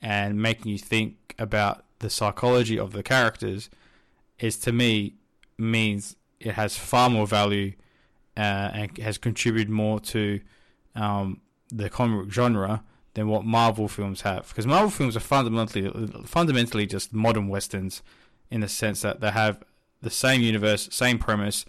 and 0.01 0.41
making 0.41 0.73
you 0.73 0.79
think 0.79 1.35
about 1.39 1.85
the 1.99 2.09
psychology 2.09 2.79
of 2.79 2.93
the 2.93 3.03
characters 3.03 3.69
is 4.39 4.57
to 4.57 4.73
me 4.73 5.15
means 5.59 6.17
it 6.41 6.55
has 6.55 6.77
far 6.77 7.09
more 7.11 7.27
value 7.27 7.73
uh, 8.37 8.41
and 8.75 8.99
has 8.99 9.19
contributed 9.19 9.71
more 9.71 10.01
to 10.01 10.41
um, 10.95 11.41
the 11.71 11.89
comic 11.89 12.25
book 12.25 12.33
genre 12.33 12.83
than 13.15 13.29
what 13.29 13.45
Marvel 13.45 13.89
films 13.89 14.23
have. 14.23 14.49
Because 14.49 14.67
Marvel 14.67 14.91
films 14.91 15.17
are 15.17 15.21
fundamentally 15.21 15.91
fundamentally 16.25 16.87
just 16.87 17.13
modern 17.13 17.49
westerns 17.49 18.03
in 18.51 18.61
the 18.61 18.69
sense 18.69 19.03
that 19.03 19.21
they 19.21 19.31
have 19.31 19.63
the 20.01 20.11
same 20.11 20.41
universe, 20.41 20.89
same 20.91 21.19
premise, 21.19 21.65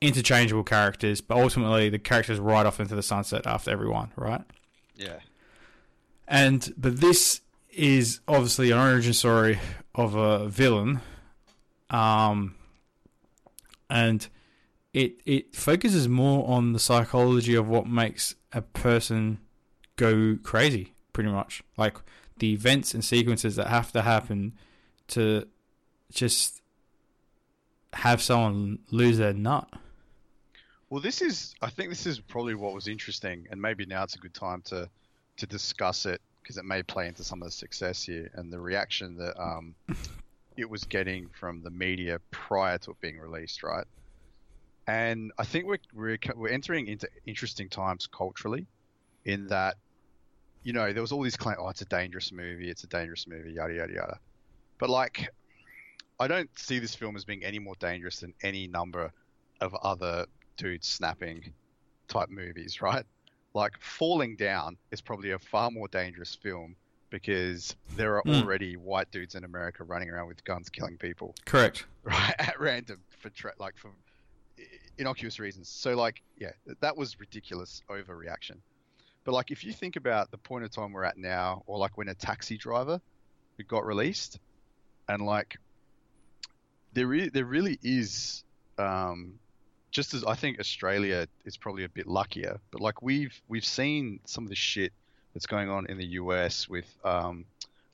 interchangeable 0.00 0.64
characters, 0.64 1.20
but 1.20 1.36
ultimately 1.36 1.88
the 1.88 1.98
characters 1.98 2.38
ride 2.40 2.66
off 2.66 2.80
into 2.80 2.94
the 2.94 3.02
sunset 3.02 3.46
after 3.46 3.70
everyone, 3.70 4.10
right? 4.16 4.42
Yeah, 4.96 5.18
And 6.26 6.72
but 6.76 7.00
this 7.00 7.40
is 7.70 8.20
obviously 8.28 8.70
an 8.70 8.78
origin 8.78 9.12
story 9.12 9.58
of 9.94 10.14
a 10.14 10.48
villain, 10.48 11.00
um, 11.90 12.54
and 13.92 14.26
it 14.94 15.20
it 15.26 15.54
focuses 15.54 16.08
more 16.08 16.48
on 16.48 16.72
the 16.72 16.78
psychology 16.78 17.54
of 17.54 17.68
what 17.68 17.86
makes 17.86 18.34
a 18.52 18.62
person 18.62 19.38
go 19.96 20.38
crazy, 20.42 20.94
pretty 21.12 21.30
much 21.30 21.62
like 21.76 21.98
the 22.38 22.52
events 22.52 22.94
and 22.94 23.04
sequences 23.04 23.54
that 23.56 23.68
have 23.68 23.92
to 23.92 24.02
happen 24.02 24.54
to 25.08 25.46
just 26.10 26.62
have 27.92 28.22
someone 28.22 28.78
lose 28.90 29.18
their 29.18 29.34
nut. 29.34 29.68
Well, 30.88 31.00
this 31.00 31.20
is. 31.20 31.54
I 31.60 31.68
think 31.68 31.90
this 31.90 32.06
is 32.06 32.18
probably 32.18 32.54
what 32.54 32.72
was 32.74 32.88
interesting, 32.88 33.46
and 33.50 33.60
maybe 33.60 33.84
now 33.84 34.02
it's 34.04 34.14
a 34.14 34.18
good 34.18 34.34
time 34.34 34.62
to 34.66 34.88
to 35.36 35.46
discuss 35.46 36.06
it 36.06 36.20
because 36.42 36.56
it 36.56 36.64
may 36.64 36.82
play 36.82 37.08
into 37.08 37.22
some 37.22 37.42
of 37.42 37.46
the 37.46 37.52
success 37.52 38.02
here 38.02 38.30
and 38.34 38.50
the 38.52 38.58
reaction 38.58 39.16
that 39.16 39.40
um, 39.40 39.74
it 40.56 40.68
was 40.68 40.84
getting 40.84 41.28
from 41.38 41.62
the 41.62 41.70
media 41.70 42.18
prior 42.30 42.78
to 42.78 42.90
it 42.90 43.00
being 43.00 43.18
released, 43.18 43.62
right? 43.62 43.86
And 44.86 45.32
I 45.38 45.44
think 45.44 45.66
we're 45.66 45.78
we're, 45.94 46.18
we're 46.34 46.48
entering 46.48 46.88
into 46.88 47.08
interesting 47.26 47.68
times 47.68 48.06
culturally, 48.06 48.66
in 49.24 49.46
that, 49.48 49.76
you 50.64 50.72
know, 50.72 50.92
there 50.92 51.02
was 51.02 51.12
all 51.12 51.22
these 51.22 51.36
claims, 51.36 51.58
oh, 51.60 51.68
it's 51.68 51.82
a 51.82 51.86
dangerous 51.86 52.32
movie, 52.32 52.68
it's 52.68 52.84
a 52.84 52.88
dangerous 52.88 53.26
movie, 53.26 53.52
yada 53.52 53.74
yada 53.74 53.92
yada, 53.92 54.18
but 54.78 54.90
like, 54.90 55.28
I 56.18 56.28
don't 56.28 56.50
see 56.58 56.78
this 56.78 56.94
film 56.94 57.16
as 57.16 57.24
being 57.24 57.44
any 57.44 57.58
more 57.58 57.74
dangerous 57.78 58.20
than 58.20 58.34
any 58.42 58.66
number 58.66 59.12
of 59.60 59.74
other 59.76 60.26
dude 60.56 60.84
snapping 60.84 61.52
type 62.08 62.30
movies, 62.30 62.82
right? 62.82 63.04
Like 63.54 63.72
Falling 63.80 64.36
Down 64.36 64.76
is 64.90 65.00
probably 65.00 65.32
a 65.32 65.38
far 65.38 65.70
more 65.70 65.88
dangerous 65.88 66.34
film 66.34 66.74
because 67.12 67.76
there 67.94 68.16
are 68.16 68.22
Mm. 68.24 68.42
already 68.42 68.76
white 68.76 69.10
dudes 69.12 69.34
in 69.36 69.44
America 69.44 69.84
running 69.84 70.08
around 70.10 70.26
with 70.26 70.42
guns 70.44 70.68
killing 70.70 70.96
people, 70.96 71.34
Correct. 71.44 71.86
right, 72.02 72.34
at 72.38 72.58
random 72.58 72.98
for 73.20 73.30
tra- 73.30 73.54
like 73.58 73.76
for 73.76 73.92
innocuous 74.98 75.38
reasons. 75.38 75.68
So 75.68 75.94
like, 75.94 76.22
yeah, 76.38 76.52
that 76.80 76.96
was 76.96 77.20
ridiculous 77.20 77.82
overreaction. 77.88 78.56
But 79.24 79.32
like, 79.32 79.50
if 79.52 79.62
you 79.62 79.72
think 79.72 79.94
about 79.96 80.30
the 80.32 80.38
point 80.38 80.64
of 80.64 80.70
time 80.72 80.90
we're 80.92 81.04
at 81.04 81.16
now, 81.16 81.62
or 81.66 81.78
like 81.78 81.96
when 81.96 82.08
a 82.08 82.14
taxi 82.14 82.56
driver 82.56 83.00
got 83.68 83.86
released, 83.86 84.40
and 85.08 85.22
like, 85.24 85.56
there 86.94 87.14
is 87.14 87.30
there 87.30 87.44
really 87.44 87.78
is, 87.84 88.42
um, 88.78 89.38
just 89.92 90.14
as 90.14 90.24
I 90.24 90.34
think 90.34 90.58
Australia 90.58 91.28
is 91.44 91.56
probably 91.56 91.84
a 91.84 91.88
bit 91.88 92.08
luckier, 92.08 92.58
but 92.72 92.80
like 92.80 93.02
we've 93.02 93.40
we've 93.46 93.64
seen 93.64 94.18
some 94.24 94.42
of 94.44 94.50
the 94.50 94.56
shit 94.56 94.92
that's 95.32 95.46
going 95.46 95.68
on 95.68 95.86
in 95.86 95.98
the 95.98 96.06
US 96.06 96.68
with 96.68 96.86
um, 97.04 97.44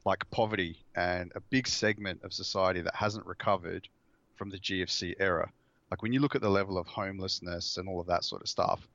like 0.05 0.29
poverty 0.31 0.77
and 0.97 1.33
a 1.35 1.41
big 1.41 1.67
segment 1.69 2.23
of 2.25 2.33
society 2.33 2.81
that 2.81 2.95
hasn't 2.95 3.27
recovered 3.27 3.89
from 4.37 4.51
the 4.51 4.59
GFC 4.59 5.15
era. 5.19 5.51
Like 5.91 6.03
when 6.03 6.13
you 6.13 6.21
look 6.21 6.35
at 6.35 6.43
the 6.43 6.51
level 6.51 6.79
of 6.79 6.87
homelessness 6.87 7.77
and 7.77 7.89
all 7.89 8.01
of 8.01 8.07
that 8.07 8.25
sort 8.25 8.43
of 8.43 8.49
stuff, 8.49 8.87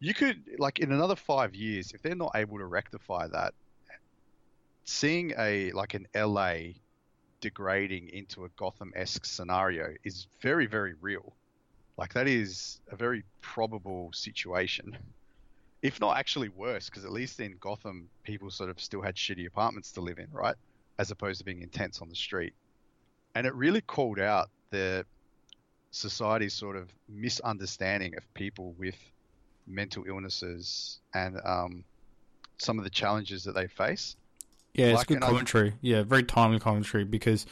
you 0.00 0.14
could 0.14 0.42
like 0.58 0.80
in 0.80 0.92
another 0.92 1.16
five 1.16 1.54
years, 1.54 1.92
if 1.92 2.02
they're 2.02 2.14
not 2.14 2.32
able 2.34 2.58
to 2.58 2.66
rectify 2.66 3.28
that, 3.28 3.54
seeing 4.84 5.32
a 5.38 5.72
like 5.72 5.94
an 5.94 6.06
LA 6.14 6.74
degrading 7.40 8.08
into 8.08 8.44
a 8.44 8.48
Gotham-esque 8.56 9.24
scenario 9.24 9.94
is 10.02 10.26
very, 10.40 10.66
very 10.66 10.94
real. 11.00 11.32
Like 11.96 12.14
that 12.14 12.26
is 12.26 12.80
a 12.90 12.96
very 12.96 13.22
probable 13.40 14.10
situation. 14.12 14.96
If 15.84 16.00
not 16.00 16.16
actually 16.16 16.48
worse, 16.48 16.88
because 16.88 17.04
at 17.04 17.12
least 17.12 17.38
in 17.40 17.56
Gotham, 17.60 18.08
people 18.24 18.50
sort 18.50 18.70
of 18.70 18.80
still 18.80 19.02
had 19.02 19.14
shitty 19.16 19.46
apartments 19.46 19.92
to 19.92 20.00
live 20.00 20.18
in, 20.18 20.28
right? 20.32 20.56
As 20.98 21.10
opposed 21.10 21.38
to 21.40 21.44
being 21.44 21.60
intense 21.60 22.00
on 22.00 22.08
the 22.08 22.14
street. 22.16 22.54
And 23.34 23.46
it 23.46 23.54
really 23.54 23.82
called 23.82 24.18
out 24.18 24.48
the 24.70 25.04
society's 25.90 26.54
sort 26.54 26.76
of 26.76 26.88
misunderstanding 27.08 28.16
of 28.16 28.22
people 28.34 28.74
with 28.78 28.96
mental 29.66 30.04
illnesses 30.08 31.00
and 31.14 31.38
um, 31.44 31.84
some 32.56 32.78
of 32.78 32.84
the 32.84 32.90
challenges 32.90 33.44
that 33.44 33.54
they 33.54 33.66
face. 33.66 34.16
Yeah, 34.72 34.86
it's 34.86 34.98
Like, 34.98 35.06
good 35.08 35.14
and 35.16 35.24
I- 35.24 35.28
commentary. 35.28 35.74
Yeah, 35.82 36.02
very 36.02 36.22
timely 36.22 36.60
commentary 36.60 37.04
because 37.04 37.44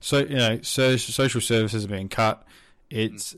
so 0.00 0.18
you 0.18 0.36
know, 0.36 0.60
so, 0.62 0.96
social 0.96 1.40
services 1.40 1.84
are 1.84 1.88
being 1.88 2.08
cut. 2.08 2.44
It's 2.90 3.34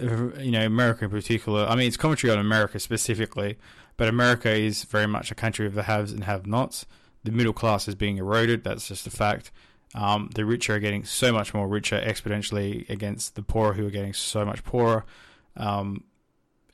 uh, 0.00 0.30
you 0.38 0.50
know 0.50 0.66
America 0.66 1.04
in 1.04 1.10
particular. 1.10 1.64
I 1.66 1.76
mean, 1.76 1.86
it's 1.86 1.96
commentary 1.96 2.32
on 2.32 2.38
America 2.38 2.78
specifically, 2.78 3.56
but 3.96 4.08
America 4.08 4.50
is 4.50 4.84
very 4.84 5.06
much 5.06 5.30
a 5.30 5.34
country 5.34 5.66
of 5.66 5.74
the 5.74 5.84
haves 5.84 6.12
and 6.12 6.24
have-nots. 6.24 6.86
The 7.24 7.32
middle 7.32 7.52
class 7.52 7.88
is 7.88 7.94
being 7.94 8.18
eroded. 8.18 8.64
That's 8.64 8.88
just 8.88 9.06
a 9.06 9.10
fact. 9.10 9.50
Um, 9.94 10.30
the 10.34 10.44
rich 10.44 10.68
are 10.68 10.80
getting 10.80 11.04
so 11.04 11.32
much 11.32 11.54
more 11.54 11.68
richer 11.68 12.00
exponentially 12.00 12.88
against 12.90 13.36
the 13.36 13.42
poor, 13.42 13.74
who 13.74 13.86
are 13.86 13.90
getting 13.90 14.12
so 14.12 14.44
much 14.44 14.64
poorer. 14.64 15.04
Um, 15.56 16.04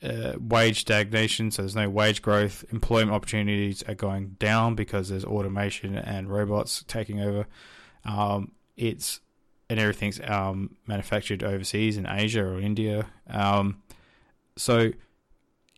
uh, 0.02 0.32
wage 0.40 0.80
stagnation, 0.80 1.50
so 1.50 1.62
there's 1.62 1.76
no 1.76 1.90
wage 1.90 2.22
growth. 2.22 2.64
Employment 2.72 3.12
opportunities 3.12 3.82
are 3.82 3.94
going 3.94 4.36
down 4.38 4.74
because 4.74 5.10
there's 5.10 5.24
automation 5.24 5.96
and 5.96 6.30
robots 6.30 6.84
taking 6.88 7.20
over. 7.20 7.46
Um, 8.04 8.52
it's 8.78 9.20
and 9.68 9.78
everything's 9.78 10.18
um, 10.24 10.76
manufactured 10.86 11.44
overseas 11.44 11.96
in 11.96 12.06
Asia 12.06 12.42
or 12.42 12.58
India. 12.58 13.06
Um, 13.28 13.82
so 14.56 14.92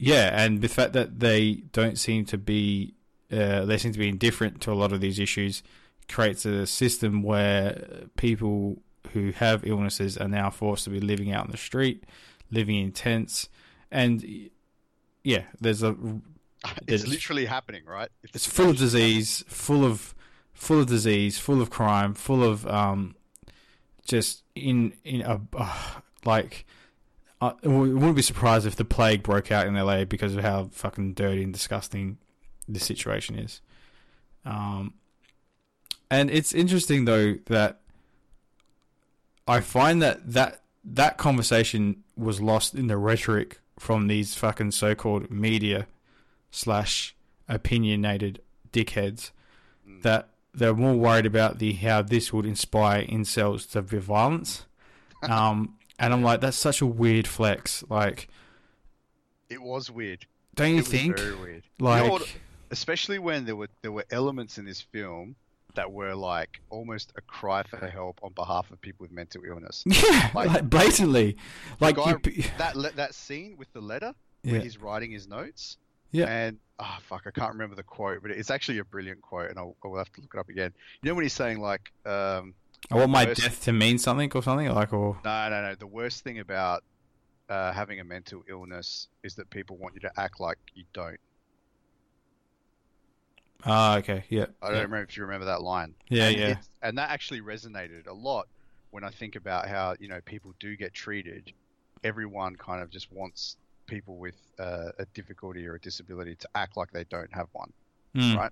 yeah, 0.05 0.42
and 0.44 0.61
the 0.61 0.68
fact 0.68 0.92
that 0.94 1.20
they 1.20 1.62
don't 1.72 1.96
seem 1.98 2.24
to 2.26 2.36
be 2.38 2.94
uh, 3.30 3.64
they 3.64 3.78
seem 3.78 3.92
to 3.92 3.98
be 3.98 4.09
indifferent 4.09 4.61
to 4.62 4.72
a 4.72 4.74
lot 4.74 4.92
of 4.92 5.00
these 5.00 5.18
issues 5.20 5.62
creates 6.09 6.44
a 6.44 6.66
system 6.66 7.22
where 7.22 8.07
people 8.16 8.82
who 9.12 9.30
have 9.30 9.64
illnesses 9.66 10.18
are 10.18 10.28
now 10.28 10.50
forced 10.50 10.84
to 10.84 10.90
be 10.90 11.00
living 11.00 11.30
out 11.32 11.44
in 11.46 11.50
the 11.53 11.57
street, 11.57 12.05
living 12.50 12.76
in 12.76 12.90
tents, 12.92 13.48
and 13.90 14.50
yeah, 15.22 15.44
there's 15.61 15.82
a 15.84 15.94
It's 16.86 17.03
It's- 17.03 17.07
literally 17.07 17.46
happening, 17.46 17.84
right? 17.86 18.09
If 18.22 18.34
it's 18.34 18.46
full 18.46 18.70
of 18.70 18.78
situation's 18.78 18.92
happening- 18.92 19.14
disease, 19.18 19.44
full 19.48 19.84
of 19.84 20.14
full 20.53 20.80
of 20.80 20.86
disease, 20.86 21.38
full 21.38 21.61
of 21.62 21.70
crime, 21.70 22.14
full 22.14 22.42
of 22.44 22.66
um, 22.66 23.14
just 24.05 24.42
in 24.55 24.94
in 25.05 25.22
a 25.22 25.40
uh, 25.57 26.00
like. 26.24 26.66
I 27.43 27.68
wouldn't 27.68 28.14
be 28.16 28.22
surprised 28.22 28.66
if 28.66 28.76
the 28.76 28.84
plague 28.84 29.22
broke 29.22 29.51
out 29.51 29.66
in 29.66 29.74
LA 29.74 30.05
because 30.05 30.36
of 30.36 30.45
how 30.45 30.68
fucking 30.72 31.14
dirty 31.14 31.43
and 31.43 31.53
disgusting 31.53 32.18
the 32.68 32.78
situation 32.78 33.36
is. 33.38 33.61
Um, 34.45 34.95
and 36.11 36.30
it's 36.30 36.53
interesting 36.53 37.05
though 37.05 37.34
that 37.47 37.80
I 39.49 39.61
find 39.61 40.01
that 40.03 40.32
that 40.32 40.61
that 40.84 41.18
conversation 41.18 42.05
was 42.16 42.40
lost 42.40 42.74
in 42.74 42.86
the 42.86 42.97
rhetoric 42.97 43.61
from 43.78 44.07
these 44.07 44.34
fucking 44.34 44.70
so-called 44.72 45.30
media 45.30 45.86
slash 46.51 47.14
opinionated 47.49 48.40
dickheads 48.72 49.30
Mm. 49.88 50.03
that 50.03 50.28
they're 50.55 50.74
more 50.74 50.95
worried 50.95 51.26
about 51.26 51.59
the 51.59 51.72
how 51.72 52.03
this 52.03 52.32
would 52.32 52.47
inspire 52.47 53.05
incels 53.05 53.68
to 53.72 53.82
be 53.82 53.99
violence. 53.99 54.64
Um, 55.28 55.76
and 56.03 56.12
I'm 56.12 56.22
like, 56.22 56.40
that's 56.42 56.57
such 56.57 56.80
a 56.82 56.86
weird 56.86 57.26
flex. 57.26 57.82
Like, 57.88 58.28
It 59.48 59.62
was 59.62 59.90
weird. 59.90 60.26
don't 60.55 60.70
you 60.70 60.74
it 60.76 60.78
was 60.80 60.88
think? 60.88 61.18
very 61.18 61.34
weird. 61.34 61.62
Like, 61.78 62.03
You 62.03 62.07
know 62.09 62.12
what? 62.14 62.34
especially 62.70 63.18
when 63.18 63.44
there 63.44 63.57
were 63.57 63.68
there 63.82 63.92
were 63.92 64.05
elements 64.11 64.59
in 64.59 64.64
this 64.64 64.80
film 64.80 65.36
that 65.74 65.90
were 65.90 66.14
like 66.14 66.61
almost 66.68 67.12
a 67.16 67.20
cry 67.22 67.62
for 67.62 67.78
help 67.86 68.18
on 68.22 68.32
behalf 68.32 68.70
of 68.70 68.80
people 68.80 69.05
with 69.05 69.12
mental 69.12 69.42
illness. 69.44 69.84
yeah, 69.86 70.30
like- 70.34 70.48
like, 70.50 70.68
blatantly, 70.70 71.36
like 71.80 71.96
guy- 71.96 72.16
you, 72.26 72.44
that 72.59 72.76
le- 72.76 72.92
that 72.92 73.14
scene 73.14 73.57
with 73.57 73.72
the 73.72 73.80
letter 73.80 74.14
yeah, 74.42 74.53
where 74.53 74.61
he's 74.61 74.78
writing 74.78 75.11
his 75.11 75.26
notes. 75.28 75.78
Yeah. 76.11 76.26
And 76.26 76.59
ah 76.78 76.98
fuck, 77.09 77.22
I 77.26 77.30
can't 77.30 77.53
remember 77.53 77.74
the 77.74 77.82
quote, 77.82 78.20
but 78.20 78.30
it's 78.30 78.50
actually 78.50 78.78
a 78.78 78.84
brilliant 78.84 79.22
quote, 79.22 79.48
and 79.48 79.59
I'll, 79.59 79.76
I'll 79.82 79.96
have 79.96 80.12
to 80.12 80.20
look 80.20 80.34
it 80.34 80.38
up 80.38 80.48
again. 80.50 80.72
You 81.03 81.09
know 81.09 81.14
when 81.14 81.24
he's 81.24 81.32
saying 81.32 81.59
like, 81.61 81.90
um, 82.05 82.53
I 82.91 82.97
want 82.97 83.11
my 83.11 83.26
death 83.26 83.62
to 83.64 83.72
mean 83.72 83.99
something 83.99 84.30
or 84.35 84.43
something 84.43 84.68
like, 84.68 84.93
or 84.93 85.18
no, 85.24 85.49
no, 85.51 85.62
no. 85.62 85.74
The 85.74 85.87
worst 85.87 86.24
thing 86.24 86.41
about 86.41 86.83
uh, 87.49 87.72
having 87.72 88.01
a 88.01 88.05
mental 88.05 88.43
illness 88.49 89.09
is 89.22 89.35
that 89.37 89.49
people 89.51 89.76
want 89.76 89.95
you 89.95 90.01
to 90.01 90.11
act 90.16 90.41
like 90.41 90.59
you 90.74 90.85
don't. 90.93 91.18
ah, 93.64 93.97
okay, 93.99 94.24
yeah, 94.28 94.47
I 94.61 94.66
don't 94.68 94.76
yeah, 94.76 94.83
remember 94.83 95.03
if 95.09 95.16
you 95.16 95.22
remember 95.22 95.47
that 95.47 95.62
line. 95.62 95.95
yeah, 96.09 96.28
and 96.28 96.37
yeah. 96.39 96.55
and 96.83 96.99
that 96.99 97.11
actually 97.11 97.41
resonated 97.41 98.07
a 98.09 98.12
lot 98.12 98.49
when 98.91 99.05
I 99.05 99.11
think 99.11 99.37
about 99.37 99.68
how 99.68 99.95
you 100.01 100.09
know 100.09 100.20
people 100.24 100.53
do 100.59 100.76
get 100.76 100.93
treated. 100.93 101.53
Everyone 102.05 102.57
kind 102.57 102.83
of 102.83 102.91
just 102.91 103.12
wants 103.12 103.57
people 103.87 104.16
with 104.16 104.35
uh, 104.59 104.91
a 104.99 105.05
difficulty 105.14 105.66
or 105.68 105.76
a 105.76 105.80
disability 105.80 106.35
to 106.37 106.49
act 106.57 106.76
like 106.76 106.91
they 106.91 107.05
don't 107.05 107.33
have 107.33 107.47
one, 107.53 107.72
Mm. 108.16 108.37
right? 108.37 108.51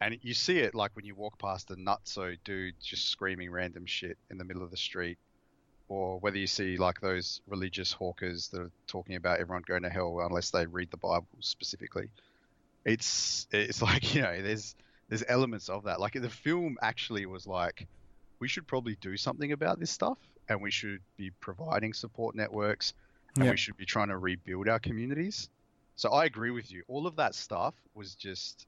And 0.00 0.16
you 0.22 0.34
see 0.34 0.58
it 0.58 0.74
like 0.74 0.94
when 0.94 1.04
you 1.04 1.14
walk 1.14 1.38
past 1.38 1.70
a 1.70 1.74
nutso 1.76 2.36
dude 2.44 2.74
just 2.82 3.08
screaming 3.08 3.50
random 3.50 3.84
shit 3.86 4.16
in 4.30 4.38
the 4.38 4.44
middle 4.44 4.62
of 4.62 4.70
the 4.70 4.76
street, 4.76 5.18
or 5.88 6.18
whether 6.20 6.38
you 6.38 6.46
see 6.46 6.76
like 6.76 7.00
those 7.00 7.40
religious 7.48 7.92
hawkers 7.92 8.48
that 8.48 8.60
are 8.60 8.70
talking 8.86 9.16
about 9.16 9.40
everyone 9.40 9.62
going 9.66 9.82
to 9.82 9.90
hell 9.90 10.20
unless 10.20 10.50
they 10.50 10.66
read 10.66 10.90
the 10.90 10.96
Bible 10.98 11.26
specifically. 11.40 12.08
It's 12.84 13.46
it's 13.50 13.82
like 13.88 14.14
you 14.14 14.22
know 14.22 14.40
there's 14.40 14.76
there's 15.08 15.24
elements 15.28 15.68
of 15.68 15.84
that. 15.84 16.00
Like 16.00 16.12
the 16.12 16.28
film 16.30 16.76
actually 16.82 17.26
was 17.26 17.46
like, 17.46 17.86
we 18.40 18.46
should 18.48 18.66
probably 18.66 18.96
do 19.00 19.16
something 19.16 19.52
about 19.52 19.80
this 19.80 19.90
stuff, 19.90 20.18
and 20.48 20.60
we 20.62 20.70
should 20.70 21.00
be 21.16 21.30
providing 21.40 21.92
support 21.92 22.36
networks, 22.36 22.92
and 23.34 23.46
Yeah. 23.46 23.50
we 23.52 23.56
should 23.56 23.76
be 23.76 23.86
trying 23.86 24.08
to 24.08 24.18
rebuild 24.18 24.68
our 24.68 24.78
communities. 24.78 25.48
So 25.96 26.10
I 26.10 26.26
agree 26.26 26.50
with 26.50 26.70
you. 26.70 26.84
All 26.86 27.06
of 27.08 27.16
that 27.16 27.34
stuff 27.34 27.74
was 27.94 28.14
just, 28.14 28.66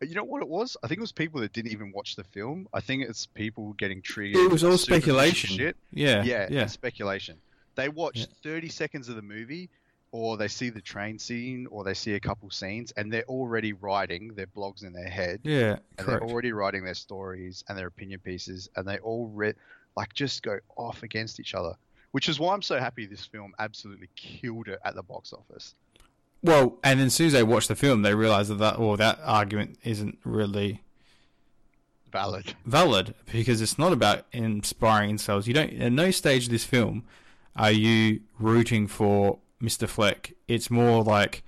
you 0.00 0.14
know 0.14 0.24
what 0.24 0.42
it 0.42 0.48
was? 0.48 0.76
I 0.82 0.88
think 0.88 0.98
it 0.98 1.02
was 1.02 1.12
people 1.12 1.40
that 1.40 1.52
didn't 1.52 1.72
even 1.72 1.92
watch 1.92 2.16
the 2.16 2.24
film. 2.24 2.68
I 2.72 2.80
think 2.80 3.02
it's 3.08 3.26
people 3.26 3.72
getting 3.74 4.02
triggered. 4.02 4.40
It 4.42 4.50
was 4.50 4.62
all 4.64 4.78
speculation. 4.78 5.50
Shit. 5.56 5.76
Yeah, 5.92 6.22
Yeah, 6.22 6.46
yeah, 6.50 6.66
speculation. 6.66 7.36
They 7.74 7.88
watched 7.88 8.18
Yeah. 8.44 8.52
30 8.52 8.68
seconds 8.68 9.08
of 9.08 9.16
the 9.16 9.22
movie 9.22 9.70
or 10.10 10.36
they 10.38 10.48
see 10.48 10.70
the 10.70 10.80
train 10.80 11.18
scene, 11.18 11.66
or 11.70 11.84
they 11.84 11.92
see 11.92 12.14
a 12.14 12.20
couple 12.20 12.48
scenes, 12.50 12.92
and 12.92 13.12
they're 13.12 13.24
already 13.24 13.74
writing 13.74 14.28
their 14.34 14.46
blogs 14.46 14.82
in 14.82 14.94
their 14.94 15.06
head, 15.08 15.38
Yeah, 15.44 15.72
and 15.72 15.80
correct. 15.98 16.20
they're 16.22 16.30
already 16.30 16.50
writing 16.52 16.82
their 16.82 16.94
stories 16.94 17.62
and 17.68 17.76
their 17.76 17.88
opinion 17.88 18.20
pieces, 18.20 18.70
and 18.74 18.88
they 18.88 18.98
all 19.00 19.26
re- 19.28 19.52
like 19.98 20.14
just 20.14 20.42
go 20.42 20.60
off 20.78 21.02
against 21.02 21.40
each 21.40 21.54
other. 21.54 21.74
Which 22.12 22.30
is 22.30 22.40
why 22.40 22.54
I'm 22.54 22.62
so 22.62 22.78
happy 22.78 23.04
this 23.04 23.26
film 23.26 23.52
absolutely 23.58 24.08
killed 24.16 24.68
it 24.68 24.78
at 24.82 24.94
the 24.94 25.02
box 25.02 25.34
office. 25.34 25.74
Well, 26.42 26.78
and 26.84 27.00
then 27.00 27.08
as 27.08 27.14
soon 27.14 27.28
as 27.28 27.32
they 27.32 27.42
watch 27.42 27.68
the 27.68 27.74
film, 27.74 28.02
they 28.02 28.14
realize 28.14 28.48
that 28.48 28.58
that 28.58 28.78
well, 28.78 28.96
that 28.96 29.18
argument 29.24 29.78
isn't 29.82 30.18
really 30.24 30.82
Valid. 32.12 32.54
valid 32.64 33.14
because 33.30 33.60
it's 33.60 33.78
not 33.78 33.92
about 33.92 34.24
inspiring 34.32 35.16
incels. 35.16 35.46
You 35.46 35.54
don't 35.54 35.72
at 35.74 35.92
no 35.92 36.10
stage 36.10 36.44
of 36.46 36.50
this 36.50 36.64
film 36.64 37.04
are 37.54 37.72
you 37.72 38.20
rooting 38.38 38.86
for 38.86 39.38
Mr. 39.60 39.88
Fleck. 39.88 40.32
It's 40.46 40.70
more 40.70 41.02
like 41.02 41.42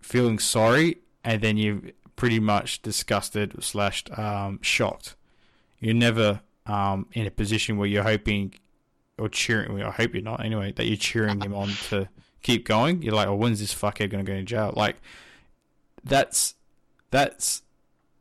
feeling 0.00 0.38
sorry 0.38 0.98
and 1.22 1.42
then 1.42 1.56
you're 1.56 1.80
pretty 2.16 2.40
much 2.40 2.82
disgusted 2.82 3.62
slash 3.62 4.04
um, 4.16 4.58
shocked. 4.62 5.14
You're 5.80 5.94
never 5.94 6.40
um, 6.66 7.06
in 7.12 7.26
a 7.26 7.30
position 7.30 7.76
where 7.76 7.86
you're 7.86 8.02
hoping 8.02 8.54
or 9.18 9.28
cheering. 9.28 9.74
Well, 9.74 9.86
I 9.86 9.90
hope 9.90 10.14
you're 10.14 10.22
not 10.22 10.44
anyway. 10.44 10.72
That 10.72 10.86
you're 10.86 10.96
cheering 10.96 11.40
him 11.40 11.54
on 11.54 11.68
to 11.90 12.08
keep 12.44 12.64
going. 12.64 13.02
You're 13.02 13.14
like, 13.14 13.26
oh, 13.26 13.34
when's 13.34 13.58
this 13.58 13.74
fuckhead 13.74 14.10
going 14.10 14.24
to 14.24 14.30
go 14.32 14.36
to 14.36 14.44
jail? 14.44 14.72
Like 14.76 14.96
that's 16.04 16.54
that's 17.10 17.62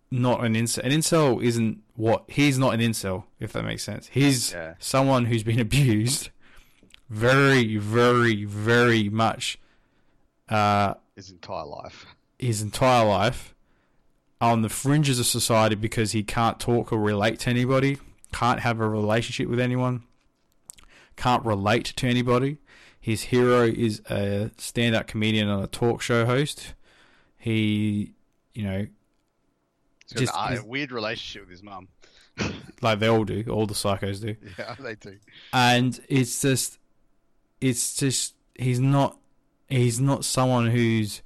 not 0.10 0.44
an 0.44 0.56
incel. 0.56 0.80
An 0.80 0.92
incel 0.92 1.44
isn't 1.44 1.82
what 1.96 2.24
he's 2.28 2.58
not 2.58 2.74
an 2.74 2.80
incel, 2.80 3.26
if 3.40 3.54
that 3.54 3.64
makes 3.64 3.84
sense. 3.84 4.08
He's 4.12 4.52
Yeah. 4.52 4.74
someone 4.80 5.26
who's 5.26 5.44
been 5.44 5.60
abused 5.70 6.30
very, 7.10 7.78
very, 7.78 8.44
very 8.46 9.10
much 9.10 9.60
uh, 10.50 10.96
His 11.16 11.30
entire 11.32 11.66
life. 11.66 12.06
his 12.40 12.62
entire 12.62 13.06
life 13.06 13.54
on 14.42 14.62
the 14.62 14.70
fringes 14.70 15.20
of 15.20 15.26
society 15.26 15.76
because 15.76 16.12
he 16.12 16.22
can't 16.24 16.60
talk 16.60 16.92
or 16.92 17.00
relate 17.00 17.40
to 17.40 17.50
anybody, 17.50 17.98
can't 18.32 18.60
have 18.60 18.80
a 18.80 18.88
relationship 18.90 19.48
with 19.48 19.60
anyone, 19.60 20.04
can't 21.16 21.46
relate 21.46 21.86
to 21.86 22.08
anybody. 22.08 22.58
His 23.04 23.24
hero 23.24 23.64
is 23.66 24.02
a 24.10 24.50
stand 24.58 24.96
up 24.96 25.08
comedian 25.08 25.50
and 25.50 25.62
a 25.62 25.68
talk 25.68 26.02
show 26.02 26.26
host. 26.26 26.74
He, 27.38 28.14
you 28.54 28.64
know, 28.64 28.88
He's 30.10 30.30
got 30.30 30.50
Just- 30.54 30.64
a 30.64 30.66
weird 30.66 30.94
relationship 30.94 31.42
with 31.42 31.52
his 31.52 31.62
mum. 31.64 31.90
like 32.82 33.00
they 33.00 33.10
all 33.10 33.26
do, 33.26 33.44
all 33.50 33.68
the 33.68 33.74
psychos 33.74 34.22
do. 34.22 34.38
Yeah, 34.58 34.76
they 34.80 34.96
do. 34.96 35.18
and 35.52 36.00
it's 36.08 36.42
just 36.42 36.80
it's 37.60 37.94
just 37.98 38.36
he's 38.56 38.80
not 38.80 39.18
he's 39.68 40.00
not 40.00 40.24
someone 40.24 40.68
who's 40.68 41.22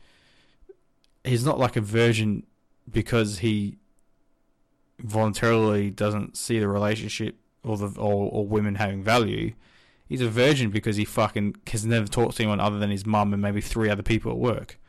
he's 1.23 1.45
not 1.45 1.59
like 1.59 1.75
a 1.75 1.82
virgin 1.82 2.41
because 2.91 3.38
he 3.39 3.78
voluntarily 4.99 5.91
doesn't 5.91 6.36
see 6.36 6.57
the 6.57 6.67
relationship 6.67 7.36
or 7.63 7.78
the 7.78 7.88
or, 7.99 8.32
or 8.32 8.47
women 8.47 8.73
having 8.75 9.03
value 9.03 9.53
he's 10.08 10.22
a 10.22 10.30
virgin 10.30 10.70
because 10.72 10.95
he 10.95 11.05
fucking 11.05 11.55
has 11.72 11.86
never 11.86 12.08
talked 12.08 12.38
to 12.38 12.43
anyone 12.43 12.60
other 12.60 12.80
than 12.80 12.89
his 12.89 13.05
mum 13.05 13.34
and 13.34 13.41
maybe 13.41 13.62
three 13.62 13.89
other 13.89 14.03
people 14.03 14.32
at 14.32 14.38
work. 14.38 14.80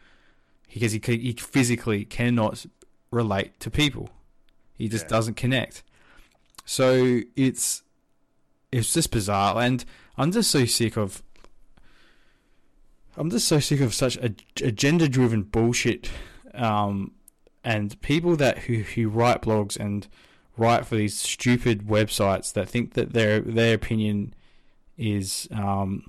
Because 0.73 0.93
he, 0.93 1.01
he 1.05 1.33
physically 1.33 2.05
cannot 2.05 2.67
relate 3.11 3.59
to 3.61 3.71
people. 3.71 4.11
He 4.75 4.89
just 4.89 5.07
Yeah. 5.07 5.09
doesn't 5.11 5.35
connect. 5.37 5.83
So 6.65 7.21
it's 7.37 7.83
it's 8.71 8.93
just 8.93 9.11
bizarre. 9.11 9.61
And 9.63 9.85
i'm 10.19 10.33
just 10.33 10.51
so 10.51 10.65
sick 10.67 10.97
of 10.97 11.23
i'm 13.17 13.31
just 13.31 13.49
so 13.49 13.59
sick 13.61 13.81
of 13.81 13.95
such 13.95 14.17
a 14.19 14.35
agenda 14.63 15.09
driven 15.09 15.43
bullshit 15.43 16.11
um 16.55 17.13
and 17.65 18.01
people 18.03 18.37
that 18.37 18.59
who 18.61 18.79
who 18.79 19.09
write 19.09 19.43
blogs 19.43 19.77
and 19.79 20.07
write 20.57 20.87
for 20.87 20.97
these 20.97 21.17
stupid 21.19 21.87
websites 21.87 22.53
that 22.53 22.69
think 22.69 22.95
that 22.95 23.13
their 23.13 23.41
their 23.41 23.75
opinion 23.75 24.35
is 24.99 25.49
um 25.53 26.05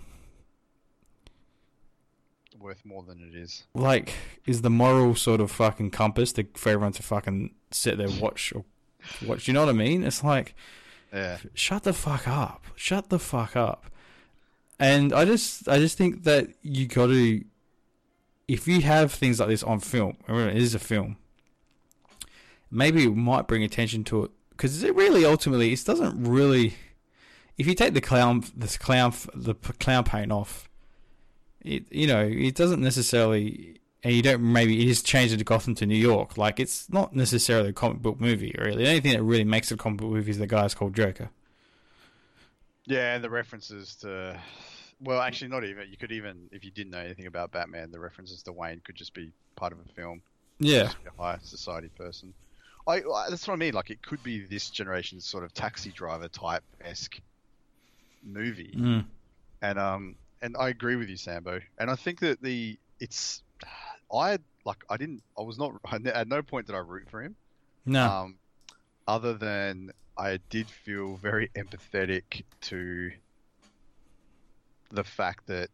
Worth 2.60 2.84
more 2.84 3.04
than 3.04 3.22
it 3.22 3.36
is. 3.38 3.64
like 3.74 4.14
is 4.46 4.62
the 4.64 4.70
moral 4.70 5.16
sort 5.16 5.40
of 5.40 5.50
fucking 5.50 5.92
compass 5.92 6.34
to, 6.34 6.46
for 6.56 6.70
everyone 6.70 6.92
to 6.94 7.04
fucking 7.04 7.54
sit 7.72 7.98
there 7.98 8.10
watch 8.20 8.52
or 8.54 8.66
watch 9.26 9.48
you 9.48 9.54
know 9.54 9.62
what 9.62 9.70
i 9.70 9.74
mean 9.74 10.04
it's 10.04 10.24
like 10.26 10.56
Yeah. 11.14 11.38
shut 11.54 11.84
the 11.84 11.94
fuck 11.94 12.28
up. 12.28 12.66
Shut 12.76 13.10
the 13.10 13.18
fuck 13.20 13.56
up. 13.56 13.86
And 14.78 15.14
I 15.14 15.24
just 15.26 15.68
I 15.70 15.78
just 15.80 15.98
think 15.98 16.24
that 16.26 16.48
you 16.62 16.86
got 16.88 17.08
to 17.08 17.44
if 18.48 18.68
you 18.68 18.82
have 18.82 19.12
things 19.14 19.40
like 19.40 19.50
this 19.50 19.64
on 19.64 19.80
film, 19.80 20.18
remember 20.28 20.50
it 20.52 20.58
is 20.58 20.74
a 20.76 20.80
film. 20.80 21.18
Maybe 22.72 23.04
it 23.06 23.16
might 23.16 23.48
bring 23.48 23.64
attention 23.64 24.04
to 24.06 24.26
it 24.26 24.32
because 24.52 24.84
it 24.84 24.94
really 24.96 25.24
ultimately 25.26 25.72
it 25.74 25.84
doesn't 25.86 26.24
really. 26.24 26.76
If 27.60 27.68
you 27.68 27.76
take 27.76 27.94
the 27.94 28.02
clown 28.02 28.44
this 28.56 28.78
clown 28.78 29.14
the 29.36 29.54
clown 29.54 30.04
paint 30.04 30.32
off, 30.32 30.68
it 31.62 31.84
you 31.92 32.08
know 32.08 32.22
it 32.22 32.56
doesn't 32.56 32.82
necessarily. 32.82 33.76
And 34.02 34.14
you 34.14 34.22
don't 34.22 34.42
maybe 34.42 34.74
you 34.74 34.86
just 34.86 35.06
change 35.06 35.38
to 35.38 35.44
Gotham 35.44 35.76
to 35.76 35.86
New 35.86 35.98
York. 35.98 36.38
Like 36.38 36.58
it's 36.60 36.90
not 36.90 37.14
necessarily 37.14 37.70
a 37.70 37.74
comic 37.74 38.02
book 38.02 38.20
movie, 38.20 38.56
really. 38.58 38.78
The 38.78 38.88
only 38.88 39.02
thing 39.02 39.12
that 39.12 39.22
really 39.22 39.44
makes 39.44 39.72
it 39.72 39.76
a 39.76 39.78
comic 39.78 40.00
book 40.00 40.12
movie 40.12 40.32
is 40.32 40.38
the 40.38 40.48
guy's 40.48 40.74
called 40.74 40.96
Joker. 40.96 41.30
Yeah, 42.86 43.14
and 43.14 43.24
the 43.24 43.30
references 43.30 43.96
to. 43.98 44.40
Well, 45.02 45.22
actually, 45.22 45.50
not 45.50 45.66
even. 45.66 45.90
You 45.90 45.98
could 45.98 46.12
even, 46.12 46.50
if 46.52 46.64
you 46.66 46.72
didn't 46.72 46.92
know 46.92 47.00
anything 47.00 47.28
about 47.28 47.52
Batman, 47.52 47.92
the 47.92 48.00
references 48.00 48.42
to 48.44 48.52
Wayne 48.52 48.82
could 48.84 48.96
just 48.96 49.14
be 49.14 49.32
part 49.56 49.74
of 49.74 49.80
a 49.80 49.94
film. 49.94 50.22
Yeah, 50.60 50.84
Just 50.84 51.04
be 51.04 51.10
a 51.10 51.22
high 51.22 51.40
society 51.44 51.90
person. 51.90 52.34
I, 52.88 52.96
I 52.98 53.30
that's 53.30 53.48
what 53.48 53.54
I 53.54 53.58
mean. 53.58 53.74
Like 53.74 53.92
it 53.92 54.02
could 54.02 54.24
be 54.24 54.46
this 54.46 54.70
generation's 54.70 55.26
sort 55.26 55.44
of 55.44 55.54
taxi 55.54 55.92
driver 55.92 56.28
type 56.30 56.64
esque 56.82 57.20
movie, 58.24 58.74
mm. 58.76 59.06
and 59.62 59.80
um, 59.80 60.16
and 60.42 60.56
I 60.58 60.70
agree 60.70 60.96
with 60.96 61.10
you, 61.10 61.18
Sambo. 61.18 61.60
And 61.78 61.90
I 61.90 61.96
think 61.96 62.20
that 62.20 62.42
the 62.42 62.78
it's, 63.00 63.44
I 64.14 64.38
like 64.66 64.84
I 64.90 64.98
didn't, 64.98 65.24
I 65.38 65.42
was 65.42 65.58
not 65.58 65.74
at 66.06 66.28
no 66.28 66.42
point 66.42 66.68
did 66.68 66.76
I 66.76 66.80
root 66.80 67.10
for 67.10 67.22
him. 67.22 67.36
no, 67.86 68.06
Um, 68.06 68.36
other 69.08 69.34
than 69.34 69.92
I 70.18 70.40
did 70.50 70.68
feel 70.68 71.16
very 71.18 71.50
empathetic 71.56 72.44
to 72.62 73.12
the 74.92 75.04
fact 75.04 75.48
that 75.48 75.70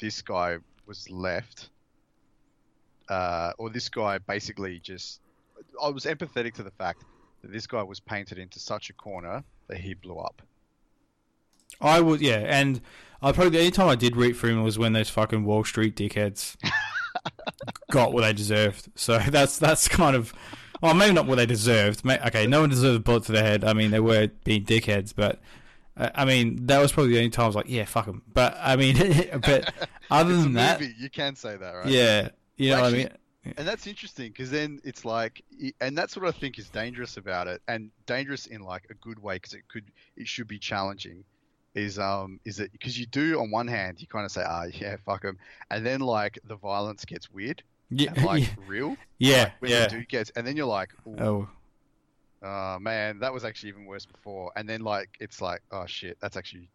this 0.00 0.22
guy 0.22 0.58
was 0.86 1.10
left, 1.10 1.70
uh, 3.08 3.52
or 3.58 3.70
this 3.70 3.88
guy 3.88 4.18
basically 4.18 4.80
just. 4.80 5.20
I 5.82 5.88
was 5.88 6.04
empathetic 6.04 6.54
to 6.54 6.62
the 6.62 6.70
fact 6.72 7.04
that 7.42 7.52
this 7.52 7.66
guy 7.66 7.82
was 7.82 8.00
painted 8.00 8.38
into 8.38 8.58
such 8.58 8.90
a 8.90 8.92
corner 8.92 9.44
that 9.68 9.78
he 9.78 9.94
blew 9.94 10.18
up. 10.18 10.42
I 11.80 12.00
would. 12.00 12.20
Yeah, 12.20 12.38
and 12.46 12.80
I 13.22 13.32
probably 13.32 13.50
the 13.50 13.58
only 13.58 13.70
time 13.70 13.88
I 13.88 13.94
did 13.96 14.16
root 14.16 14.34
for 14.34 14.48
him 14.48 14.62
was 14.62 14.78
when 14.78 14.92
those 14.92 15.10
fucking 15.10 15.44
Wall 15.44 15.64
Street 15.64 15.96
dickheads 15.96 16.56
got 17.90 18.12
what 18.12 18.22
they 18.22 18.32
deserved. 18.32 18.88
So 18.94 19.18
that's 19.28 19.58
that's 19.58 19.88
kind 19.88 20.16
of. 20.16 20.32
Well, 20.82 20.92
maybe 20.92 21.14
not 21.14 21.26
what 21.26 21.36
they 21.36 21.46
deserved. 21.46 22.06
Okay, 22.06 22.46
no 22.46 22.60
one 22.60 22.68
deserved 22.68 22.96
a 22.96 23.00
bullet 23.00 23.24
to 23.24 23.32
the 23.32 23.40
head. 23.40 23.64
I 23.64 23.72
mean, 23.72 23.90
they 23.90 24.00
were 24.00 24.28
being 24.44 24.64
dickheads, 24.64 25.14
but 25.16 25.40
uh, 25.96 26.10
I 26.14 26.24
mean, 26.24 26.66
that 26.66 26.80
was 26.80 26.92
probably 26.92 27.12
the 27.12 27.18
only 27.18 27.30
time 27.30 27.44
I 27.44 27.46
was 27.46 27.56
like, 27.56 27.68
yeah, 27.68 27.84
fuck 27.84 28.06
them. 28.06 28.22
But 28.32 28.56
I 28.60 28.76
mean, 28.76 28.96
but 29.42 29.72
other 30.10 30.36
than 30.36 30.54
that, 30.54 30.80
movie, 30.80 30.94
you 30.98 31.08
can 31.08 31.36
say 31.36 31.56
that, 31.56 31.70
right? 31.72 31.86
yeah, 31.86 32.30
you 32.56 32.70
know 32.70 32.76
Well, 32.76 32.84
what 32.90 32.94
I 32.94 32.96
mean. 32.98 33.08
And 33.56 33.68
that's 33.68 33.86
interesting 33.86 34.32
because 34.32 34.50
then 34.50 34.80
it's 34.84 35.04
like, 35.04 35.42
and 35.80 35.96
that's 35.96 36.16
what 36.16 36.26
I 36.26 36.30
think 36.30 36.58
is 36.58 36.68
dangerous 36.70 37.18
about 37.18 37.46
it, 37.46 37.60
and 37.68 37.90
dangerous 38.06 38.46
in 38.46 38.62
like 38.62 38.84
a 38.90 38.94
good 38.94 39.18
way 39.18 39.36
because 39.36 39.52
it 39.52 39.68
could, 39.68 39.84
it 40.16 40.26
should 40.26 40.48
be 40.48 40.58
challenging. 40.58 41.24
Is 41.74 41.98
um, 41.98 42.38
is 42.44 42.60
it 42.60 42.70
because 42.72 42.98
you 42.98 43.06
do 43.06 43.40
on 43.40 43.50
one 43.50 43.66
hand 43.66 44.00
you 44.00 44.06
kind 44.06 44.24
of 44.24 44.30
say, 44.30 44.44
ah, 44.46 44.64
yeah, 44.72 44.96
fuck 45.04 45.22
them, 45.22 45.38
and 45.70 45.84
then 45.84 46.00
like 46.00 46.38
the 46.44 46.54
violence 46.56 47.04
gets 47.04 47.30
weird 47.32 47.62
Yeah, 47.90 48.12
and 48.14 48.24
like 48.24 48.42
yeah, 48.44 48.48
real, 48.68 48.96
yeah, 49.18 49.50
when 49.58 49.70
yeah. 49.72 49.88
dude 49.88 50.08
gets, 50.08 50.30
and 50.36 50.46
then 50.46 50.56
you're 50.56 50.66
like, 50.66 50.90
Oh, 51.18 51.48
oh 52.42 52.78
man, 52.78 53.18
that 53.18 53.32
was 53.32 53.44
actually 53.44 53.70
even 53.70 53.86
worse 53.86 54.06
before, 54.06 54.52
and 54.54 54.68
then 54.68 54.82
like 54.82 55.16
it's 55.18 55.40
like, 55.40 55.62
oh 55.72 55.84
shit, 55.86 56.16
that's 56.20 56.36
actually, 56.36 56.68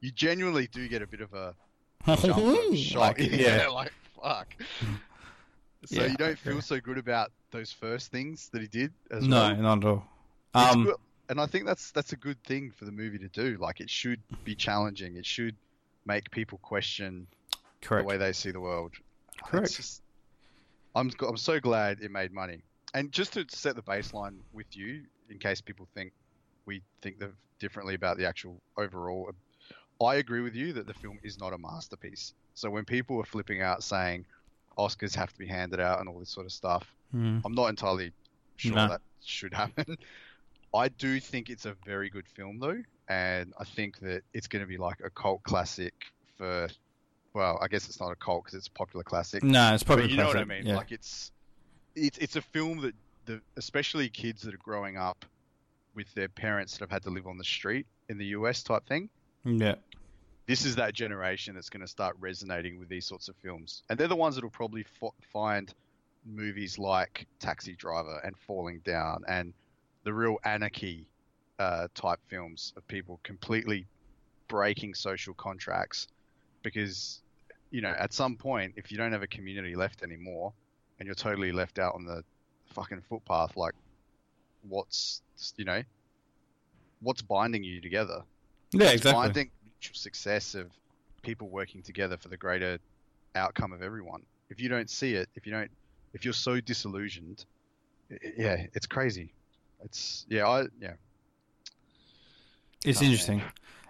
you 0.00 0.10
genuinely 0.10 0.66
do 0.66 0.86
get 0.86 1.00
a 1.00 1.06
bit 1.06 1.22
of 1.22 1.32
a 1.32 1.54
jump 2.16 2.74
shock. 2.76 3.18
Like, 3.18 3.18
yeah. 3.32 3.68
like 3.68 3.92
fuck. 4.22 4.48
So 5.86 6.00
Yeah, 6.02 6.06
you 6.08 6.16
don't 6.16 6.38
feel 6.38 6.60
so 6.60 6.78
good 6.78 6.98
about 6.98 7.32
those 7.50 7.72
first 7.72 8.12
things 8.12 8.48
that 8.52 8.60
he 8.62 8.68
did 8.68 8.92
as 9.10 9.22
well. 9.26 9.30
no, 9.30 9.54
well. 9.54 9.62
not 9.62 9.78
at 9.78 9.84
all. 9.84 10.04
It's 10.54 10.74
Um, 10.76 10.84
good- 10.84 10.96
and 11.28 11.40
I 11.40 11.46
think 11.46 11.66
that's 11.66 11.90
that's 11.92 12.12
a 12.12 12.16
good 12.16 12.42
thing 12.44 12.70
for 12.70 12.84
the 12.84 12.92
movie 12.92 13.18
to 13.18 13.28
do. 13.28 13.56
Like 13.60 13.80
it 13.80 13.90
should 13.90 14.20
be 14.44 14.54
challenging. 14.54 15.16
It 15.16 15.26
should 15.26 15.56
make 16.04 16.30
people 16.30 16.58
question 16.58 17.26
correct. 17.80 18.04
the 18.04 18.08
way 18.08 18.16
they 18.16 18.32
see 18.32 18.50
the 18.50 18.60
world. 18.60 18.92
Correct. 19.44 19.74
just- 19.76 20.02
I'm 20.94 21.10
I'm 21.26 21.36
so 21.38 21.58
glad 21.58 22.00
it 22.00 22.10
made 22.10 22.32
money. 22.32 22.62
And 22.94 23.10
just 23.12 23.32
to 23.34 23.46
set 23.48 23.76
the 23.76 23.82
baseline 23.82 24.36
with 24.52 24.76
you, 24.76 25.02
in 25.30 25.38
case 25.38 25.60
people 25.62 25.88
think 25.94 26.12
we 26.66 26.82
think 27.00 27.18
the- 27.18 27.32
differently 27.58 27.94
about 27.94 28.18
the 28.18 28.26
actual 28.26 28.60
overall, 28.76 29.30
I 30.04 30.16
agree 30.16 30.40
with 30.42 30.54
you 30.54 30.72
that 30.74 30.86
the 30.86 30.92
film 30.94 31.18
is 31.22 31.38
not 31.40 31.52
a 31.54 31.58
masterpiece. 31.58 32.34
So 32.54 32.68
when 32.68 32.84
people 32.84 33.16
were 33.16 33.24
flipping 33.24 33.62
out 33.62 33.82
saying 33.82 34.26
Oscars 34.76 35.14
have 35.14 35.32
to 35.32 35.38
be 35.38 35.46
handed 35.46 35.80
out 35.80 36.00
and 36.00 36.08
all 36.08 36.18
this 36.18 36.28
sort 36.30 36.44
of 36.46 36.52
stuff, 36.52 36.86
Mm. 37.14 37.42
I'm 37.44 37.52
not 37.54 37.66
entirely 37.68 38.10
sure 38.56 38.74
No. 38.74 38.88
that 38.88 39.00
should 39.22 39.52
happen. 39.64 39.96
I 40.74 40.88
do 40.88 41.20
think 41.20 41.50
it's 41.50 41.66
a 41.66 41.74
very 41.84 42.08
good 42.08 42.26
film 42.26 42.58
though, 42.58 42.82
and 43.08 43.52
I 43.58 43.64
think 43.64 43.98
that 44.00 44.22
it's 44.32 44.46
going 44.46 44.62
to 44.62 44.68
be 44.68 44.78
like 44.78 45.00
a 45.04 45.10
cult 45.10 45.42
classic 45.42 45.94
for. 46.36 46.68
Well, 47.34 47.58
I 47.62 47.68
guess 47.68 47.88
it's 47.88 47.98
not 47.98 48.12
a 48.12 48.16
cult 48.16 48.44
because 48.44 48.58
it's 48.58 48.68
a 48.68 48.72
popular 48.72 49.02
classic. 49.04 49.42
No, 49.42 49.72
it's 49.72 49.82
probably 49.82 50.04
but 50.04 50.10
you 50.10 50.16
know 50.18 50.26
what 50.26 50.36
I 50.36 50.44
mean. 50.44 50.66
Yeah. 50.66 50.76
Like 50.76 50.92
it's, 50.92 51.32
it's 51.94 52.18
it's 52.18 52.36
a 52.36 52.42
film 52.42 52.82
that 52.82 52.94
the 53.24 53.40
especially 53.56 54.08
kids 54.10 54.42
that 54.42 54.52
are 54.52 54.58
growing 54.58 54.98
up 54.98 55.24
with 55.94 56.12
their 56.14 56.28
parents 56.28 56.72
that 56.74 56.80
have 56.80 56.90
had 56.90 57.02
to 57.04 57.10
live 57.10 57.26
on 57.26 57.38
the 57.38 57.44
street 57.44 57.86
in 58.08 58.18
the 58.18 58.26
US 58.26 58.62
type 58.62 58.86
thing. 58.86 59.08
yeah. 59.44 59.76
This 60.46 60.66
is 60.66 60.74
that 60.76 60.92
generation 60.92 61.54
that's 61.54 61.70
going 61.70 61.82
to 61.82 61.88
start 61.88 62.16
resonating 62.18 62.78
with 62.78 62.88
these 62.88 63.06
sorts 63.06 63.28
of 63.28 63.36
films, 63.36 63.84
and 63.88 63.98
they're 63.98 64.08
the 64.08 64.16
ones 64.16 64.34
that 64.34 64.42
will 64.44 64.50
probably 64.50 64.84
f- 65.02 65.12
find 65.32 65.72
movies 66.26 66.78
like 66.78 67.26
Taxi 67.38 67.74
Driver 67.76 68.20
and 68.24 68.36
Falling 68.36 68.80
Down 68.84 69.22
and 69.28 69.54
the 70.04 70.12
real 70.12 70.36
anarchy 70.44 71.06
uh, 71.58 71.88
type 71.94 72.20
films 72.28 72.72
of 72.76 72.86
people 72.88 73.20
completely 73.22 73.86
breaking 74.48 74.94
social 74.94 75.34
contracts 75.34 76.08
because 76.62 77.20
you 77.70 77.80
know 77.80 77.94
at 77.98 78.12
some 78.12 78.36
point 78.36 78.74
if 78.76 78.90
you 78.90 78.98
don't 78.98 79.12
have 79.12 79.22
a 79.22 79.26
community 79.26 79.74
left 79.74 80.02
anymore 80.02 80.52
and 80.98 81.06
you're 81.06 81.14
totally 81.14 81.52
left 81.52 81.78
out 81.78 81.94
on 81.94 82.04
the 82.04 82.22
fucking 82.74 83.02
footpath 83.08 83.56
like 83.56 83.74
what's 84.68 85.22
you 85.56 85.64
know 85.64 85.82
what's 87.02 87.22
binding 87.22 87.64
you 87.64 87.80
together? 87.80 88.22
Yeah, 88.72 88.90
exactly. 88.90 89.12
binding 89.12 89.50
mutual 89.64 89.96
success 89.96 90.54
of 90.54 90.70
people 91.22 91.48
working 91.48 91.82
together 91.82 92.16
for 92.16 92.28
the 92.28 92.36
greater 92.36 92.78
outcome 93.34 93.72
of 93.72 93.82
everyone? 93.82 94.22
If 94.50 94.60
you 94.60 94.68
don't 94.68 94.90
see 94.90 95.14
it 95.14 95.28
if 95.34 95.46
you 95.46 95.52
don't 95.52 95.70
if 96.12 96.24
you're 96.24 96.34
so 96.34 96.60
disillusioned 96.60 97.44
yeah 98.36 98.66
it's 98.74 98.86
crazy 98.86 99.32
it's 99.84 100.26
yeah 100.28 100.46
i 100.48 100.64
yeah 100.80 100.92
It's 102.84 102.98
Oh, 102.98 103.02
man. 103.02 103.10
interesting. 103.10 103.42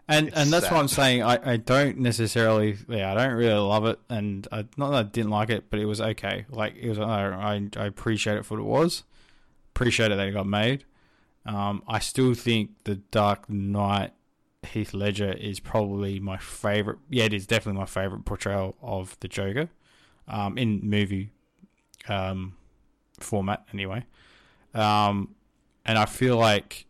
And 0.09 0.29
It's 0.29 0.37
and 0.37 0.51
that's 0.53 0.71
what. 0.71 0.81
I'm 0.81 0.89
saying. 0.89 1.23
I, 1.23 1.53
I 1.53 1.57
don't 1.57 1.99
necessarily 1.99 2.77
yeah 2.89 3.13
I 3.13 3.15
don't 3.15 3.33
really 3.37 3.55
love 3.55 3.87
it, 3.87 3.99
and 4.11 4.47
I, 4.51 4.67
not 4.77 4.91
that 4.91 4.97
I 4.97 5.03
didn't 5.05 5.31
like 5.31 5.49
it, 5.49 5.71
but 5.71 5.79
it 5.79 5.87
was 5.87 6.01
okay. 6.01 6.45
Like 6.51 6.75
it 6.77 6.89
was 6.89 6.99
I 6.99 7.29
I, 7.29 7.69
I 7.77 7.87
appreciate 7.87 8.37
it 8.37 8.45
for 8.45 8.57
what 8.57 8.63
it 8.65 8.67
was. 8.69 9.05
Appreciate 9.75 10.11
it 10.11 10.17
that 10.17 10.27
it 10.29 10.33
got 10.33 10.47
made. 10.47 10.85
Um, 11.47 11.83
I 11.89 12.01
still 12.01 12.35
think 12.35 12.71
the 12.85 12.97
Dark 12.97 13.49
Knight 13.49 14.13
Heath 14.65 14.93
Ledger 14.93 15.33
is 15.33 15.61
probably 15.61 16.19
my 16.21 16.37
favorite. 16.37 16.99
Yeah, 17.09 17.25
it 17.25 17.33
is 17.33 17.47
definitely 17.47 17.81
my 17.81 17.87
favorite 17.87 18.25
portrayal 18.25 18.77
of 18.83 19.17
the 19.21 19.29
Joker, 19.29 19.69
um, 20.29 20.59
in 20.59 20.81
movie, 20.83 21.31
um, 22.09 22.57
format 23.21 23.65
anyway. 23.73 24.05
Um, 24.75 25.35
and 25.85 25.99
I 25.99 26.07
feel 26.07 26.37
like 26.37 26.87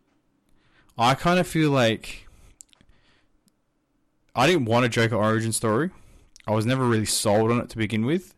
I 0.97 1.15
kind 1.15 1.39
of 1.39 1.47
feel 1.47 1.71
like 1.71 2.27
I 4.35 4.47
didn't 4.47 4.65
want 4.65 4.85
a 4.85 4.89
Joker 4.89 5.15
origin 5.15 5.51
story. 5.51 5.91
I 6.45 6.51
was 6.51 6.65
never 6.65 6.85
really 6.85 7.05
sold 7.05 7.51
on 7.51 7.59
it 7.59 7.69
to 7.69 7.77
begin 7.77 8.05
with. 8.05 8.35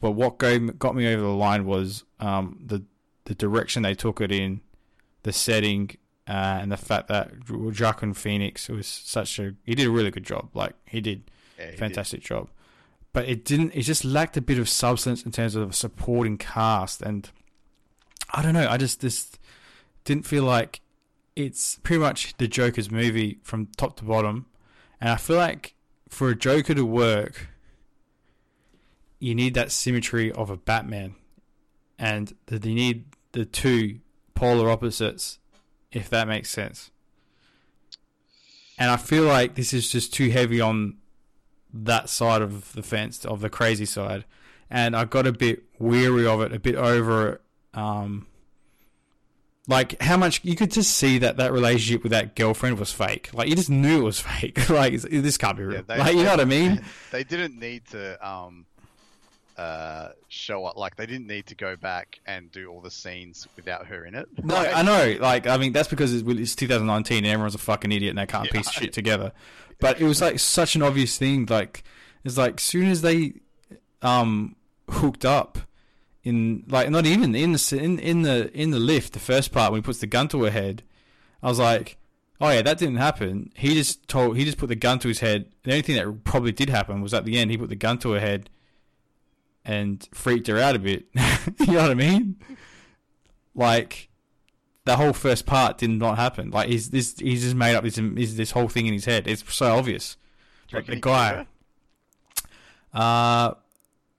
But 0.00 0.12
what 0.12 0.38
got 0.38 0.78
got 0.78 0.94
me 0.94 1.12
over 1.12 1.22
the 1.22 1.28
line 1.28 1.66
was 1.66 2.04
um, 2.18 2.58
the 2.64 2.82
the 3.24 3.34
direction 3.34 3.82
they 3.82 3.94
took 3.94 4.20
it 4.20 4.32
in, 4.32 4.62
the 5.22 5.32
setting, 5.32 5.90
uh, 6.26 6.58
and 6.60 6.72
the 6.72 6.76
fact 6.76 7.08
that 7.08 7.48
Joaquin 7.48 8.14
Phoenix 8.14 8.68
was 8.68 8.86
such 8.86 9.38
a 9.38 9.54
he 9.64 9.74
did 9.74 9.86
a 9.86 9.90
really 9.90 10.10
good 10.10 10.24
job. 10.24 10.48
Like 10.54 10.74
he 10.86 11.00
did 11.00 11.30
yeah 11.58 11.66
he 11.66 11.70
did. 11.72 11.78
fantastic 11.78 12.20
job. 12.22 12.48
But 13.12 13.28
it 13.28 13.44
didn't. 13.44 13.72
It 13.74 13.82
just 13.82 14.04
lacked 14.04 14.36
a 14.36 14.40
bit 14.40 14.58
of 14.58 14.68
substance 14.68 15.24
in 15.24 15.32
terms 15.32 15.54
of 15.54 15.70
a 15.70 15.72
supporting 15.72 16.38
cast, 16.38 17.02
and 17.02 17.28
I 18.32 18.40
don't 18.40 18.54
know. 18.54 18.68
I 18.68 18.78
just 18.78 19.00
this 19.00 19.32
didn't 20.04 20.26
feel 20.26 20.44
like 20.44 20.80
it's 21.36 21.78
pretty 21.82 22.00
much 22.00 22.36
the 22.38 22.48
Joker's 22.48 22.90
movie 22.90 23.38
from 23.42 23.66
top 23.76 23.96
to 23.96 24.04
bottom, 24.04 24.46
and 25.00 25.10
I 25.10 25.16
feel 25.16 25.36
like 25.36 25.74
for 26.08 26.28
a 26.28 26.34
Joker 26.34 26.74
to 26.74 26.84
work, 26.84 27.48
you 29.18 29.34
need 29.34 29.54
that 29.54 29.70
symmetry 29.70 30.32
of 30.32 30.50
a 30.50 30.56
Batman, 30.56 31.14
and 31.98 32.34
that 32.46 32.64
you 32.64 32.74
need 32.74 33.04
the 33.32 33.44
two 33.44 34.00
polar 34.34 34.70
opposites, 34.70 35.38
if 35.92 36.08
that 36.10 36.26
makes 36.26 36.50
sense. 36.50 36.90
And 38.78 38.90
I 38.90 38.96
feel 38.96 39.24
like 39.24 39.54
this 39.54 39.74
is 39.74 39.90
just 39.90 40.14
too 40.14 40.30
heavy 40.30 40.60
on 40.60 40.96
that 41.72 42.08
side 42.08 42.40
of 42.40 42.72
the 42.72 42.82
fence, 42.82 43.24
of 43.26 43.42
the 43.42 43.50
crazy 43.50 43.84
side. 43.84 44.24
And 44.70 44.96
I 44.96 45.04
got 45.04 45.26
a 45.26 45.32
bit 45.32 45.64
weary 45.78 46.26
of 46.26 46.40
it, 46.40 46.52
a 46.52 46.58
bit 46.58 46.76
over 46.76 47.32
it. 47.32 47.40
Um, 47.74 48.26
like 49.70 50.00
how 50.02 50.16
much 50.16 50.40
you 50.44 50.56
could 50.56 50.70
just 50.72 50.94
see 50.96 51.18
that 51.18 51.36
that 51.38 51.52
relationship 51.52 52.02
with 52.02 52.12
that 52.12 52.34
girlfriend 52.36 52.78
was 52.78 52.92
fake. 52.92 53.30
Like 53.32 53.48
you 53.48 53.54
just 53.56 53.70
knew 53.70 54.00
it 54.00 54.04
was 54.04 54.20
fake. 54.32 54.68
like 54.68 55.00
this 55.00 55.38
can't 55.38 55.56
be 55.56 55.62
real. 55.64 55.76
Yeah, 55.76 55.82
they- 55.86 55.98
like 55.98 56.16
you 56.16 56.24
know 56.24 56.30
what 56.32 56.40
I 56.40 56.44
mean? 56.44 56.82
they 57.12 57.24
didn't 57.24 57.58
need 57.58 57.86
to 57.92 58.28
um 58.28 58.66
uh 59.56 60.08
show 60.28 60.64
up 60.64 60.76
like 60.76 60.96
they 60.96 61.04
didn't 61.06 61.26
need 61.26 61.46
to 61.46 61.54
go 61.54 61.76
back 61.76 62.18
and 62.26 62.50
do 62.50 62.68
all 62.68 62.80
the 62.80 62.90
scenes 62.90 63.46
without 63.56 63.86
her 63.86 64.06
in 64.06 64.14
it 64.14 64.26
No, 64.44 64.56
I 64.56 64.82
know. 64.82 65.16
Like, 65.20 65.46
I 65.46 65.56
mean, 65.58 65.72
that's 65.72 65.88
because 65.88 66.14
it's, 66.14 66.26
it's 66.28 66.54
2019 66.56 67.18
and 67.18 67.26
everyone's 67.26 67.54
a 67.54 67.58
fucking 67.58 67.92
idiot 67.92 68.10
and 68.10 68.18
they 68.18 68.26
can't 68.26 68.46
Yeah. 68.46 68.52
piece 68.52 68.70
shit 68.70 68.92
together. 68.92 69.32
But 69.78 70.00
it 70.00 70.04
was 70.04 70.20
like 70.20 70.38
such 70.38 70.76
an 70.76 70.82
obvious 70.82 71.16
thing. 71.18 71.46
Like, 71.48 71.84
it's 72.24 72.36
like 72.38 72.58
soon 72.60 72.86
as 72.86 73.02
they 73.02 73.34
um 74.02 74.56
hooked 74.88 75.24
up 75.24 75.58
in 76.22 76.64
like 76.68 76.90
not 76.90 77.06
even 77.06 77.34
in 77.34 77.52
the 77.52 77.78
in 77.80 77.98
in 77.98 78.22
the 78.22 78.50
in 78.52 78.70
the 78.70 78.78
lift, 78.78 79.12
the 79.12 79.18
first 79.18 79.52
part 79.52 79.72
when 79.72 79.80
he 79.80 79.82
puts 79.82 79.98
the 80.00 80.06
gun 80.06 80.28
to 80.28 80.42
her 80.44 80.50
head, 80.50 80.82
I 81.42 81.48
was 81.48 81.58
like, 81.58 81.96
oh 82.40 82.50
yeah, 82.50 82.62
that 82.62 82.78
didn't 82.78 82.96
happen. 82.96 83.50
He 83.54 83.74
just 83.74 84.06
told 84.08 84.36
he 84.36 84.44
just 84.44 84.58
put 84.58 84.68
the 84.68 84.76
gun 84.76 84.98
to 85.00 85.08
his 85.08 85.20
head. 85.20 85.52
The 85.62 85.72
only 85.72 85.82
thing 85.82 85.96
that 85.96 86.24
probably 86.24 86.52
did 86.52 86.70
happen 86.70 87.00
was 87.00 87.14
at 87.14 87.24
the 87.24 87.38
end 87.38 87.50
he 87.50 87.58
put 87.58 87.68
the 87.68 87.76
gun 87.76 87.98
to 87.98 88.12
her 88.12 88.20
head 88.20 88.50
and 89.64 90.06
freaked 90.12 90.46
her 90.48 90.58
out 90.58 90.76
a 90.76 90.78
bit. 90.78 91.06
you 91.60 91.66
know 91.66 91.82
what 91.82 91.90
I 91.90 91.94
mean? 91.94 92.36
Like 93.54 94.08
the 94.84 94.96
whole 94.96 95.12
first 95.12 95.46
part 95.46 95.78
did 95.78 95.90
not 95.90 96.16
happen. 96.18 96.50
Like 96.50 96.68
he's 96.68 96.90
this 96.90 97.18
he's 97.18 97.42
just 97.42 97.56
made 97.56 97.74
up 97.74 97.84
this 97.84 97.98
is 97.98 98.36
this 98.36 98.50
whole 98.50 98.68
thing 98.68 98.86
in 98.86 98.92
his 98.92 99.04
head. 99.04 99.26
It's 99.26 99.42
so 99.54 99.76
obvious. 99.76 100.16
Do 100.68 100.76
you 100.76 100.82
But 100.82 100.88
reckon 100.88 100.94
the 100.94 101.00
guy, 101.00 101.46
uh, 102.92 103.54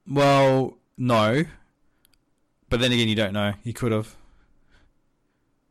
well, 0.08 0.78
no. 0.98 1.46
But 2.72 2.80
then 2.80 2.92
again, 2.92 3.08
you 3.10 3.16
don't 3.16 3.34
know. 3.34 3.54
He 3.64 3.74
could 3.74 3.92
have. 3.92 4.16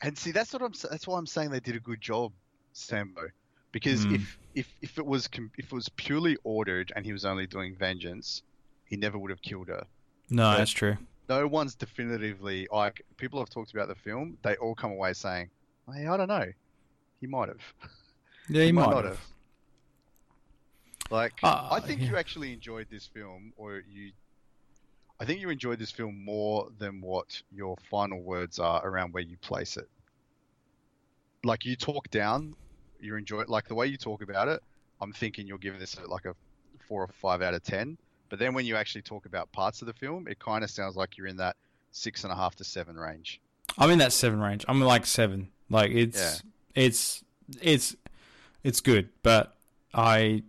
and 0.03 0.17
see 0.17 0.31
that's 0.31 0.53
what 0.55 0.63
i'm 0.63 0.73
that's 0.91 1.07
why 1.07 1.19
i'm 1.19 1.27
saying 1.27 1.51
they 1.51 1.61
did 1.61 1.77
a 1.77 1.81
good 1.81 2.01
job 2.01 2.33
sambo 2.73 3.29
because 3.73 4.05
Hmm. 4.05 4.15
if 4.15 4.39
if 4.55 4.69
if 4.81 4.99
it 4.99 5.05
was 5.05 5.29
if 5.59 5.67
it 5.67 5.73
was 5.73 5.89
purely 5.91 6.37
ordered 6.43 6.91
and 6.97 7.05
he 7.05 7.13
was 7.13 7.25
only 7.27 7.47
doing 7.47 7.75
vengeance 7.77 8.43
he 8.87 8.97
never 8.97 9.19
would 9.19 9.31
have 9.31 9.43
killed 9.43 9.69
her 9.69 9.85
No, 10.31 10.53
Yeah. 10.53 10.57
that's 10.59 10.71
true. 10.71 10.97
no 11.29 11.47
one's 11.47 11.75
definitively 11.75 12.67
like 12.73 13.03
people 13.19 13.39
have 13.41 13.51
talked 13.51 13.73
about 13.75 13.89
the 13.89 13.95
film 13.95 14.39
they 14.43 14.57
all 14.57 14.75
come 14.75 14.93
away 14.93 15.13
saying 15.13 15.51
hey 15.95 16.07
i 16.07 16.17
don't 16.17 16.29
know 16.29 16.47
he 17.21 17.27
might 17.27 17.49
have 17.49 17.65
Yeah, 18.49 18.65
he, 18.65 18.73
might, 18.73 19.05
have. 19.05 19.21
Like, 21.11 21.35
Ah, 21.43 21.73
I 21.75 21.81
think 21.81 22.01
yeah. 22.01 22.09
you 22.11 22.17
actually 22.17 22.53
enjoyed 22.53 22.87
this 22.91 23.07
film, 23.07 23.53
or 23.57 23.83
you. 23.89 24.13
I 25.21 25.27
think 25.27 25.41
you 25.41 25.51
enjoyed 25.51 25.79
this 25.79 25.91
film 25.91 26.25
more 26.25 26.69
than 26.79 27.03
what 27.03 27.43
your 27.53 27.77
final 27.91 28.23
words 28.23 28.59
are 28.59 28.85
around 28.85 29.13
where 29.13 29.23
you 29.23 29.37
place 29.37 29.77
it. 29.77 29.89
Like 31.45 31.67
you 31.67 31.77
talk 31.77 32.11
down, 32.11 32.57
you 33.01 33.17
enjoy 33.17 33.43
it. 33.43 33.51
Like 33.51 33.69
the 33.69 33.75
way 33.75 33.87
you 33.87 33.99
talk 33.99 34.23
about 34.23 34.49
it, 34.49 34.63
I'm 35.01 35.13
thinking 35.13 35.47
you're 35.47 35.59
giving 35.59 35.79
this 35.79 35.97
like 36.07 36.25
a 36.25 36.35
four 36.89 37.03
or 37.03 37.09
five 37.09 37.43
out 37.43 37.53
of 37.53 37.63
ten. 37.63 37.99
But 38.31 38.39
then 38.39 38.55
when 38.55 38.65
you 38.65 38.77
actually 38.77 39.03
talk 39.03 39.27
about 39.27 39.53
parts 39.53 39.83
of 39.83 39.87
the 39.87 39.93
film, 39.93 40.27
it 40.27 40.39
kind 40.39 40.65
of 40.65 40.71
sounds 40.71 40.97
like 40.97 41.19
you're 41.19 41.27
in 41.27 41.37
that 41.37 41.57
six 41.93 42.25
and 42.25 42.33
a 42.33 42.37
half 42.37 42.57
to 42.57 42.65
seven 42.65 42.97
range. 42.97 43.41
I'm 43.77 43.91
in 43.91 43.99
that 43.99 44.13
seven 44.13 44.41
range. 44.41 44.65
I'm 44.69 44.81
like 44.81 45.05
seven. 45.05 45.49
Like 45.69 45.91
it's 45.91 46.43
it's 46.75 47.23
it's 47.61 47.95
it's 48.65 48.81
good, 48.81 49.11
but 49.23 49.55
I 49.93 50.45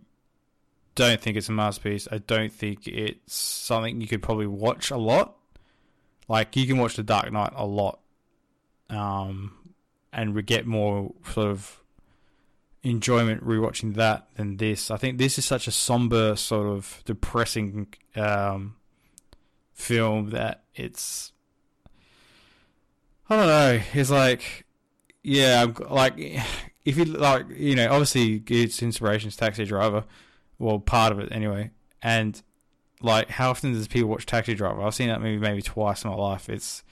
don't 0.94 1.20
think 1.20 1.36
it's 1.36 1.48
a 1.48 1.52
masterpiece. 1.52 2.08
I 2.10 2.18
don't 2.18 2.52
think 2.52 2.86
it's 2.86 3.34
something 3.34 4.00
you 4.00 4.08
could 4.08 4.22
probably 4.22 4.46
watch 4.46 4.90
a 4.90 4.96
lot. 4.96 5.36
Like 6.28 6.56
you 6.56 6.66
can 6.66 6.78
watch 6.78 6.96
The 6.96 7.02
Dark 7.02 7.30
Knight 7.32 7.52
a 7.54 7.66
lot, 7.66 8.00
um, 8.88 9.52
and 10.12 10.34
we 10.34 10.42
get 10.42 10.66
more 10.66 11.12
sort 11.32 11.48
of 11.48 11.82
enjoyment 12.82 13.44
rewatching 13.44 13.94
that 13.94 14.28
than 14.36 14.56
this. 14.56 14.90
I 14.90 14.96
think 14.96 15.18
this 15.18 15.38
is 15.38 15.44
such 15.44 15.66
a 15.66 15.72
somber, 15.72 16.36
sort 16.36 16.66
of 16.66 17.02
depressing 17.04 17.88
um, 18.16 18.76
film 19.74 20.30
that 20.30 20.64
it's. 20.74 21.32
I 23.28 23.36
don't 23.36 23.46
know. 23.46 23.80
It's 23.94 24.10
like, 24.10 24.66
yeah, 25.22 25.66
like 25.88 26.14
if 26.84 26.96
you 26.96 27.04
like, 27.04 27.46
you 27.50 27.76
know, 27.76 27.90
obviously 27.90 28.42
it's 28.48 28.82
inspiration's 28.82 29.36
Taxi 29.36 29.64
Driver, 29.64 30.04
well, 30.62 30.78
part 30.78 31.12
of 31.12 31.18
it 31.18 31.32
anyway. 31.32 31.70
And 32.02 32.40
like, 33.00 33.28
how 33.30 33.50
often 33.50 33.72
does 33.72 33.88
people 33.88 34.08
watch 34.08 34.26
Taxi 34.26 34.54
Driver? 34.54 34.80
I've 34.80 34.94
seen 34.94 35.08
that 35.08 35.20
movie 35.20 35.38
maybe 35.38 35.60
twice 35.60 36.04
in 36.04 36.10
my 36.10 36.16
life. 36.16 36.48
It's 36.48 36.84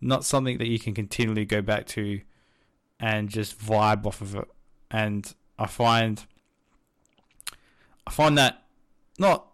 not 0.00 0.24
something 0.24 0.58
that 0.58 0.66
you 0.66 0.80
can 0.80 0.92
continually 0.92 1.44
go 1.44 1.62
back 1.62 1.86
to 1.86 2.20
and 2.98 3.28
just 3.28 3.58
vibe 3.58 4.04
off 4.04 4.20
of 4.20 4.34
it. 4.34 4.48
And 4.90 5.32
I 5.56 5.66
find 5.66 6.24
I 8.06 8.10
find 8.10 8.36
that 8.38 8.64
not 9.18 9.46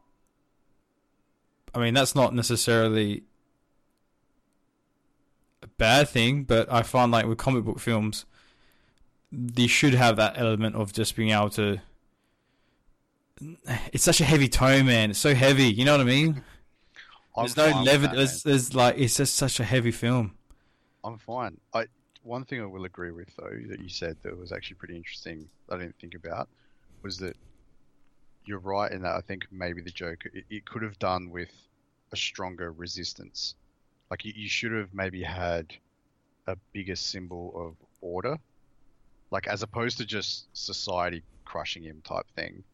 I 1.74 1.80
mean 1.80 1.92
that's 1.92 2.14
not 2.14 2.34
necessarily 2.34 3.24
a 5.62 5.66
bad 5.66 6.08
thing, 6.08 6.44
but 6.44 6.72
I 6.72 6.82
find 6.82 7.12
like 7.12 7.26
with 7.26 7.36
comic 7.36 7.64
book 7.64 7.78
films 7.78 8.24
you 9.30 9.68
should 9.68 9.92
have 9.92 10.16
that 10.16 10.38
element 10.38 10.74
of 10.74 10.94
just 10.94 11.14
being 11.14 11.30
able 11.30 11.50
to 11.50 11.78
it's 13.92 14.04
such 14.04 14.20
a 14.20 14.24
heavy 14.24 14.48
tone, 14.48 14.86
man. 14.86 15.10
It's 15.10 15.18
so 15.18 15.34
heavy, 15.34 15.64
you 15.64 15.84
know 15.84 15.92
what 15.92 16.00
I 16.00 16.04
mean? 16.04 16.42
I'm 17.36 17.44
There's 17.44 17.56
no 17.56 17.70
fine 17.70 17.84
with 17.84 17.86
level. 17.86 18.08
that, 18.08 18.16
There's, 18.16 18.42
there's 18.42 18.74
like 18.74 18.98
it's 18.98 19.16
just 19.16 19.36
such 19.36 19.60
a 19.60 19.64
heavy 19.64 19.92
film. 19.92 20.34
I'm 21.04 21.18
fine. 21.18 21.56
I 21.72 21.86
one 22.22 22.44
thing 22.44 22.60
I 22.60 22.66
will 22.66 22.84
agree 22.84 23.12
with 23.12 23.34
though 23.36 23.56
that 23.68 23.80
you 23.80 23.88
said 23.88 24.16
that 24.22 24.36
was 24.36 24.52
actually 24.52 24.76
pretty 24.76 24.96
interesting. 24.96 25.48
I 25.70 25.78
didn't 25.78 25.96
think 26.00 26.14
about 26.14 26.48
was 27.02 27.16
that 27.18 27.36
you're 28.44 28.58
right 28.58 28.90
in 28.90 29.02
that 29.02 29.14
I 29.14 29.20
think 29.20 29.46
maybe 29.52 29.80
the 29.82 29.90
Joker 29.90 30.30
it, 30.34 30.44
it 30.50 30.64
could 30.66 30.82
have 30.82 30.98
done 30.98 31.30
with 31.30 31.50
a 32.12 32.16
stronger 32.16 32.72
resistance. 32.72 33.54
Like 34.10 34.24
you, 34.24 34.32
you 34.34 34.48
should 34.48 34.72
have 34.72 34.92
maybe 34.92 35.22
had 35.22 35.72
a 36.46 36.56
bigger 36.72 36.96
symbol 36.96 37.52
of 37.54 37.76
order, 38.00 38.36
like 39.30 39.46
as 39.46 39.62
opposed 39.62 39.98
to 39.98 40.04
just 40.04 40.46
society 40.54 41.22
crushing 41.44 41.84
him 41.84 42.00
type 42.04 42.26
thing. 42.34 42.64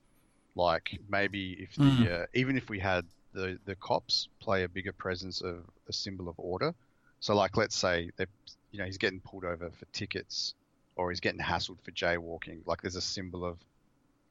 Like 0.54 0.98
maybe 1.08 1.52
if 1.60 1.74
the 1.76 1.82
Mm. 1.82 2.22
uh, 2.22 2.26
even 2.34 2.56
if 2.56 2.68
we 2.70 2.78
had 2.80 3.06
the 3.32 3.58
the 3.64 3.76
cops 3.76 4.28
play 4.40 4.62
a 4.64 4.68
bigger 4.68 4.92
presence 4.92 5.42
of 5.42 5.64
a 5.88 5.92
symbol 5.92 6.28
of 6.28 6.34
order. 6.38 6.74
So 7.20 7.34
like 7.34 7.56
let's 7.56 7.76
say 7.76 8.10
they 8.16 8.26
you 8.70 8.78
know 8.78 8.84
he's 8.84 8.98
getting 8.98 9.20
pulled 9.20 9.44
over 9.44 9.70
for 9.70 9.86
tickets 9.92 10.54
or 10.96 11.10
he's 11.10 11.20
getting 11.20 11.40
hassled 11.40 11.82
for 11.84 11.90
jaywalking. 11.92 12.60
Like 12.66 12.82
there's 12.82 12.96
a 12.96 13.00
symbol 13.02 13.44
of 13.44 13.58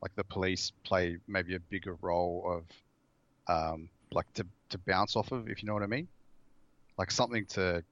like 0.02 0.16
the 0.16 0.24
police 0.24 0.72
play 0.86 1.18
maybe 1.28 1.56
a 1.56 1.60
bigger 1.60 1.96
role 2.02 2.44
of 2.46 2.64
um, 3.48 3.90
like 4.12 4.32
to 4.36 4.46
to 4.70 4.78
bounce 4.80 5.16
off 5.16 5.32
of 5.32 5.50
if 5.50 5.62
you 5.62 5.68
know 5.68 5.74
what 5.74 5.84
I 5.84 5.88
mean. 5.88 6.08
Like 6.98 7.12
something 7.12 7.46
to 7.48 7.84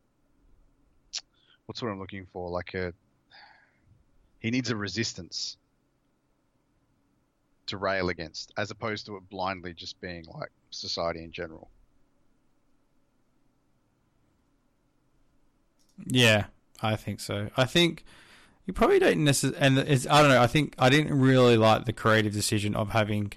what's 1.66 1.82
what 1.82 1.90
I'm 1.90 2.00
looking 2.00 2.28
for 2.32 2.50
like 2.50 2.74
a 2.74 2.94
he 4.40 4.52
needs 4.52 4.70
a 4.72 4.76
resistance 4.76 5.58
to 7.72 7.78
rail 7.78 8.10
against 8.10 8.54
as 8.58 8.72
opposed 8.72 9.06
to 9.08 9.18
it 9.18 9.30
blindly 9.30 9.74
just 9.74 10.00
being 10.00 10.26
like 10.34 10.52
society 10.70 11.24
in 11.24 11.32
general. 11.32 11.70
Yeah, 16.06 16.46
I 16.82 16.96
think 16.96 17.20
so. 17.20 17.50
I 17.58 17.66
think 17.66 18.06
you 18.66 18.74
probably 18.74 19.00
don't 19.00 19.24
necessarily, 19.24 19.60
and 19.60 19.78
it's 19.80 20.08
I 20.08 20.22
don't 20.22 20.32
know. 20.32 20.42
I 20.42 20.48
think 20.48 20.76
I 20.80 20.90
didn't 20.90 21.20
really 21.20 21.58
like 21.58 21.86
the 21.86 21.94
creative 21.94 22.34
decision 22.34 22.76
of 22.76 22.92
having 22.92 23.34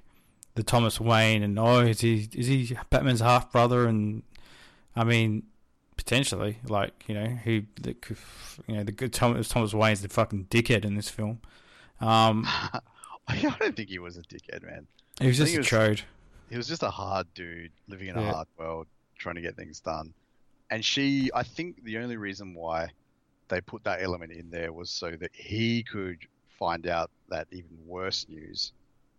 the 0.55 0.63
Thomas 0.63 1.01
Wayne 1.01 1.43
and 1.43 1.59
oh, 1.59 1.81
is 1.81 2.01
he 2.01 2.29
is 2.35 2.47
he 2.47 2.77
Batman's 2.91 3.21
half 3.21 3.51
brother? 3.51 3.87
And 3.87 4.23
I 4.95 5.05
mean, 5.05 5.45
potentially, 5.97 6.59
like 6.69 7.05
you 7.07 7.15
know, 7.15 7.27
who 7.27 7.63
the 7.81 7.97
you 8.67 8.77
know 8.77 8.85
the 8.85 8.93
good 8.93 9.13
Thomas 9.13 9.49
Thomas 9.49 9.75
Wayne's 9.75 10.03
the 10.03 10.09
fucking 10.09 10.47
dickhead 10.47 10.85
in 10.85 10.95
this 10.95 11.09
film. 11.09 11.41
Um, 12.01 12.47
I 13.29 13.57
don't 13.59 13.75
think 13.77 13.89
he 13.89 13.99
was 13.99 14.17
a 14.17 14.23
dickhead, 14.23 14.63
man. 14.63 14.87
he 15.21 15.27
was 15.27 15.39
just 15.39 15.55
a 15.55 15.59
was- 15.59 15.67
chode. 15.67 16.03
He 16.51 16.57
was 16.57 16.69
just 16.69 16.83
a 16.83 16.91
hard 16.91 17.27
dude 17.35 17.73
living 17.89 18.09
in 18.09 18.17
a 18.17 18.33
hard 18.33 18.47
world, 18.59 18.87
trying 19.19 19.35
to 19.37 19.41
get 19.41 19.57
things 19.57 19.81
done. 19.81 20.13
And 20.71 20.85
she, 20.85 21.31
I 21.35 21.43
think, 21.43 21.83
the 21.85 21.99
only 21.99 22.17
reason 22.17 22.55
why 22.55 22.91
they 23.49 23.61
put 23.63 23.83
that 23.85 24.03
element 24.03 24.31
in 24.33 24.51
there 24.51 24.73
was 24.73 24.91
so 24.91 25.11
that 25.13 25.31
he 25.35 25.83
could 25.83 26.19
find 26.59 26.87
out 26.87 27.11
that 27.31 27.47
even 27.51 27.77
worse 27.87 28.27
news 28.29 28.73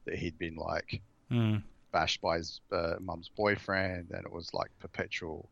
that 0.05 0.15
he'd 0.15 0.37
been 0.37 0.55
like 0.55 1.01
Mm. 1.31 1.63
bashed 1.91 2.21
by 2.21 2.37
his 2.37 2.61
uh, 2.71 2.93
mum's 2.99 3.29
boyfriend, 3.35 4.11
and 4.11 4.23
it 4.25 4.31
was 4.31 4.53
like 4.53 4.69
perpetual 4.79 5.49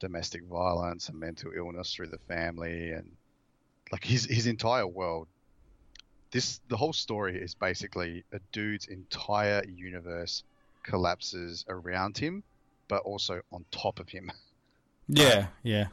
domestic 0.00 0.44
violence 0.44 1.08
and 1.08 1.18
mental 1.18 1.50
illness 1.56 1.94
through 1.94 2.08
the 2.08 2.18
family, 2.28 2.90
and 2.92 3.10
like 3.90 4.04
his 4.04 4.26
his 4.26 4.46
entire 4.46 4.86
world. 4.86 5.26
This 6.30 6.60
the 6.68 6.76
whole 6.76 6.92
story 6.92 7.40
is 7.40 7.54
basically 7.54 8.24
a 8.32 8.40
dude's 8.52 8.86
entire 8.86 9.62
universe 9.64 10.42
collapses 10.82 11.64
around 11.68 12.18
him, 12.18 12.42
but 12.88 13.02
also 13.02 13.40
on 13.52 13.64
top 13.70 14.00
of 14.00 14.08
him. 14.08 14.30
Yeah, 15.10 15.46
yeah, 15.62 15.86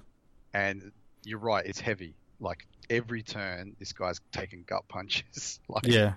And 0.54 0.92
you're 1.24 1.40
right, 1.40 1.66
it's 1.66 1.80
heavy. 1.80 2.16
Like 2.42 2.68
every 2.90 3.24
turn, 3.24 3.74
this 3.80 3.94
guy's 3.94 4.20
taking 4.34 4.66
gut 4.68 4.86
punches. 4.90 5.62
like 5.70 5.88
yeah, 5.88 6.16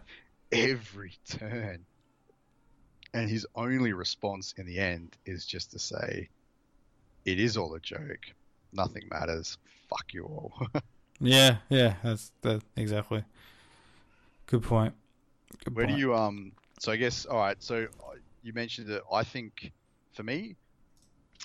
every 0.51 1.13
turn. 1.29 1.87
And 3.15 3.31
his 3.31 3.47
only 3.55 3.93
response 3.93 4.53
in 4.57 4.67
the 4.67 4.81
end 4.81 5.17
is 5.25 5.47
just 5.47 5.71
to 5.71 5.79
say, 5.79 6.29
It 7.25 7.39
is 7.39 7.57
all 7.57 7.73
a 7.75 7.81
joke. 7.81 8.33
Nothing 8.73 9.05
matters. 9.11 9.59
Fuck 9.89 10.13
you 10.13 10.25
all. 10.25 10.53
yeah, 11.21 11.59
yeah. 11.69 11.95
That's 12.03 12.33
that 12.43 12.63
exactly. 12.77 13.23
Good 14.49 14.63
point. 14.63 14.95
Good 15.65 15.77
Where 15.77 15.87
do 15.87 15.95
you, 15.95 16.15
um, 16.15 16.53
so 16.79 16.91
I 16.91 16.97
guess, 16.97 17.27
all 17.27 17.37
right, 17.39 17.63
so 17.63 17.87
uh, 18.01 18.15
you 18.43 18.55
mentioned 18.55 18.87
that 18.89 19.03
I 19.13 19.23
think 19.23 19.73
for 20.15 20.23
me, 20.23 20.57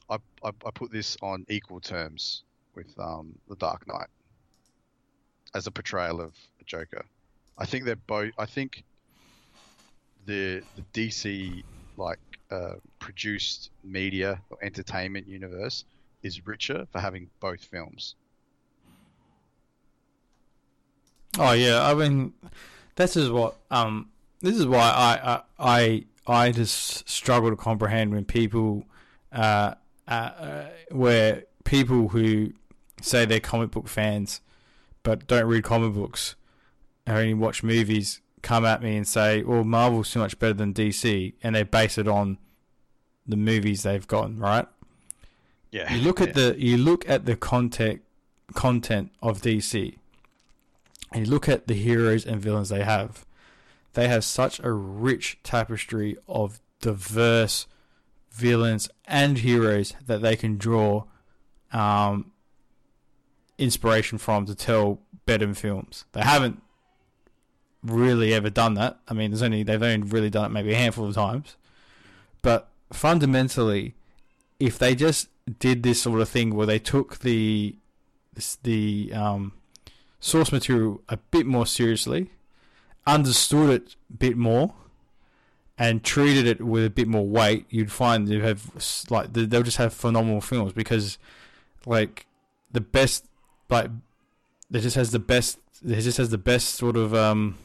I, 0.10 0.16
I, 0.41 0.49
I 0.66 0.72
put 0.74 0.89
this 0.89 1.18
on 1.22 1.45
equal 1.49 1.82
terms 1.82 2.43
with 2.76 2.88
um, 2.97 3.34
The 3.49 3.58
Dark 3.58 3.86
Knight 3.88 4.08
as 5.54 5.68
a 5.68 5.72
portrayal 5.72 6.22
of 6.22 6.34
the 6.60 6.66
Joker. 6.66 7.04
I 7.58 7.66
think 7.66 7.84
they're 7.84 7.97
both, 7.97 8.32
I 8.38 8.45
think 8.45 8.86
the, 10.26 10.64
the 10.78 10.84
DC, 10.93 11.62
like, 11.97 12.20
uh, 12.51 12.76
produced 12.99 13.70
media 13.84 14.41
or 14.49 14.58
entertainment 14.62 15.28
universe 15.28 15.84
is 16.22 16.47
richer 16.47 16.88
for 16.93 16.99
having 16.99 17.30
both 17.41 17.66
films. 17.66 18.16
Oh 21.38 21.51
yeah, 21.54 21.84
I 21.84 21.93
mean, 21.95 22.32
this 22.96 23.16
is 23.16 23.30
what 23.30 23.56
um, 23.72 24.10
this 24.41 24.58
is 24.58 24.66
why 24.66 24.80
I 24.80 25.36
I 25.36 25.41
I, 25.60 26.06
I 26.46 26.52
just 26.52 27.08
struggle 27.10 27.50
to 27.50 27.56
comprehend 27.56 28.14
when 28.14 28.26
people, 28.26 28.86
uh, 29.32 29.76
uh, 30.08 30.12
uh, 30.12 30.66
where 30.91 31.44
people 31.64 32.10
who 32.10 32.54
say 33.02 33.26
they're 33.26 33.39
comic 33.39 33.72
book 33.72 33.88
fans, 33.88 34.41
but 35.02 35.28
don't 35.28 35.46
read 35.46 35.64
comic 35.64 35.94
books, 35.94 36.36
and 37.06 37.18
only 37.18 37.34
watch 37.34 37.64
movies, 37.64 38.22
come 38.41 38.66
at 38.66 38.82
me 38.82 38.96
and 38.96 39.08
say, 39.08 39.44
"Well, 39.44 39.64
Marvel's 39.64 40.10
so 40.10 40.20
much 40.20 40.38
better 40.39 40.54
than 40.54 40.74
DC," 40.74 41.34
and 41.41 41.56
they 41.56 41.64
base 41.64 41.98
it 41.98 42.08
on 42.08 42.38
the 43.26 43.38
movies 43.38 43.84
they've 43.84 44.08
gotten, 44.08 44.39
right? 44.39 44.68
Yeah. 45.72 45.91
you 45.91 46.02
look 46.02 46.22
at 46.22 46.36
the 46.36 46.56
you 46.60 46.78
look 46.78 47.10
at 47.10 47.26
the 47.26 47.36
content 47.36 48.02
content 48.54 49.12
of 49.24 49.41
DC 49.41 49.98
and 51.14 51.26
you 51.26 51.32
look 51.32 51.47
at 51.47 51.68
the 51.68 51.76
heroes 51.76 52.26
and 52.26 52.41
villains 52.41 52.70
they 52.70 52.84
have. 52.84 53.26
They 53.93 54.07
have 54.07 54.26
such 54.26 54.59
a 54.59 54.72
rich 54.72 55.38
tapestry 55.43 56.18
of 56.28 56.59
diverse 56.82 57.68
villains 58.32 58.89
and 59.05 59.38
heroes 59.38 59.93
that 60.07 60.24
they 60.24 60.36
can 60.36 60.57
draw 60.57 61.03
um, 61.72 62.32
inspiration 63.59 64.18
from 64.18 64.47
to 64.47 64.55
tell 64.55 64.99
better 65.26 65.53
films. 65.53 66.05
They 66.14 66.22
haven't 66.22 66.61
really 67.84 68.34
ever 68.34 68.49
done 68.49 68.74
that. 68.74 68.97
I 69.07 69.14
mean 69.14 69.30
there's 69.32 69.43
only 69.43 69.61
they've 69.61 69.82
only 69.82 70.07
really 70.07 70.32
done 70.32 70.45
it 70.45 70.49
maybe 70.49 70.74
a 70.74 70.78
handful 70.78 71.07
of 71.07 71.14
times. 71.14 71.55
But 72.41 72.70
fundamentally 72.91 73.93
if 74.59 74.80
they 74.80 74.95
just 74.95 75.30
did 75.59 75.84
this 75.84 76.01
sort 76.01 76.22
of 76.22 76.30
thing 76.30 76.55
where 76.55 76.66
they 76.66 76.80
took 76.80 77.20
the 77.20 77.76
the 78.64 79.11
um, 79.14 79.53
source 80.24 80.54
material 80.54 81.02
a 81.10 81.18
bit 81.18 81.46
more 81.46 81.66
seriously, 81.66 82.30
understood 83.06 83.70
it 83.70 83.96
a 84.10 84.18
bit 84.18 84.38
more, 84.38 84.74
and 85.78 86.02
treated 86.02 86.48
it 86.48 86.62
with 86.62 86.86
a 86.86 86.90
bit 86.90 87.10
more 87.10 87.26
weight, 87.28 87.66
you'd 87.70 87.92
find 87.92 88.30
you 88.30 88.42
have 88.42 89.06
like 89.10 89.34
they- 89.34 89.46
they'll 89.46 89.64
just 89.64 89.78
have 89.78 89.94
phenomenal 89.94 90.40
films 90.40 90.72
because 90.72 91.18
like 91.86 92.26
the 92.72 92.80
best 92.80 93.26
like 93.70 93.90
it 94.72 94.80
just 94.80 94.96
has 94.96 95.12
the 95.12 95.20
best 95.20 95.60
it 95.86 96.00
just 96.02 96.18
has 96.18 96.30
the 96.30 96.38
best 96.38 96.76
sort 96.76 96.96
of 96.96 97.14
um, 97.14 97.58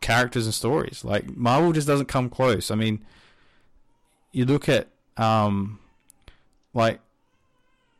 characters 0.00 0.46
and 0.46 0.54
stories. 0.54 1.04
Like 1.04 1.36
Marvel 1.36 1.72
just 1.72 1.86
doesn't 1.86 2.06
come 2.06 2.30
close. 2.30 2.70
I 2.70 2.76
mean, 2.76 3.04
you 4.32 4.46
look 4.46 4.70
at 4.70 4.88
um, 5.18 5.78
like 6.72 7.00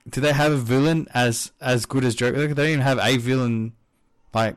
do 0.09 0.23
they 0.23 0.33
have 0.33 0.53
a 0.53 0.57
villain 0.57 1.07
as 1.13 1.53
as 1.61 1.85
good 1.85 2.03
as 2.07 2.15
Joker? 2.15 2.47
They 2.47 2.55
don't 2.55 2.67
even 2.67 2.81
have 2.81 2.99
a 2.99 3.19
villain 3.19 3.75
like 4.35 4.57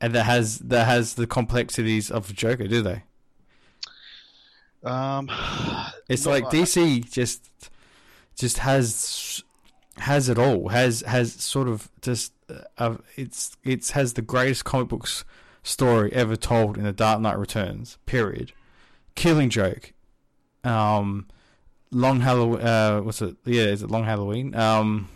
and 0.00 0.14
that 0.14 0.24
has 0.24 0.58
that 0.60 0.86
has 0.86 1.14
the 1.14 1.26
complexities 1.26 2.10
of 2.10 2.32
Joker, 2.34 2.66
do 2.68 2.82
they? 2.82 3.02
Um, 4.82 5.30
It's 6.08 6.24
No, 6.26 6.32
like 6.32 6.44
I- 6.46 6.50
DC 6.50 7.10
just 7.10 7.48
just 8.36 8.58
has 8.58 9.42
has 9.98 10.28
it 10.28 10.38
all. 10.38 10.68
Has 10.68 11.00
has 11.02 11.32
sort 11.32 11.68
of 11.68 11.88
just 12.02 12.32
uh, 12.78 12.96
it's 13.16 13.56
it's 13.64 13.92
has 13.92 14.14
the 14.14 14.22
greatest 14.22 14.64
comic 14.64 14.88
books 14.88 15.24
story 15.62 16.12
ever 16.12 16.36
told 16.36 16.76
in 16.76 16.84
the 16.84 16.92
Dark 16.92 17.20
Knight 17.20 17.38
Returns. 17.38 17.96
Period. 18.06 18.52
Killing 19.14 19.48
Joke. 19.50 19.92
Um, 20.64 21.26
Long 21.90 22.20
Halloween. 22.20 22.60
Uh, 22.60 23.00
what's 23.00 23.22
it? 23.22 23.36
Yeah, 23.44 23.64
is 23.64 23.82
it 23.82 23.90
Long 23.90 24.04
Halloween? 24.04 24.54
Um, 24.54 25.08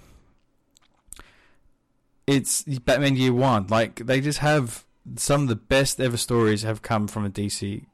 it's 2.28 2.62
Batman 2.80 3.16
Year 3.16 3.32
One. 3.32 3.66
Like 3.68 3.96
they 4.06 4.20
just 4.20 4.40
have 4.40 4.84
some 5.16 5.42
of 5.42 5.48
the 5.48 5.56
best 5.56 5.98
ever 5.98 6.18
stories 6.18 6.62
have 6.62 6.82
come 6.82 7.08
from 7.08 7.24
a 7.24 7.30
DC, 7.30 7.86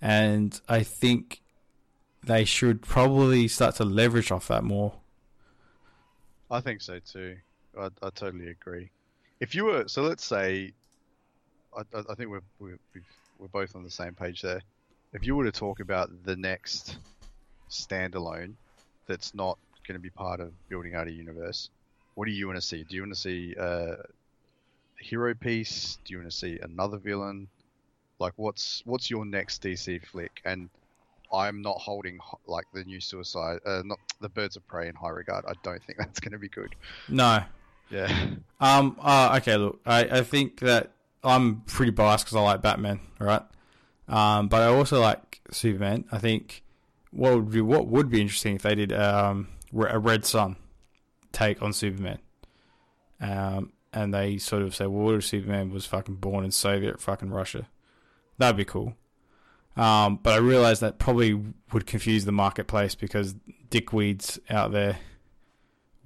and 0.00 0.58
I 0.68 0.82
think 0.82 1.42
they 2.24 2.44
should 2.44 2.80
probably 2.80 3.48
start 3.48 3.76
to 3.76 3.84
leverage 3.84 4.32
off 4.32 4.48
that 4.48 4.64
more. 4.64 4.94
I 6.50 6.60
think 6.60 6.80
so 6.80 6.98
too. 6.98 7.36
I, 7.78 7.88
I 8.02 8.10
totally 8.14 8.48
agree. 8.48 8.90
If 9.40 9.54
you 9.54 9.66
were, 9.66 9.86
so 9.86 10.00
let's 10.02 10.24
say, 10.24 10.72
I, 11.76 11.82
I 11.94 12.14
think 12.14 12.30
we're 12.30 12.40
we're 12.58 12.78
we're 13.38 13.48
both 13.48 13.76
on 13.76 13.84
the 13.84 13.90
same 13.90 14.14
page 14.14 14.40
there. 14.40 14.62
If 15.12 15.26
you 15.26 15.36
were 15.36 15.44
to 15.44 15.52
talk 15.52 15.80
about 15.80 16.10
the 16.24 16.36
next 16.36 16.96
standalone 17.70 18.54
that's 19.06 19.34
not 19.34 19.58
going 19.86 19.96
to 19.96 20.02
be 20.02 20.10
part 20.10 20.40
of 20.40 20.52
building 20.68 20.94
out 20.94 21.08
a 21.08 21.12
universe, 21.12 21.68
what 22.16 22.24
do 22.24 22.32
you 22.32 22.46
want 22.46 22.56
to 22.56 22.62
see? 22.62 22.82
Do 22.82 22.96
you 22.96 23.02
want 23.02 23.14
to 23.14 23.20
see 23.20 23.54
uh, 23.60 23.62
a 23.92 23.96
hero 24.98 25.34
piece? 25.34 25.98
Do 26.04 26.14
you 26.14 26.18
want 26.18 26.30
to 26.30 26.36
see 26.36 26.58
another 26.62 26.96
villain? 26.96 27.46
Like, 28.18 28.32
what's 28.36 28.82
what's 28.86 29.10
your 29.10 29.26
next 29.26 29.62
DC 29.62 30.04
flick? 30.06 30.40
And 30.46 30.70
I'm 31.32 31.60
not 31.60 31.76
holding 31.76 32.18
like 32.46 32.64
the 32.72 32.84
new 32.84 33.00
Suicide, 33.00 33.58
uh, 33.66 33.82
not 33.84 33.98
the 34.22 34.30
Birds 34.30 34.56
of 34.56 34.66
Prey 34.66 34.88
in 34.88 34.94
high 34.94 35.10
regard. 35.10 35.44
I 35.46 35.52
don't 35.62 35.82
think 35.84 35.98
that's 35.98 36.18
going 36.18 36.32
to 36.32 36.38
be 36.38 36.48
good. 36.48 36.74
No, 37.08 37.44
Yeah. 37.90 38.26
Um. 38.60 38.96
Uh, 38.98 39.38
okay. 39.38 39.56
Look, 39.58 39.80
I, 39.84 40.04
I 40.04 40.22
think 40.22 40.60
that 40.60 40.92
I'm 41.22 41.60
pretty 41.66 41.92
biased 41.92 42.24
because 42.24 42.36
I 42.36 42.40
like 42.40 42.62
Batman, 42.62 43.00
right? 43.18 43.42
Um. 44.08 44.48
But 44.48 44.62
I 44.62 44.66
also 44.68 45.02
like 45.02 45.42
Superman. 45.50 46.06
I 46.10 46.16
think 46.16 46.62
what 47.10 47.34
would 47.34 47.50
be 47.50 47.60
what 47.60 47.88
would 47.88 48.08
be 48.08 48.22
interesting 48.22 48.56
if 48.56 48.62
they 48.62 48.74
did 48.74 48.94
um 48.94 49.48
a 49.78 49.98
Red 49.98 50.24
Sun 50.24 50.56
take 51.36 51.62
on 51.62 51.72
Superman. 51.72 52.18
Um. 53.20 53.72
And 53.92 54.12
they 54.12 54.36
sort 54.36 54.60
of 54.60 54.74
say, 54.74 54.86
well, 54.86 55.06
what 55.06 55.14
if 55.14 55.24
Superman 55.24 55.70
was 55.70 55.86
fucking 55.86 56.16
born 56.16 56.44
in 56.44 56.50
Soviet 56.50 57.00
fucking 57.00 57.30
Russia? 57.30 57.66
That'd 58.38 58.56
be 58.56 58.64
cool. 58.64 58.94
Um. 59.76 60.20
But 60.22 60.34
I 60.34 60.38
realised 60.38 60.80
that 60.82 60.98
probably 60.98 61.40
would 61.72 61.86
confuse 61.86 62.24
the 62.24 62.32
marketplace 62.32 62.94
because 62.94 63.34
dickweeds 63.70 64.38
out 64.50 64.72
there 64.72 64.98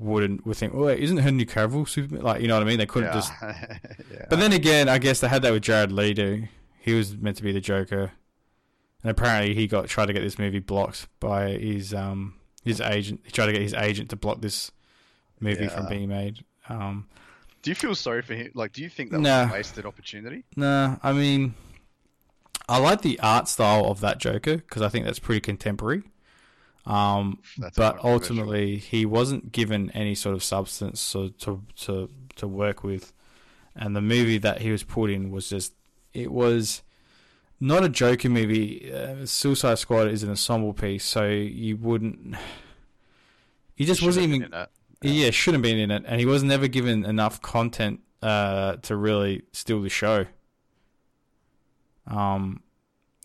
wouldn't 0.00 0.46
would 0.46 0.56
think, 0.56 0.74
oh, 0.74 0.86
wait, 0.86 1.00
isn't 1.00 1.18
Henry 1.18 1.44
Cavill 1.44 1.86
Superman? 1.86 2.24
Like, 2.24 2.40
you 2.40 2.48
know 2.48 2.54
what 2.54 2.62
I 2.62 2.66
mean? 2.66 2.78
They 2.78 2.86
couldn't 2.86 3.10
yeah. 3.10 3.14
just. 3.14 3.32
yeah. 4.10 4.26
But 4.28 4.40
then 4.40 4.52
again, 4.52 4.88
I 4.88 4.98
guess 4.98 5.20
they 5.20 5.28
had 5.28 5.42
that 5.42 5.52
with 5.52 5.62
Jared 5.62 5.92
Leto. 5.92 6.40
He 6.78 6.94
was 6.94 7.16
meant 7.16 7.36
to 7.36 7.42
be 7.42 7.52
the 7.52 7.60
Joker, 7.60 8.12
and 9.02 9.10
apparently 9.10 9.54
he 9.54 9.66
got 9.66 9.86
tried 9.86 10.06
to 10.06 10.14
get 10.14 10.22
this 10.22 10.38
movie 10.38 10.58
blocked 10.58 11.06
by 11.20 11.50
his 11.50 11.92
um 11.92 12.34
his 12.64 12.80
agent. 12.80 13.20
He 13.24 13.30
tried 13.30 13.46
to 13.46 13.52
get 13.52 13.62
his 13.62 13.74
agent 13.74 14.08
to 14.10 14.16
block 14.16 14.40
this 14.40 14.72
movie 15.40 15.68
from 15.68 15.88
being 15.88 16.08
made. 16.08 16.44
Um, 16.68 17.06
do 17.62 17.70
you 17.70 17.74
feel 17.74 17.94
sorry 17.94 18.22
for 18.22 18.34
him? 18.34 18.50
Like, 18.54 18.72
do 18.72 18.82
you 18.82 18.88
think 18.88 19.10
that 19.10 19.20
Nah. 19.20 19.42
was 19.44 19.50
a 19.50 19.54
wasted 19.54 19.86
opportunity? 19.86 20.44
nah, 20.56 20.96
I 21.02 21.12
mean, 21.12 21.54
I 22.68 22.78
like 22.78 23.02
the 23.02 23.18
art 23.20 23.48
style 23.48 23.86
of 23.86 24.00
that 24.00 24.18
Joker 24.18 24.56
because 24.58 24.82
I 24.82 24.88
think 24.88 25.04
that's 25.04 25.18
pretty 25.18 25.40
contemporary. 25.40 26.02
Um, 26.86 27.40
That's 27.58 27.76
but 27.76 28.02
ultimately 28.02 28.76
he 28.78 29.04
wasn't 29.04 29.52
given 29.52 29.90
any 29.90 30.14
sort 30.14 30.34
of 30.34 30.42
substance 30.42 30.98
so, 31.00 31.28
to 31.40 31.62
to 31.76 32.08
to 32.36 32.48
work 32.48 32.82
with, 32.82 33.12
and 33.76 33.94
the 33.94 34.00
movie 34.00 34.38
that 34.38 34.62
he 34.62 34.70
was 34.70 34.82
put 34.82 35.10
in 35.10 35.30
was 35.30 35.50
just 35.50 35.74
it 36.14 36.32
was 36.32 36.82
not 37.60 37.84
a 37.84 37.88
Joker 37.90 38.30
movie. 38.30 38.90
Uh, 38.90 39.26
Suicide 39.26 39.78
Squad 39.78 40.08
is 40.08 40.22
an 40.22 40.30
ensemble 40.30 40.72
piece, 40.72 41.04
so 41.04 41.26
you 41.28 41.76
wouldn't. 41.76 42.34
He 43.76 43.86
just 43.86 44.02
wasn't 44.02 44.26
even. 44.26 44.54
Yeah, 45.02 45.30
shouldn't 45.30 45.64
have 45.64 45.70
been 45.70 45.78
in 45.78 45.90
it, 45.90 46.04
and 46.06 46.20
he 46.20 46.26
was 46.26 46.42
never 46.42 46.68
given 46.68 47.04
enough 47.04 47.40
content 47.40 48.00
uh, 48.22 48.76
to 48.82 48.96
really 48.96 49.42
steal 49.52 49.80
the 49.80 49.88
show. 49.88 50.26
Um, 52.06 52.62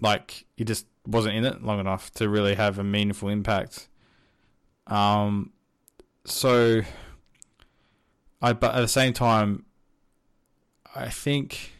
like 0.01 0.45
he 0.55 0.63
just 0.63 0.85
wasn't 1.05 1.35
in 1.35 1.45
it 1.45 1.63
long 1.63 1.79
enough 1.79 2.11
to 2.13 2.29
really 2.29 2.55
have 2.55 2.79
a 2.79 2.83
meaningful 2.83 3.29
impact. 3.29 3.87
Um, 4.87 5.51
so 6.25 6.81
I, 8.41 8.53
but 8.53 8.75
at 8.75 8.81
the 8.81 8.87
same 8.87 9.13
time, 9.13 9.65
I 10.95 11.09
think 11.09 11.71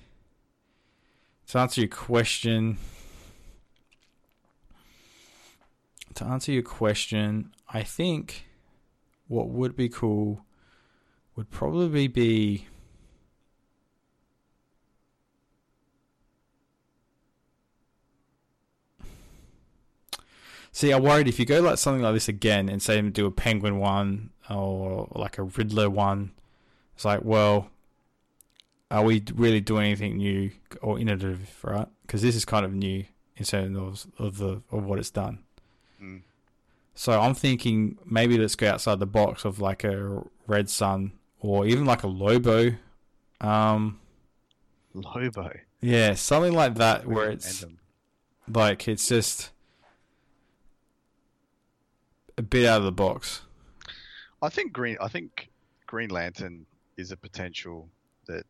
to 1.47 1.59
answer 1.59 1.81
your 1.81 1.89
question, 1.89 2.77
to 6.15 6.25
answer 6.25 6.51
your 6.51 6.63
question, 6.63 7.53
I 7.69 7.83
think 7.83 8.47
what 9.27 9.49
would 9.49 9.75
be 9.75 9.89
cool 9.89 10.45
would 11.35 11.49
probably 11.49 12.07
be 12.07 12.67
See, 20.75 20.91
I 20.91 20.99
worried 20.99 21.29
if 21.29 21.39
you 21.39 21.45
go 21.45 21.61
like 21.61 21.77
something 21.77 22.01
like 22.01 22.13
this 22.15 22.27
again 22.27 22.67
and 22.67 22.83
say 22.83 22.99
do 23.01 23.25
a 23.27 23.31
penguin 23.31 23.79
one 23.79 24.31
or 24.49 25.07
like 25.15 25.37
a 25.37 25.43
Riddler 25.43 25.89
one, 25.89 26.33
it's 26.95 27.05
like, 27.05 27.21
well, 27.23 27.69
are 28.91 29.01
we 29.01 29.23
really 29.33 29.61
doing 29.61 29.85
anything 29.85 30.17
new 30.17 30.51
or 30.81 30.99
innovative, 30.99 31.49
right? 31.63 31.87
Because 32.01 32.21
this 32.21 32.35
is 32.35 32.43
kind 32.43 32.65
of 32.65 32.73
new 32.73 33.05
in 33.37 33.45
terms 33.45 33.77
of, 33.77 34.25
of 34.25 34.37
the 34.37 34.61
of 34.69 34.83
what 34.83 34.99
it's 34.99 35.09
done. 35.09 35.39
Mm. 36.01 36.23
So 36.95 37.19
I'm 37.19 37.33
thinking 37.35 37.97
maybe 38.05 38.37
let's 38.37 38.55
go 38.55 38.69
outside 38.69 38.99
the 38.99 39.05
box 39.05 39.45
of 39.45 39.59
like 39.59 39.83
a 39.83 40.23
Red 40.47 40.69
Sun 40.69 41.11
or 41.39 41.67
even 41.67 41.85
like 41.85 42.03
a 42.03 42.07
Lobo. 42.07 42.71
Um, 43.41 43.99
Lobo. 44.93 45.51
yeah, 45.81 46.13
something 46.15 46.53
like 46.53 46.75
that 46.75 47.05
where 47.05 47.29
it's 47.29 47.65
like 48.47 48.87
it's 48.87 49.07
just 49.07 49.51
a 52.37 52.41
bit 52.41 52.65
out 52.65 52.79
of 52.79 52.85
the 52.85 52.91
box. 52.91 53.41
I 54.41 54.49
think 54.49 54.71
Green. 54.71 54.97
I 55.01 55.09
think 55.09 55.49
Green 55.87 56.09
Lantern 56.09 56.65
is 56.97 57.11
a 57.11 57.17
potential 57.17 57.89
that 58.27 58.45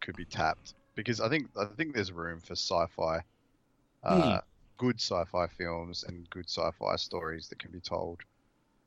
could 0.00 0.16
be 0.16 0.24
tapped 0.24 0.74
because 0.94 1.20
I 1.20 1.28
think 1.28 1.48
I 1.58 1.64
think 1.76 1.94
there's 1.94 2.12
room 2.12 2.40
for 2.40 2.52
sci-fi, 2.52 3.20
uh, 4.04 4.40
good 4.82 5.00
sci-fi 5.00 5.46
films 5.58 6.04
and 6.08 6.28
good 6.30 6.48
sci-fi 6.48 6.96
stories 6.96 7.48
that 7.48 7.58
can 7.62 7.72
be 7.72 7.80
told. 7.80 8.18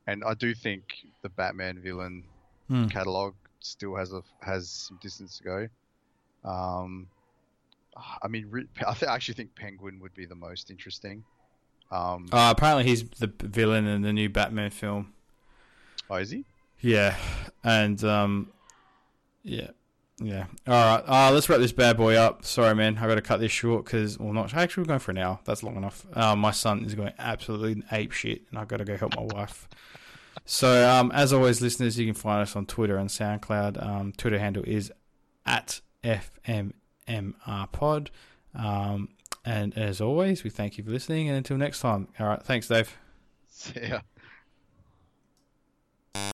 And 0.07 0.23
I 0.23 0.33
do 0.33 0.53
think 0.53 0.83
the 1.23 1.29
Batman 1.29 1.81
villain 1.81 2.23
Hmm. 2.67 2.87
catalog 2.87 3.33
still 3.59 3.95
has 3.95 4.13
a 4.13 4.21
has 4.41 4.69
some 4.87 4.97
distance 5.01 5.37
to 5.39 5.43
go. 5.43 5.59
Um, 6.53 7.07
I 8.23 8.27
mean, 8.27 8.67
I, 8.85 8.93
th- 8.93 9.09
I 9.09 9.15
actually 9.15 9.35
think 9.35 9.55
Penguin 9.55 9.99
would 10.01 10.13
be 10.15 10.25
the 10.25 10.35
most 10.47 10.69
interesting. 10.69 11.23
Um, 11.91 12.27
Uh, 12.31 12.53
apparently 12.55 12.83
he's 12.83 13.09
the 13.09 13.27
villain 13.27 13.85
in 13.87 14.01
the 14.01 14.13
new 14.13 14.29
Batman 14.29 14.71
film. 14.71 15.13
oh, 16.09 16.15
is 16.15 16.31
he? 16.31 16.43
Yeah, 16.81 17.15
and 17.63 18.03
um, 18.03 18.51
yeah, 19.43 19.71
yeah. 20.19 20.45
All 20.67 20.73
right, 20.73 21.03
uh, 21.07 21.31
let's 21.33 21.49
wrap 21.49 21.59
this 21.59 21.71
bad 21.71 21.97
boy 21.97 22.15
up. 22.15 22.45
Sorry, 22.45 22.73
man, 22.73 22.97
I've 22.97 23.07
got 23.09 23.15
to 23.15 23.21
cut 23.21 23.39
this 23.39 23.51
short 23.51 23.85
because, 23.85 24.17
well, 24.17 24.33
not 24.33 24.53
actually. 24.53 24.83
We're 24.83 24.87
going 24.87 24.99
for 24.99 25.11
an 25.11 25.17
hour. 25.17 25.39
That's 25.43 25.63
long 25.63 25.75
enough. 25.75 26.05
Uh, 26.13 26.35
my 26.35 26.51
son 26.51 26.85
is 26.85 26.95
going 26.95 27.13
absolutely 27.19 27.83
ape 27.91 28.11
shit, 28.11 28.43
and 28.49 28.59
I've 28.59 28.67
got 28.67 28.77
to 28.77 28.85
go 28.85 28.95
help 28.97 29.15
my 29.15 29.23
wife. 29.23 29.67
So, 30.45 30.87
um, 30.89 31.11
as 31.11 31.33
always, 31.33 31.61
listeners, 31.61 31.97
you 31.97 32.05
can 32.05 32.13
find 32.13 32.41
us 32.41 32.55
on 32.55 32.65
Twitter 32.65 32.97
and 32.97 33.09
SoundCloud. 33.09 33.83
Um, 33.83 34.13
Twitter 34.15 34.39
handle 34.39 34.63
is 34.65 34.91
at 35.45 35.81
FMMRPod. 36.03 36.69
Um, 38.53 39.09
and 39.43 39.77
as 39.77 40.01
always, 40.01 40.43
we 40.43 40.49
thank 40.49 40.77
you 40.77 40.83
for 40.83 40.91
listening. 40.91 41.29
And 41.29 41.37
until 41.37 41.57
next 41.57 41.79
time, 41.81 42.07
all 42.19 42.27
right, 42.27 42.41
thanks, 42.41 42.67
Dave. 42.67 42.95
Yeah. 43.75 44.01